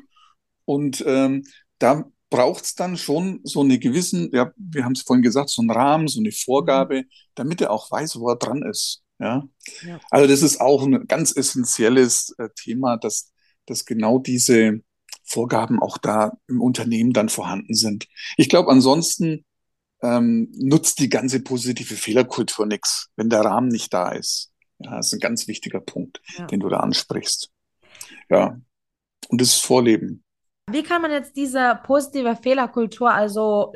Und 0.64 1.02
ähm, 1.06 1.44
da 1.78 2.04
braucht 2.30 2.64
es 2.64 2.74
dann 2.74 2.96
schon 2.96 3.40
so 3.44 3.60
eine 3.60 3.78
gewissen, 3.78 4.30
ja, 4.32 4.52
wir 4.56 4.84
haben 4.84 4.92
es 4.92 5.02
vorhin 5.02 5.22
gesagt, 5.22 5.50
so 5.50 5.60
einen 5.60 5.70
Rahmen, 5.70 6.08
so 6.08 6.20
eine 6.20 6.32
Vorgabe, 6.32 7.04
damit 7.34 7.60
er 7.60 7.70
auch 7.70 7.90
weiß, 7.90 8.18
wo 8.20 8.30
er 8.30 8.36
dran 8.36 8.62
ist. 8.62 9.02
Ja. 9.18 9.44
Ja. 9.86 10.00
Also 10.10 10.28
das 10.28 10.42
ist 10.42 10.60
auch 10.60 10.82
ein 10.82 11.06
ganz 11.06 11.36
essentielles 11.36 12.34
äh, 12.38 12.48
Thema, 12.56 12.96
dass, 12.96 13.32
dass 13.66 13.84
genau 13.84 14.18
diese 14.18 14.80
Vorgaben 15.24 15.80
auch 15.80 15.98
da 15.98 16.32
im 16.48 16.60
Unternehmen 16.60 17.12
dann 17.12 17.28
vorhanden 17.28 17.74
sind. 17.74 18.06
Ich 18.36 18.48
glaube, 18.48 18.70
ansonsten 18.70 19.44
ähm, 20.02 20.50
nutzt 20.56 20.98
die 20.98 21.08
ganze 21.08 21.42
positive 21.42 21.94
Fehlerkultur 21.94 22.66
nichts, 22.66 23.10
wenn 23.16 23.30
der 23.30 23.40
Rahmen 23.42 23.68
nicht 23.68 23.92
da 23.94 24.10
ist. 24.12 24.52
Ja, 24.78 24.96
das 24.96 25.06
ist 25.06 25.12
ein 25.14 25.20
ganz 25.20 25.46
wichtiger 25.48 25.80
Punkt, 25.80 26.20
Ja. 26.36 26.46
den 26.46 26.60
du 26.60 26.68
da 26.68 26.80
ansprichst. 26.80 27.50
Ja. 28.28 28.58
Und 29.28 29.40
das 29.40 29.54
Vorleben. 29.54 30.24
Wie 30.70 30.82
kann 30.82 31.02
man 31.02 31.10
jetzt 31.12 31.36
diese 31.36 31.78
positive 31.84 32.36
Fehlerkultur 32.36 33.12
also 33.12 33.72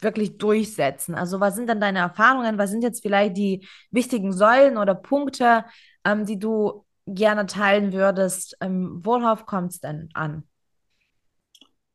wirklich 0.00 0.38
durchsetzen? 0.38 1.14
Also 1.14 1.40
was 1.40 1.54
sind 1.56 1.68
denn 1.68 1.80
deine 1.80 1.98
Erfahrungen? 2.00 2.58
Was 2.58 2.70
sind 2.70 2.82
jetzt 2.82 3.02
vielleicht 3.02 3.36
die 3.36 3.66
wichtigen 3.90 4.32
Säulen 4.32 4.78
oder 4.78 4.94
Punkte, 4.94 5.64
ähm, 6.04 6.26
die 6.26 6.38
du 6.38 6.84
gerne 7.06 7.46
teilen 7.46 7.92
würdest? 7.92 8.56
Ähm, 8.60 9.00
worauf 9.04 9.46
kommt 9.46 9.72
es 9.72 9.80
denn 9.80 10.08
an? 10.14 10.44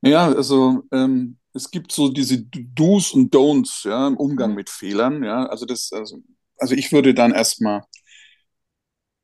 Ja, 0.03 0.27
also 0.33 0.83
ähm, 0.91 1.37
es 1.53 1.71
gibt 1.71 1.91
so 1.91 2.09
diese 2.09 2.43
Do's 2.43 3.11
und 3.13 3.33
Don'ts, 3.33 3.87
ja, 3.87 4.07
im 4.07 4.17
Umgang 4.17 4.51
Mhm. 4.51 4.55
mit 4.55 4.69
Fehlern, 4.69 5.23
ja. 5.23 5.45
Also 5.47 5.65
das, 5.65 5.91
also, 5.93 6.21
also 6.57 6.75
ich 6.75 6.91
würde 6.91 7.13
dann 7.13 7.31
erstmal 7.31 7.83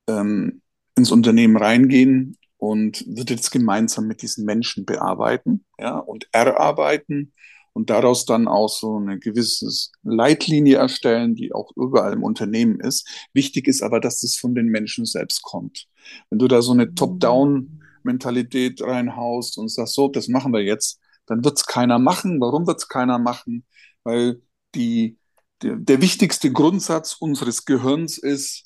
ähm, 0.07 0.61
ins 0.95 1.11
Unternehmen 1.11 1.57
reingehen 1.57 2.37
und 2.57 3.05
würde 3.07 3.33
jetzt 3.35 3.51
gemeinsam 3.51 4.07
mit 4.07 4.21
diesen 4.21 4.45
Menschen 4.45 4.85
bearbeiten 4.85 5.65
ja, 5.79 5.97
und 5.97 6.27
erarbeiten 6.31 7.33
und 7.73 7.89
daraus 7.89 8.25
dann 8.25 8.47
auch 8.47 8.67
so 8.69 8.97
eine 8.97 9.19
gewisse 9.19 9.69
Leitlinie 10.03 10.77
erstellen, 10.77 11.35
die 11.35 11.53
auch 11.53 11.71
überall 11.77 12.13
im 12.13 12.23
Unternehmen 12.23 12.79
ist. 12.81 13.07
Wichtig 13.33 13.67
ist 13.67 13.81
aber, 13.83 13.99
dass 14.01 14.21
das 14.21 14.35
von 14.35 14.55
den 14.55 14.67
Menschen 14.67 15.05
selbst 15.05 15.41
kommt. 15.43 15.87
Wenn 16.29 16.39
du 16.39 16.47
da 16.47 16.61
so 16.61 16.73
eine 16.73 16.91
mhm. 16.91 17.79
Top-Down-Mentalität 17.99 18.81
reinhaust 18.81 19.57
und 19.57 19.69
sagst, 19.69 19.93
so, 19.93 20.07
das 20.07 20.27
machen 20.27 20.53
wir 20.53 20.63
jetzt, 20.63 20.99
dann 21.25 21.43
wird 21.43 21.57
es 21.57 21.65
keiner 21.65 21.99
machen. 21.99 22.39
Warum 22.41 22.67
wird 22.67 22.79
es 22.79 22.87
keiner 22.87 23.19
machen? 23.19 23.65
Weil 24.03 24.41
die, 24.75 25.17
der, 25.61 25.75
der 25.75 26.01
wichtigste 26.01 26.51
Grundsatz 26.51 27.13
unseres 27.19 27.65
Gehirns 27.65 28.17
ist 28.17 28.65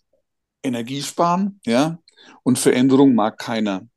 Energiesparen, 0.63 1.59
ja, 1.65 1.99
und 2.43 2.57
Veränderung 2.57 3.15
mag 3.15 3.37
keiner. 3.37 3.87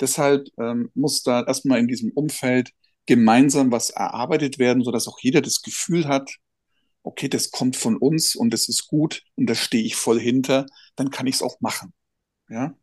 Deshalb 0.00 0.46
ähm, 0.58 0.90
muss 0.94 1.22
da 1.22 1.44
erstmal 1.44 1.80
in 1.80 1.88
diesem 1.88 2.12
Umfeld 2.12 2.70
gemeinsam 3.06 3.70
was 3.70 3.90
erarbeitet 3.90 4.58
werden, 4.58 4.84
sodass 4.84 5.08
auch 5.08 5.18
jeder 5.20 5.40
das 5.40 5.62
Gefühl 5.62 6.06
hat, 6.06 6.30
okay, 7.02 7.28
das 7.28 7.50
kommt 7.50 7.76
von 7.76 7.96
uns 7.96 8.34
und 8.34 8.50
das 8.50 8.68
ist 8.68 8.86
gut 8.86 9.22
und 9.34 9.46
da 9.46 9.54
stehe 9.54 9.84
ich 9.84 9.96
voll 9.96 10.18
hinter, 10.18 10.66
dann 10.96 11.10
kann 11.10 11.26
ich 11.26 11.36
es 11.36 11.42
auch 11.42 11.60
machen. 11.60 11.92
Ja. 12.48 12.74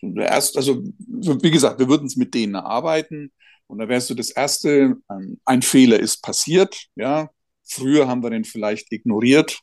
Erst, 0.00 0.56
also, 0.56 0.82
wie 0.82 1.50
gesagt, 1.50 1.78
wir 1.78 1.88
würden 1.88 2.06
es 2.06 2.16
mit 2.16 2.34
denen 2.34 2.54
erarbeiten 2.54 3.32
und 3.66 3.78
da 3.78 3.88
wärst 3.88 4.10
du 4.10 4.14
das 4.14 4.30
erste, 4.30 4.96
ähm, 5.10 5.40
ein 5.44 5.62
Fehler 5.62 5.98
ist 5.98 6.22
passiert, 6.22 6.88
ja. 6.94 7.30
Früher 7.64 8.06
haben 8.06 8.22
wir 8.22 8.30
den 8.30 8.44
vielleicht 8.44 8.92
ignoriert. 8.92 9.60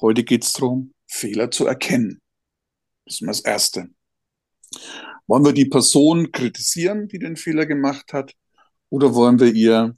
Heute 0.00 0.24
geht 0.24 0.44
es 0.44 0.52
darum, 0.52 0.94
Fehler 1.06 1.50
zu 1.50 1.66
erkennen. 1.66 2.22
Das 3.04 3.20
ist 3.20 3.26
das 3.26 3.40
Erste. 3.40 3.90
Wollen 5.26 5.44
wir 5.44 5.52
die 5.52 5.66
Person 5.66 6.32
kritisieren, 6.32 7.08
die 7.08 7.18
den 7.18 7.36
Fehler 7.36 7.66
gemacht 7.66 8.12
hat? 8.12 8.32
Oder 8.88 9.14
wollen 9.14 9.38
wir 9.40 9.52
ihr 9.52 9.96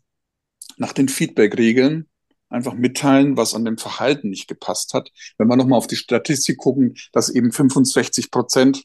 nach 0.76 0.92
den 0.92 1.08
Feedback-Regeln 1.08 2.08
einfach 2.48 2.74
mitteilen, 2.74 3.36
was 3.36 3.54
an 3.54 3.64
dem 3.64 3.78
Verhalten 3.78 4.30
nicht 4.30 4.48
gepasst 4.48 4.94
hat? 4.94 5.10
Wenn 5.36 5.48
wir 5.48 5.56
nochmal 5.56 5.78
auf 5.78 5.86
die 5.86 5.96
Statistik 5.96 6.58
gucken, 6.58 6.96
dass 7.12 7.28
eben 7.28 7.52
65 7.52 8.30
Prozent 8.30 8.84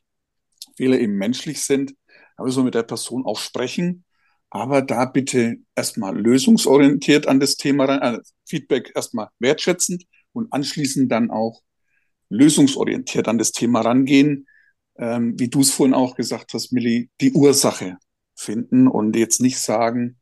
Fehler 0.76 1.00
eben 1.00 1.16
menschlich 1.16 1.62
sind, 1.64 1.94
aber 2.38 2.50
so 2.52 2.64
mit 2.64 2.76
der 2.76 2.84
Person 2.84 3.26
auch 3.26 3.40
sprechen. 3.40 4.06
Aber 4.50 4.82
da 4.82 5.06
bitte 5.06 5.58
erstmal 5.76 6.18
lösungsorientiert 6.18 7.28
an 7.28 7.40
das 7.40 7.56
Thema 7.58 7.86
rein, 7.86 8.02
äh, 8.02 8.20
Feedback 8.46 8.92
erstmal 8.96 9.30
wertschätzend 9.40 10.06
und 10.32 10.54
anschließend 10.54 11.12
dann 11.12 11.32
auch 11.32 11.62
lösungsorientiert 12.30 13.28
an 13.28 13.38
das 13.38 13.52
Thema 13.52 13.82
rangehen, 13.82 14.48
ähm, 14.98 15.40
wie 15.40 15.50
du 15.50 15.62
es 15.62 15.72
vorhin 15.72 15.94
auch 15.94 16.16
gesagt 16.16 16.54
hast, 16.54 16.72
Milli, 16.72 17.10
die 17.22 17.32
Ursache 17.32 17.98
finden 18.36 18.88
und 18.88 19.16
jetzt 19.16 19.42
nicht 19.42 19.60
sagen, 19.60 20.20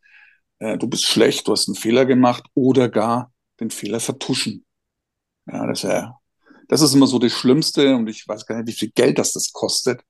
äh, 0.60 0.78
du 0.78 0.88
bist 0.88 1.06
schlecht, 1.06 1.48
du 1.48 1.54
hast 1.54 1.68
einen 1.68 1.76
Fehler 1.76 2.06
gemacht 2.06 2.46
oder 2.54 2.90
gar 2.90 3.34
den 3.60 3.72
Fehler 3.72 4.00
vertuschen. 4.00 4.66
Ja, 5.48 5.66
das 5.68 5.84
ist 5.84 5.90
ja, 5.90 6.20
das 6.68 6.82
ist 6.82 6.94
immer 6.94 7.08
so 7.08 7.20
das 7.20 7.34
Schlimmste 7.34 7.96
und 7.96 8.08
ich 8.08 8.28
weiß 8.28 8.46
gar 8.46 8.58
nicht, 8.58 8.68
wie 8.68 8.80
viel 8.80 8.92
Geld 8.92 9.18
das 9.18 9.34
das 9.34 9.52
kostet. 9.52 10.02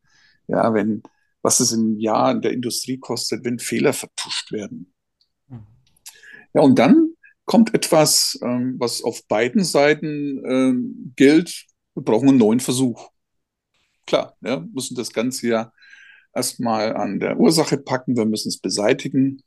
Ja, 0.52 0.74
wenn, 0.74 1.02
was 1.42 1.60
es 1.60 1.72
im 1.72 1.98
Jahr 1.98 2.32
in 2.32 2.42
der 2.42 2.52
Industrie 2.52 2.98
kostet, 2.98 3.46
wenn 3.46 3.58
Fehler 3.58 3.94
vertuscht 3.94 4.52
werden. 4.52 4.94
Hm. 5.48 5.66
Ja, 6.54 6.62
und 6.62 6.78
dann 6.78 7.14
kommt 7.46 7.74
etwas, 7.74 8.38
ähm, 8.44 8.76
was 8.78 9.04
auf 9.04 9.28
beiden 9.28 9.64
Seiten 9.64 10.44
ähm, 10.46 11.14
gilt. 11.16 11.66
Wir 11.96 12.04
brauchen 12.04 12.30
einen 12.30 12.38
neuen 12.38 12.60
Versuch. 12.60 13.10
Klar, 14.06 14.36
ja, 14.42 14.66
müssen 14.74 14.96
das 14.96 15.14
Ganze 15.14 15.48
ja 15.48 15.74
erstmal 16.34 16.96
an 16.96 17.20
der 17.20 17.40
Ursache 17.40 17.78
packen, 17.78 18.18
wir 18.18 18.26
müssen 18.26 18.50
es 18.50 18.60
beseitigen 18.60 19.42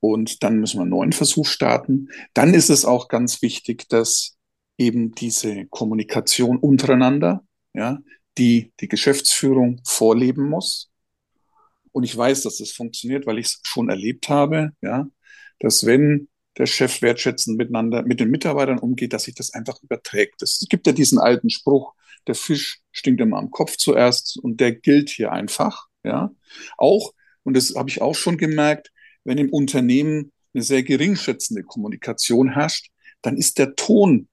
und 0.00 0.42
dann 0.42 0.58
müssen 0.58 0.78
wir 0.78 0.82
einen 0.82 0.90
neuen 0.90 1.12
Versuch 1.12 1.46
starten. 1.46 2.08
Dann 2.34 2.54
ist 2.54 2.70
es 2.70 2.84
auch 2.84 3.08
ganz 3.08 3.42
wichtig, 3.42 3.88
dass 3.88 4.36
eben 4.76 5.12
diese 5.12 5.66
Kommunikation 5.66 6.58
untereinander, 6.58 7.44
ja, 7.72 7.98
die 8.38 8.72
die 8.80 8.88
Geschäftsführung 8.88 9.80
vorleben 9.84 10.48
muss. 10.48 10.90
Und 11.92 12.04
ich 12.04 12.16
weiß, 12.16 12.42
dass 12.42 12.58
das 12.58 12.72
funktioniert, 12.72 13.26
weil 13.26 13.38
ich 13.38 13.46
es 13.46 13.60
schon 13.64 13.88
erlebt 13.88 14.28
habe, 14.28 14.72
ja, 14.82 15.06
dass 15.60 15.86
wenn 15.86 16.28
der 16.56 16.66
Chef 16.66 17.02
wertschätzend 17.02 17.56
miteinander 17.56 18.02
mit 18.02 18.20
den 18.20 18.30
Mitarbeitern 18.30 18.78
umgeht, 18.78 19.12
dass 19.12 19.24
sich 19.24 19.34
das 19.34 19.52
einfach 19.54 19.82
überträgt. 19.82 20.42
Es 20.42 20.64
gibt 20.68 20.86
ja 20.86 20.92
diesen 20.92 21.18
alten 21.18 21.50
Spruch, 21.50 21.94
der 22.26 22.34
Fisch 22.34 22.80
stinkt 22.92 23.20
immer 23.20 23.38
am 23.38 23.50
Kopf 23.50 23.76
zuerst 23.76 24.38
und 24.38 24.60
der 24.60 24.72
gilt 24.72 25.10
hier 25.10 25.32
einfach. 25.32 25.86
Ja, 26.04 26.32
auch, 26.76 27.12
und 27.44 27.56
das 27.56 27.74
habe 27.74 27.88
ich 27.88 28.02
auch 28.02 28.14
schon 28.14 28.38
gemerkt, 28.38 28.92
wenn 29.24 29.38
im 29.38 29.50
Unternehmen 29.50 30.32
eine 30.52 30.62
sehr 30.62 30.82
geringschätzende 30.82 31.62
Kommunikation 31.62 32.50
herrscht, 32.50 32.90
dann 33.22 33.36
ist 33.36 33.58
der 33.58 33.74
Ton 33.74 34.28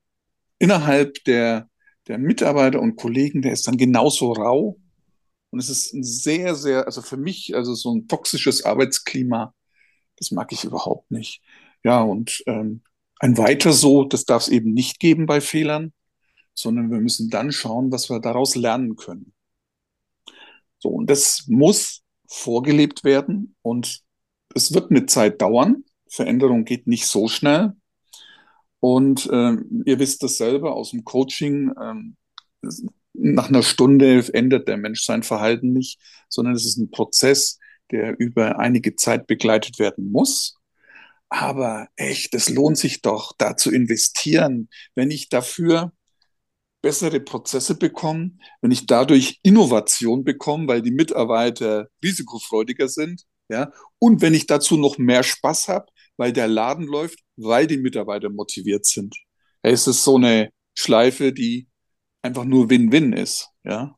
innerhalb 0.60 1.24
der, 1.24 1.70
der 2.12 2.20
Mitarbeiter 2.20 2.82
und 2.82 2.98
Kollegen, 2.98 3.42
der 3.42 3.54
ist 3.54 3.68
dann 3.68 3.78
genauso 3.78 4.34
rau. 4.34 4.78
Und 5.50 5.60
es 5.60 5.70
ist 5.70 5.94
ein 5.94 6.04
sehr, 6.04 6.56
sehr, 6.56 6.86
also 6.86 7.02
für 7.02 7.16
mich, 7.16 7.56
also 7.56 7.74
so 7.74 7.96
ein 7.96 8.08
toxisches 8.10 8.66
Arbeitsklima, 8.66 9.54
das 10.18 10.32
mag 10.32 10.52
ich 10.52 10.66
überhaupt 10.66 11.10
nicht. 11.10 11.42
Ja, 11.84 12.02
und 12.02 12.44
ähm, 12.48 12.82
ein 13.20 13.38
weiter 13.38 13.72
so, 13.72 14.04
das 14.04 14.26
darf 14.26 14.44
es 14.44 14.50
eben 14.50 14.74
nicht 14.74 15.00
geben 15.00 15.26
bei 15.26 15.40
Fehlern, 15.40 15.94
sondern 16.54 16.92
wir 16.92 17.00
müssen 17.00 17.30
dann 17.30 17.54
schauen, 17.54 17.94
was 17.94 18.10
wir 18.10 18.20
daraus 18.20 18.56
lernen 18.56 18.98
können. 18.98 19.34
So, 20.80 20.90
und 20.90 21.10
das 21.10 21.46
muss 21.48 22.04
vorgelebt 22.28 23.06
werden 23.06 23.56
und 23.62 24.02
es 24.54 24.74
wird 24.74 24.92
mit 24.92 25.10
Zeit 25.10 25.42
dauern. 25.42 25.86
Veränderung 26.10 26.66
geht 26.66 26.88
nicht 26.88 27.08
so 27.08 27.30
schnell. 27.30 27.74
Und 28.82 29.28
äh, 29.28 29.56
ihr 29.86 30.00
wisst 30.00 30.24
das 30.24 30.38
selber 30.38 30.76
aus 30.76 30.92
dem 30.92 31.06
Coaching. 31.06 31.70
Äh, 31.70 32.70
nach 33.14 33.50
einer 33.50 33.64
Stunde 33.64 34.28
ändert 34.34 34.68
der 34.68 34.78
Mensch 34.78 35.04
sein 35.06 35.24
Verhalten 35.24 35.72
nicht, 35.72 36.00
sondern 36.28 36.56
es 36.56 36.66
ist 36.66 36.78
ein 36.78 36.92
Prozess, 36.92 37.60
der 37.92 38.20
über 38.20 38.60
einige 38.60 38.96
Zeit 38.96 39.28
begleitet 39.28 39.80
werden 39.80 40.12
muss. 40.12 40.56
Aber 41.30 41.88
echt, 41.96 42.34
es 42.34 42.50
lohnt 42.50 42.78
sich 42.78 43.02
doch, 43.02 43.34
da 43.38 43.56
zu 43.56 43.72
investieren, 43.72 44.68
wenn 44.96 45.12
ich 45.12 45.30
dafür 45.30 45.94
bessere 46.82 47.20
Prozesse 47.20 47.78
bekommen, 47.78 48.42
wenn 48.62 48.72
ich 48.72 48.88
dadurch 48.88 49.40
Innovation 49.44 50.24
bekomme, 50.24 50.68
weil 50.68 50.82
die 50.82 50.92
Mitarbeiter 50.92 51.90
risikofreudiger 52.04 52.88
sind, 52.88 53.24
ja, 53.50 53.72
und 54.00 54.22
wenn 54.22 54.34
ich 54.34 54.48
dazu 54.48 54.78
noch 54.78 54.98
mehr 54.98 55.24
Spaß 55.24 55.68
habe, 55.68 55.91
weil 56.22 56.34
der 56.34 56.48
Laden 56.48 56.86
läuft, 56.86 57.18
weil 57.36 57.66
die 57.66 57.78
Mitarbeiter 57.78 58.30
motiviert 58.30 58.86
sind. 58.86 59.16
Es 59.64 59.88
ist 59.88 60.04
so 60.04 60.18
eine 60.18 60.52
Schleife, 60.76 61.34
die 61.34 61.68
einfach 62.22 62.46
nur 62.46 62.70
Win-Win 62.70 63.14
ist, 63.14 63.50
ja. 63.64 63.96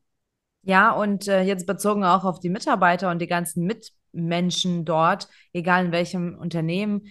Ja, 0.62 0.92
und 0.92 1.28
äh, 1.28 1.42
jetzt 1.42 1.68
bezogen 1.68 2.06
auch 2.06 2.24
auf 2.24 2.40
die 2.40 2.50
Mitarbeiter 2.50 3.12
und 3.12 3.20
die 3.20 3.28
ganzen 3.28 3.66
Mitmenschen 3.66 4.86
dort, 4.86 5.28
egal 5.52 5.88
in 5.88 5.92
welchem 5.92 6.38
Unternehmen. 6.38 7.08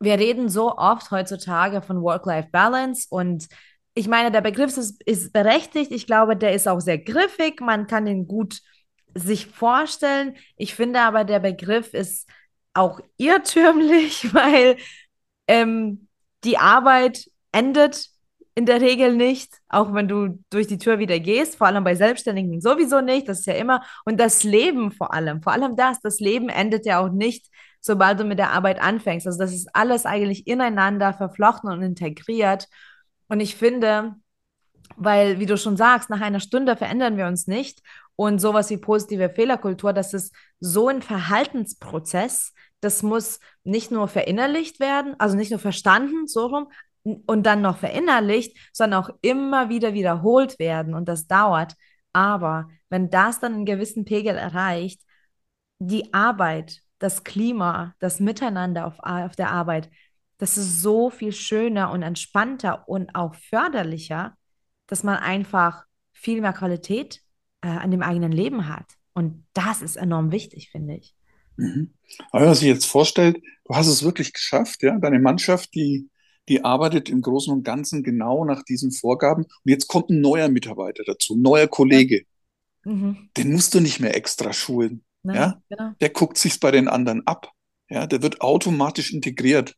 Wir 0.00 0.18
reden 0.18 0.48
so 0.48 0.76
oft 0.76 1.12
heutzutage 1.12 1.80
von 1.80 2.02
Work-Life-Balance 2.02 3.06
und 3.08 3.46
ich 3.94 4.08
meine, 4.08 4.32
der 4.32 4.40
Begriff 4.40 4.76
ist, 4.76 5.00
ist 5.04 5.32
berechtigt. 5.32 5.92
Ich 5.92 6.04
glaube, 6.04 6.36
der 6.36 6.52
ist 6.52 6.66
auch 6.66 6.80
sehr 6.80 6.98
griffig. 6.98 7.60
Man 7.60 7.86
kann 7.86 8.08
ihn 8.08 8.26
gut 8.26 8.60
sich 9.14 9.46
vorstellen. 9.46 10.34
Ich 10.56 10.74
finde 10.74 11.02
aber, 11.02 11.22
der 11.22 11.38
Begriff 11.38 11.94
ist 11.94 12.28
auch 12.76 13.00
irrtümlich, 13.16 14.32
weil 14.34 14.76
ähm, 15.48 16.08
die 16.44 16.58
Arbeit 16.58 17.30
endet 17.52 18.08
in 18.54 18.64
der 18.64 18.80
Regel 18.80 19.14
nicht, 19.14 19.52
auch 19.68 19.92
wenn 19.92 20.08
du 20.08 20.42
durch 20.48 20.66
die 20.66 20.78
Tür 20.78 20.98
wieder 20.98 21.20
gehst, 21.20 21.56
vor 21.56 21.66
allem 21.66 21.84
bei 21.84 21.94
Selbstständigen 21.94 22.62
sowieso 22.62 23.02
nicht, 23.02 23.28
das 23.28 23.40
ist 23.40 23.46
ja 23.46 23.54
immer, 23.54 23.82
und 24.06 24.18
das 24.18 24.44
Leben 24.44 24.92
vor 24.92 25.12
allem, 25.12 25.42
vor 25.42 25.52
allem 25.52 25.76
das, 25.76 26.00
das 26.00 26.20
Leben 26.20 26.48
endet 26.48 26.86
ja 26.86 27.00
auch 27.00 27.10
nicht, 27.10 27.48
sobald 27.82 28.18
du 28.18 28.24
mit 28.24 28.38
der 28.38 28.52
Arbeit 28.52 28.80
anfängst. 28.80 29.26
Also 29.26 29.38
das 29.38 29.52
ist 29.52 29.68
alles 29.74 30.06
eigentlich 30.06 30.46
ineinander 30.46 31.12
verflochten 31.12 31.70
und 31.70 31.82
integriert. 31.82 32.66
Und 33.28 33.40
ich 33.40 33.56
finde, 33.56 34.16
weil, 34.96 35.38
wie 35.38 35.46
du 35.46 35.56
schon 35.58 35.76
sagst, 35.76 36.10
nach 36.10 36.20
einer 36.20 36.40
Stunde 36.40 36.76
verändern 36.76 37.16
wir 37.16 37.26
uns 37.26 37.46
nicht. 37.46 37.82
Und 38.16 38.40
sowas 38.40 38.70
wie 38.70 38.78
positive 38.78 39.28
Fehlerkultur, 39.28 39.92
das 39.92 40.14
ist 40.14 40.34
so 40.58 40.88
ein 40.88 41.02
Verhaltensprozess, 41.02 42.54
das 42.86 43.02
muss 43.02 43.40
nicht 43.64 43.90
nur 43.90 44.06
verinnerlicht 44.06 44.78
werden, 44.78 45.16
also 45.18 45.36
nicht 45.36 45.50
nur 45.50 45.58
verstanden, 45.58 46.28
so 46.28 46.46
rum, 46.46 46.68
und 47.02 47.44
dann 47.44 47.60
noch 47.60 47.78
verinnerlicht, 47.78 48.56
sondern 48.72 49.02
auch 49.02 49.10
immer 49.22 49.68
wieder 49.68 49.92
wiederholt 49.92 50.58
werden. 50.58 50.94
Und 50.94 51.08
das 51.08 51.26
dauert. 51.26 51.74
Aber 52.12 52.68
wenn 52.88 53.10
das 53.10 53.40
dann 53.40 53.54
einen 53.54 53.66
gewissen 53.66 54.04
Pegel 54.04 54.36
erreicht, 54.36 55.00
die 55.78 56.14
Arbeit, 56.14 56.80
das 56.98 57.24
Klima, 57.24 57.94
das 57.98 58.20
Miteinander 58.20 58.86
auf, 58.86 58.98
auf 59.00 59.34
der 59.36 59.50
Arbeit, 59.50 59.90
das 60.38 60.56
ist 60.56 60.80
so 60.80 61.10
viel 61.10 61.32
schöner 61.32 61.90
und 61.90 62.02
entspannter 62.02 62.88
und 62.88 63.14
auch 63.14 63.34
förderlicher, 63.34 64.36
dass 64.86 65.02
man 65.02 65.16
einfach 65.16 65.84
viel 66.12 66.40
mehr 66.40 66.52
Qualität 66.52 67.20
äh, 67.62 67.68
an 67.68 67.90
dem 67.90 68.02
eigenen 68.02 68.32
Leben 68.32 68.68
hat. 68.68 68.86
Und 69.12 69.46
das 69.54 69.82
ist 69.82 69.96
enorm 69.96 70.30
wichtig, 70.30 70.70
finde 70.70 70.94
ich. 70.94 71.15
Mhm. 71.56 71.92
Aber 72.30 72.42
wenn 72.42 72.48
man 72.48 72.54
sich 72.54 72.68
jetzt 72.68 72.86
vorstellt, 72.86 73.42
du 73.64 73.74
hast 73.74 73.88
es 73.88 74.02
wirklich 74.02 74.32
geschafft, 74.32 74.82
ja, 74.82 74.98
deine 74.98 75.18
Mannschaft, 75.18 75.74
die, 75.74 76.08
die 76.48 76.64
arbeitet 76.64 77.08
im 77.08 77.22
Großen 77.22 77.52
und 77.52 77.64
Ganzen 77.64 78.02
genau 78.02 78.44
nach 78.44 78.62
diesen 78.62 78.92
Vorgaben. 78.92 79.44
Und 79.44 79.70
jetzt 79.70 79.88
kommt 79.88 80.10
ein 80.10 80.20
neuer 80.20 80.48
Mitarbeiter 80.48 81.02
dazu, 81.04 81.34
ein 81.34 81.42
neuer 81.42 81.66
Kollege. 81.66 82.24
Mhm. 82.84 83.30
Den 83.36 83.52
musst 83.52 83.74
du 83.74 83.80
nicht 83.80 84.00
mehr 84.00 84.16
extra 84.16 84.52
schulen. 84.52 85.04
Nein, 85.22 85.36
ja? 85.36 85.62
Genau. 85.68 85.90
Der 86.00 86.10
guckt 86.10 86.38
sich 86.38 86.60
bei 86.60 86.70
den 86.70 86.88
anderen 86.88 87.26
ab. 87.26 87.50
Ja, 87.88 88.06
der 88.06 88.22
wird 88.22 88.40
automatisch 88.40 89.12
integriert. 89.12 89.76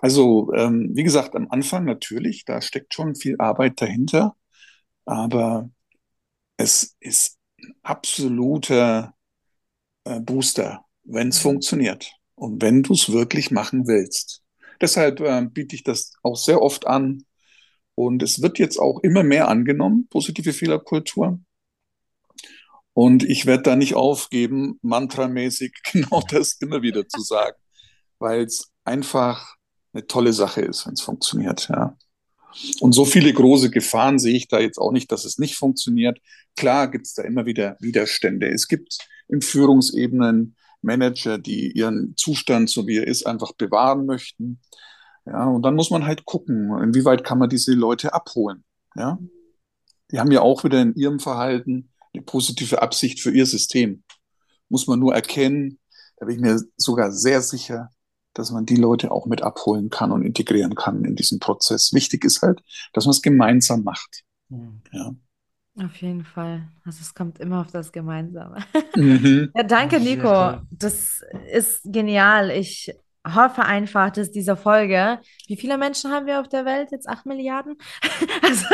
Also, 0.00 0.52
ähm, 0.54 0.90
wie 0.94 1.04
gesagt, 1.04 1.36
am 1.36 1.48
Anfang 1.50 1.84
natürlich, 1.84 2.44
da 2.44 2.60
steckt 2.60 2.94
schon 2.94 3.14
viel 3.14 3.36
Arbeit 3.38 3.80
dahinter, 3.80 4.36
aber 5.04 5.70
es 6.56 6.96
ist 7.00 7.38
ein 7.58 7.74
absoluter 7.82 9.13
äh, 10.04 10.20
Booster, 10.20 10.84
wenn 11.04 11.28
es 11.28 11.38
mhm. 11.38 11.48
funktioniert 11.48 12.12
und 12.34 12.62
wenn 12.62 12.82
du 12.82 12.94
es 12.94 13.12
wirklich 13.12 13.50
machen 13.50 13.86
willst. 13.86 14.42
Deshalb 14.80 15.20
äh, 15.20 15.46
biete 15.50 15.76
ich 15.76 15.84
das 15.84 16.14
auch 16.22 16.36
sehr 16.36 16.60
oft 16.60 16.86
an 16.86 17.24
und 17.94 18.22
es 18.22 18.42
wird 18.42 18.58
jetzt 18.58 18.78
auch 18.78 19.00
immer 19.00 19.22
mehr 19.22 19.48
angenommen, 19.48 20.08
positive 20.08 20.52
Fehlerkultur. 20.52 21.38
Und 22.92 23.24
ich 23.24 23.46
werde 23.46 23.64
da 23.64 23.76
nicht 23.76 23.94
aufgeben, 23.94 24.78
mantramäßig 24.82 25.74
genau 25.92 26.22
das 26.28 26.54
immer 26.60 26.82
wieder 26.82 27.08
zu 27.08 27.20
sagen, 27.20 27.56
weil 28.18 28.44
es 28.44 28.72
einfach 28.84 29.56
eine 29.92 30.06
tolle 30.06 30.32
Sache 30.32 30.60
ist, 30.60 30.86
wenn 30.86 30.94
es 30.94 31.02
funktioniert. 31.02 31.68
Ja. 31.68 31.96
Und 32.80 32.92
so 32.92 33.04
viele 33.04 33.32
große 33.32 33.70
Gefahren 33.70 34.18
sehe 34.18 34.36
ich 34.36 34.48
da 34.48 34.60
jetzt 34.60 34.78
auch 34.78 34.92
nicht, 34.92 35.10
dass 35.12 35.24
es 35.24 35.38
nicht 35.38 35.56
funktioniert. 35.56 36.18
Klar 36.56 36.90
gibt 36.90 37.06
es 37.06 37.14
da 37.14 37.22
immer 37.22 37.46
wieder 37.46 37.76
Widerstände. 37.80 38.48
Es 38.48 38.68
gibt 38.68 38.98
in 39.28 39.40
Führungsebenen 39.40 40.56
Manager, 40.82 41.38
die 41.38 41.72
ihren 41.72 42.14
Zustand, 42.16 42.70
so 42.70 42.86
wie 42.86 42.98
er 42.98 43.06
ist, 43.06 43.26
einfach 43.26 43.52
bewahren 43.52 44.06
möchten. 44.06 44.60
Ja, 45.26 45.46
und 45.46 45.62
dann 45.62 45.74
muss 45.74 45.90
man 45.90 46.04
halt 46.04 46.26
gucken, 46.26 46.70
inwieweit 46.82 47.24
kann 47.24 47.38
man 47.38 47.48
diese 47.48 47.72
Leute 47.72 48.12
abholen. 48.12 48.62
Ja, 48.94 49.18
die 50.10 50.20
haben 50.20 50.30
ja 50.30 50.42
auch 50.42 50.64
wieder 50.64 50.80
in 50.82 50.94
ihrem 50.94 51.18
Verhalten 51.18 51.90
eine 52.12 52.22
positive 52.22 52.82
Absicht 52.82 53.20
für 53.20 53.30
ihr 53.30 53.46
System. 53.46 54.04
Muss 54.68 54.86
man 54.86 55.00
nur 55.00 55.14
erkennen, 55.14 55.78
da 56.16 56.26
bin 56.26 56.36
ich 56.36 56.42
mir 56.42 56.60
sogar 56.76 57.10
sehr 57.10 57.40
sicher, 57.40 57.90
dass 58.34 58.50
man 58.50 58.66
die 58.66 58.76
Leute 58.76 59.10
auch 59.10 59.26
mit 59.26 59.42
abholen 59.42 59.90
kann 59.90 60.12
und 60.12 60.22
integrieren 60.22 60.74
kann 60.74 61.04
in 61.04 61.16
diesen 61.16 61.38
Prozess. 61.38 61.92
Wichtig 61.92 62.24
ist 62.24 62.42
halt, 62.42 62.62
dass 62.92 63.06
man 63.06 63.12
es 63.12 63.22
gemeinsam 63.22 63.84
macht. 63.84 64.22
Mhm. 64.48 64.82
Ja. 64.92 65.14
Auf 65.82 65.96
jeden 65.96 66.24
Fall. 66.24 66.68
Also 66.84 66.98
es 67.00 67.14
kommt 67.14 67.40
immer 67.40 67.60
auf 67.60 67.72
das 67.72 67.90
Gemeinsame. 67.90 68.58
Mhm. 68.94 69.50
Ja, 69.56 69.62
danke, 69.64 69.98
Nico. 69.98 70.60
Das 70.70 71.22
ist 71.52 71.80
genial. 71.84 72.50
Ich 72.50 72.94
hoffe 73.26 73.64
einfach, 73.64 74.10
dass 74.10 74.30
diese 74.30 74.56
Folge, 74.56 75.18
wie 75.48 75.56
viele 75.56 75.78
Menschen 75.78 76.12
haben 76.12 76.26
wir 76.26 76.40
auf 76.40 76.48
der 76.48 76.64
Welt? 76.64 76.90
Jetzt 76.92 77.08
acht 77.08 77.26
Milliarden? 77.26 77.76
Also, 78.42 78.66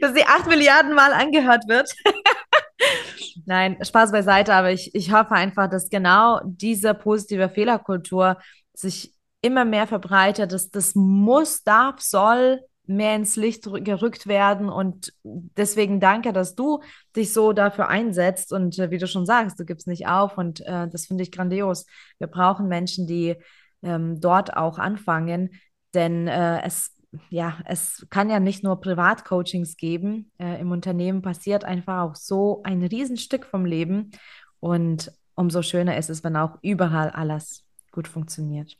dass 0.00 0.14
sie 0.14 0.24
acht 0.24 0.46
Milliarden 0.48 0.94
Mal 0.94 1.12
angehört 1.12 1.68
wird. 1.68 1.90
Nein, 3.46 3.76
Spaß 3.82 4.12
beiseite, 4.12 4.54
aber 4.54 4.70
ich, 4.72 4.94
ich 4.94 5.12
hoffe 5.12 5.32
einfach, 5.32 5.68
dass 5.68 5.90
genau 5.90 6.40
diese 6.44 6.94
positive 6.94 7.48
Fehlerkultur 7.48 8.38
sich 8.78 9.14
immer 9.40 9.64
mehr 9.64 9.86
verbreitet, 9.86 10.52
dass 10.52 10.70
das 10.70 10.94
muss, 10.94 11.62
darf, 11.62 12.00
soll 12.00 12.60
mehr 12.86 13.16
ins 13.16 13.36
Licht 13.36 13.64
gerückt 13.64 14.26
werden. 14.26 14.68
Und 14.68 15.12
deswegen 15.22 16.00
danke, 16.00 16.32
dass 16.32 16.54
du 16.54 16.80
dich 17.14 17.32
so 17.32 17.52
dafür 17.52 17.88
einsetzt. 17.88 18.52
Und 18.52 18.78
äh, 18.78 18.90
wie 18.90 18.98
du 18.98 19.06
schon 19.06 19.26
sagst, 19.26 19.58
du 19.58 19.64
gibst 19.64 19.88
nicht 19.88 20.06
auf. 20.06 20.38
Und 20.38 20.60
äh, 20.60 20.88
das 20.88 21.06
finde 21.06 21.22
ich 21.22 21.32
grandios. 21.32 21.86
Wir 22.18 22.28
brauchen 22.28 22.68
Menschen, 22.68 23.06
die 23.06 23.36
ähm, 23.82 24.20
dort 24.20 24.56
auch 24.56 24.78
anfangen. 24.78 25.50
Denn 25.94 26.28
äh, 26.28 26.62
es, 26.62 26.92
ja, 27.30 27.58
es 27.64 28.06
kann 28.10 28.30
ja 28.30 28.40
nicht 28.40 28.62
nur 28.62 28.80
Privatcoachings 28.80 29.76
geben. 29.76 30.30
Äh, 30.38 30.60
Im 30.60 30.70
Unternehmen 30.70 31.22
passiert 31.22 31.64
einfach 31.64 32.02
auch 32.02 32.14
so 32.14 32.62
ein 32.62 32.82
Riesenstück 32.82 33.46
vom 33.46 33.64
Leben. 33.64 34.12
Und 34.60 35.12
umso 35.34 35.62
schöner 35.62 35.96
ist 35.96 36.10
es, 36.10 36.22
wenn 36.22 36.36
auch 36.36 36.58
überall 36.62 37.10
alles 37.10 37.65
gut 37.96 38.06
funktioniert. 38.06 38.76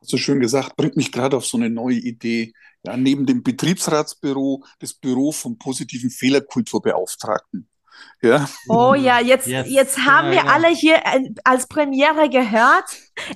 So 0.00 0.16
schön 0.16 0.38
gesagt, 0.38 0.76
bringt 0.76 0.96
mich 0.96 1.10
gerade 1.10 1.36
auf 1.36 1.44
so 1.44 1.56
eine 1.56 1.70
neue 1.70 1.96
Idee. 1.96 2.52
Ja, 2.84 2.96
neben 2.96 3.26
dem 3.26 3.42
Betriebsratsbüro 3.42 4.62
das 4.78 4.94
Büro 4.94 5.32
vom 5.32 5.58
positiven 5.58 6.10
Fehlerkulturbeauftragten. 6.10 7.68
Ja. 8.22 8.48
Oh 8.68 8.94
ja, 8.94 9.18
jetzt, 9.18 9.48
yes. 9.48 9.66
jetzt 9.68 9.98
haben 9.98 10.30
wir 10.30 10.48
alle 10.48 10.68
hier 10.68 10.98
äh, 10.98 11.30
als 11.42 11.66
Premiere 11.66 12.28
gehört. 12.28 12.84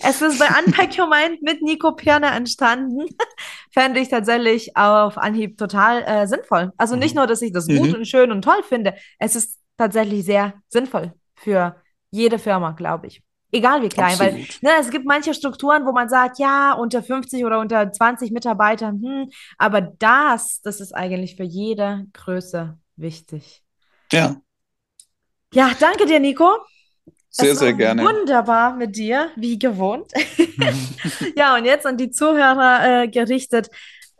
Es 0.03 0.22
ist 0.22 0.39
bei 0.39 0.47
Unpack 0.47 0.97
Your 0.97 1.09
Mind 1.09 1.43
mit 1.43 1.62
Nico 1.62 1.93
Pirne 1.93 2.28
entstanden. 2.28 3.07
Fände 3.72 3.99
ich 3.99 4.09
tatsächlich 4.09 4.76
auf 4.76 5.18
Anhieb 5.18 5.59
total 5.59 6.03
äh, 6.05 6.28
sinnvoll. 6.28 6.70
Also 6.76 6.95
nicht 6.95 7.14
mhm. 7.14 7.20
nur, 7.20 7.26
dass 7.26 7.43
ich 7.43 7.53
das 7.53 7.66
gut 7.66 7.89
mhm. 7.89 7.95
und 7.95 8.07
schön 8.07 8.30
und 8.30 8.43
toll 8.43 8.62
finde, 8.68 8.95
es 9.18 9.35
ist 9.35 9.59
tatsächlich 9.76 10.24
sehr 10.24 10.55
sinnvoll 10.68 11.12
für 11.35 11.74
jede 12.12 12.39
Firma, 12.39 12.70
glaube 12.70 13.09
ich. 13.09 13.22
Egal 13.55 13.82
wie 13.82 13.90
klein, 13.90 14.12
Absolut. 14.12 14.32
weil 14.32 14.46
ne, 14.62 14.70
es 14.80 14.90
gibt 14.90 15.05
manche 15.05 15.34
Strukturen, 15.34 15.84
wo 15.84 15.92
man 15.92 16.09
sagt, 16.09 16.38
ja, 16.38 16.72
unter 16.72 17.03
50 17.03 17.44
oder 17.44 17.61
unter 17.61 17.92
20 17.92 18.32
Mitarbeitern, 18.32 19.03
hm, 19.03 19.30
aber 19.59 19.82
das, 19.82 20.62
das 20.62 20.80
ist 20.80 20.94
eigentlich 20.94 21.36
für 21.36 21.44
jede 21.44 22.07
Größe 22.14 22.78
wichtig. 22.96 23.62
Ja. 24.11 24.36
Ja, 25.53 25.72
danke 25.78 26.07
dir, 26.07 26.18
Nico. 26.18 26.48
Sehr, 27.28 27.57
sehr 27.57 27.72
gerne. 27.72 28.03
Wunderbar 28.05 28.76
mit 28.76 28.96
dir, 28.96 29.30
wie 29.36 29.59
gewohnt. 29.59 30.12
ja, 31.36 31.57
und 31.57 31.64
jetzt 31.64 31.86
an 31.86 31.96
die 31.96 32.11
Zuhörer 32.11 33.03
äh, 33.03 33.09
gerichtet. 33.09 33.68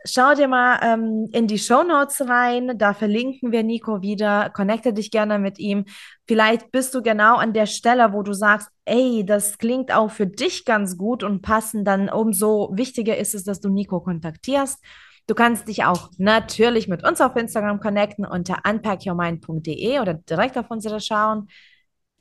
Schau 0.05 0.33
dir 0.33 0.47
mal 0.47 0.79
ähm, 0.81 1.29
in 1.31 1.47
die 1.47 1.59
Show 1.59 1.83
Notes 1.83 2.27
rein, 2.27 2.77
da 2.77 2.93
verlinken 2.93 3.51
wir 3.51 3.63
Nico 3.63 4.01
wieder. 4.01 4.49
Connecte 4.49 4.93
dich 4.93 5.11
gerne 5.11 5.39
mit 5.39 5.59
ihm. 5.59 5.85
Vielleicht 6.25 6.71
bist 6.71 6.95
du 6.95 7.01
genau 7.01 7.35
an 7.35 7.51
der 7.53 7.65
Stelle, 7.65 8.13
wo 8.13 8.23
du 8.23 8.33
sagst, 8.33 8.69
ey, 8.85 9.25
das 9.25 9.57
klingt 9.57 9.93
auch 9.93 10.09
für 10.09 10.25
dich 10.25 10.63
ganz 10.63 10.97
gut 10.97 11.21
und 11.23 11.41
passend. 11.41 11.85
Dann 11.85 12.09
umso 12.09 12.71
wichtiger 12.73 13.17
ist 13.17 13.35
es, 13.35 13.43
dass 13.43 13.59
du 13.59 13.69
Nico 13.69 13.99
kontaktierst. 13.99 14.81
Du 15.27 15.35
kannst 15.35 15.67
dich 15.67 15.83
auch 15.85 16.11
natürlich 16.17 16.87
mit 16.87 17.05
uns 17.05 17.21
auf 17.21 17.35
Instagram 17.35 17.79
connecten 17.79 18.25
unter 18.25 18.59
unpackyourmind.de 18.67 19.99
oder 19.99 20.15
direkt 20.15 20.57
auf 20.57 20.69
unsere 20.69 20.99
schauen, 20.99 21.47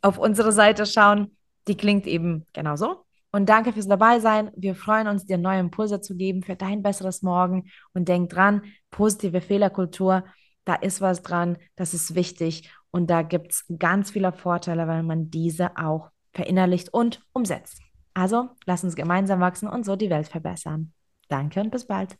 auf 0.03 0.18
unsere 0.18 0.53
Seite 0.53 0.86
schauen. 0.86 1.36
Die 1.68 1.76
klingt 1.76 2.07
eben 2.07 2.46
genauso. 2.53 3.05
Und 3.30 3.48
danke 3.48 3.72
fürs 3.72 3.88
Dabeisein. 3.88 4.50
Wir 4.57 4.74
freuen 4.74 5.09
uns, 5.09 5.24
dir 5.24 5.38
neue 5.38 5.61
Impulse 5.61 6.00
zu 6.00 6.16
geben 6.16 6.42
für 6.42 6.55
dein 6.55 6.82
besseres 6.82 7.22
Morgen. 7.22 7.70
Und 7.94 8.09
denk 8.09 8.30
dran, 8.30 8.62
positive 8.90 9.40
Fehlerkultur, 9.40 10.24
da 10.64 10.74
ist 10.74 11.00
was 11.00 11.22
dran, 11.22 11.57
das 11.74 11.94
ist 11.94 12.14
wichtig. 12.14 12.70
Und 12.93 13.09
da 13.11 13.22
gibt 13.22 13.53
es 13.53 13.64
ganz 13.78 14.11
viele 14.12 14.32
Vorteile, 14.32 14.86
weil 14.86 15.03
man 15.03 15.30
diese 15.30 15.76
auch 15.76 16.11
verinnerlicht 16.32 16.93
und 16.93 17.20
umsetzt. 17.32 17.80
Also, 18.14 18.51
lass 18.66 18.84
uns 18.84 18.95
gemeinsam 18.95 19.40
wachsen 19.40 19.68
und 19.68 19.84
so 19.84 19.97
die 19.97 20.11
Welt 20.11 20.28
verbessern. 20.28 20.93
Danke 21.28 21.61
und 21.61 21.70
bis 21.70 21.86
bald. 21.86 22.16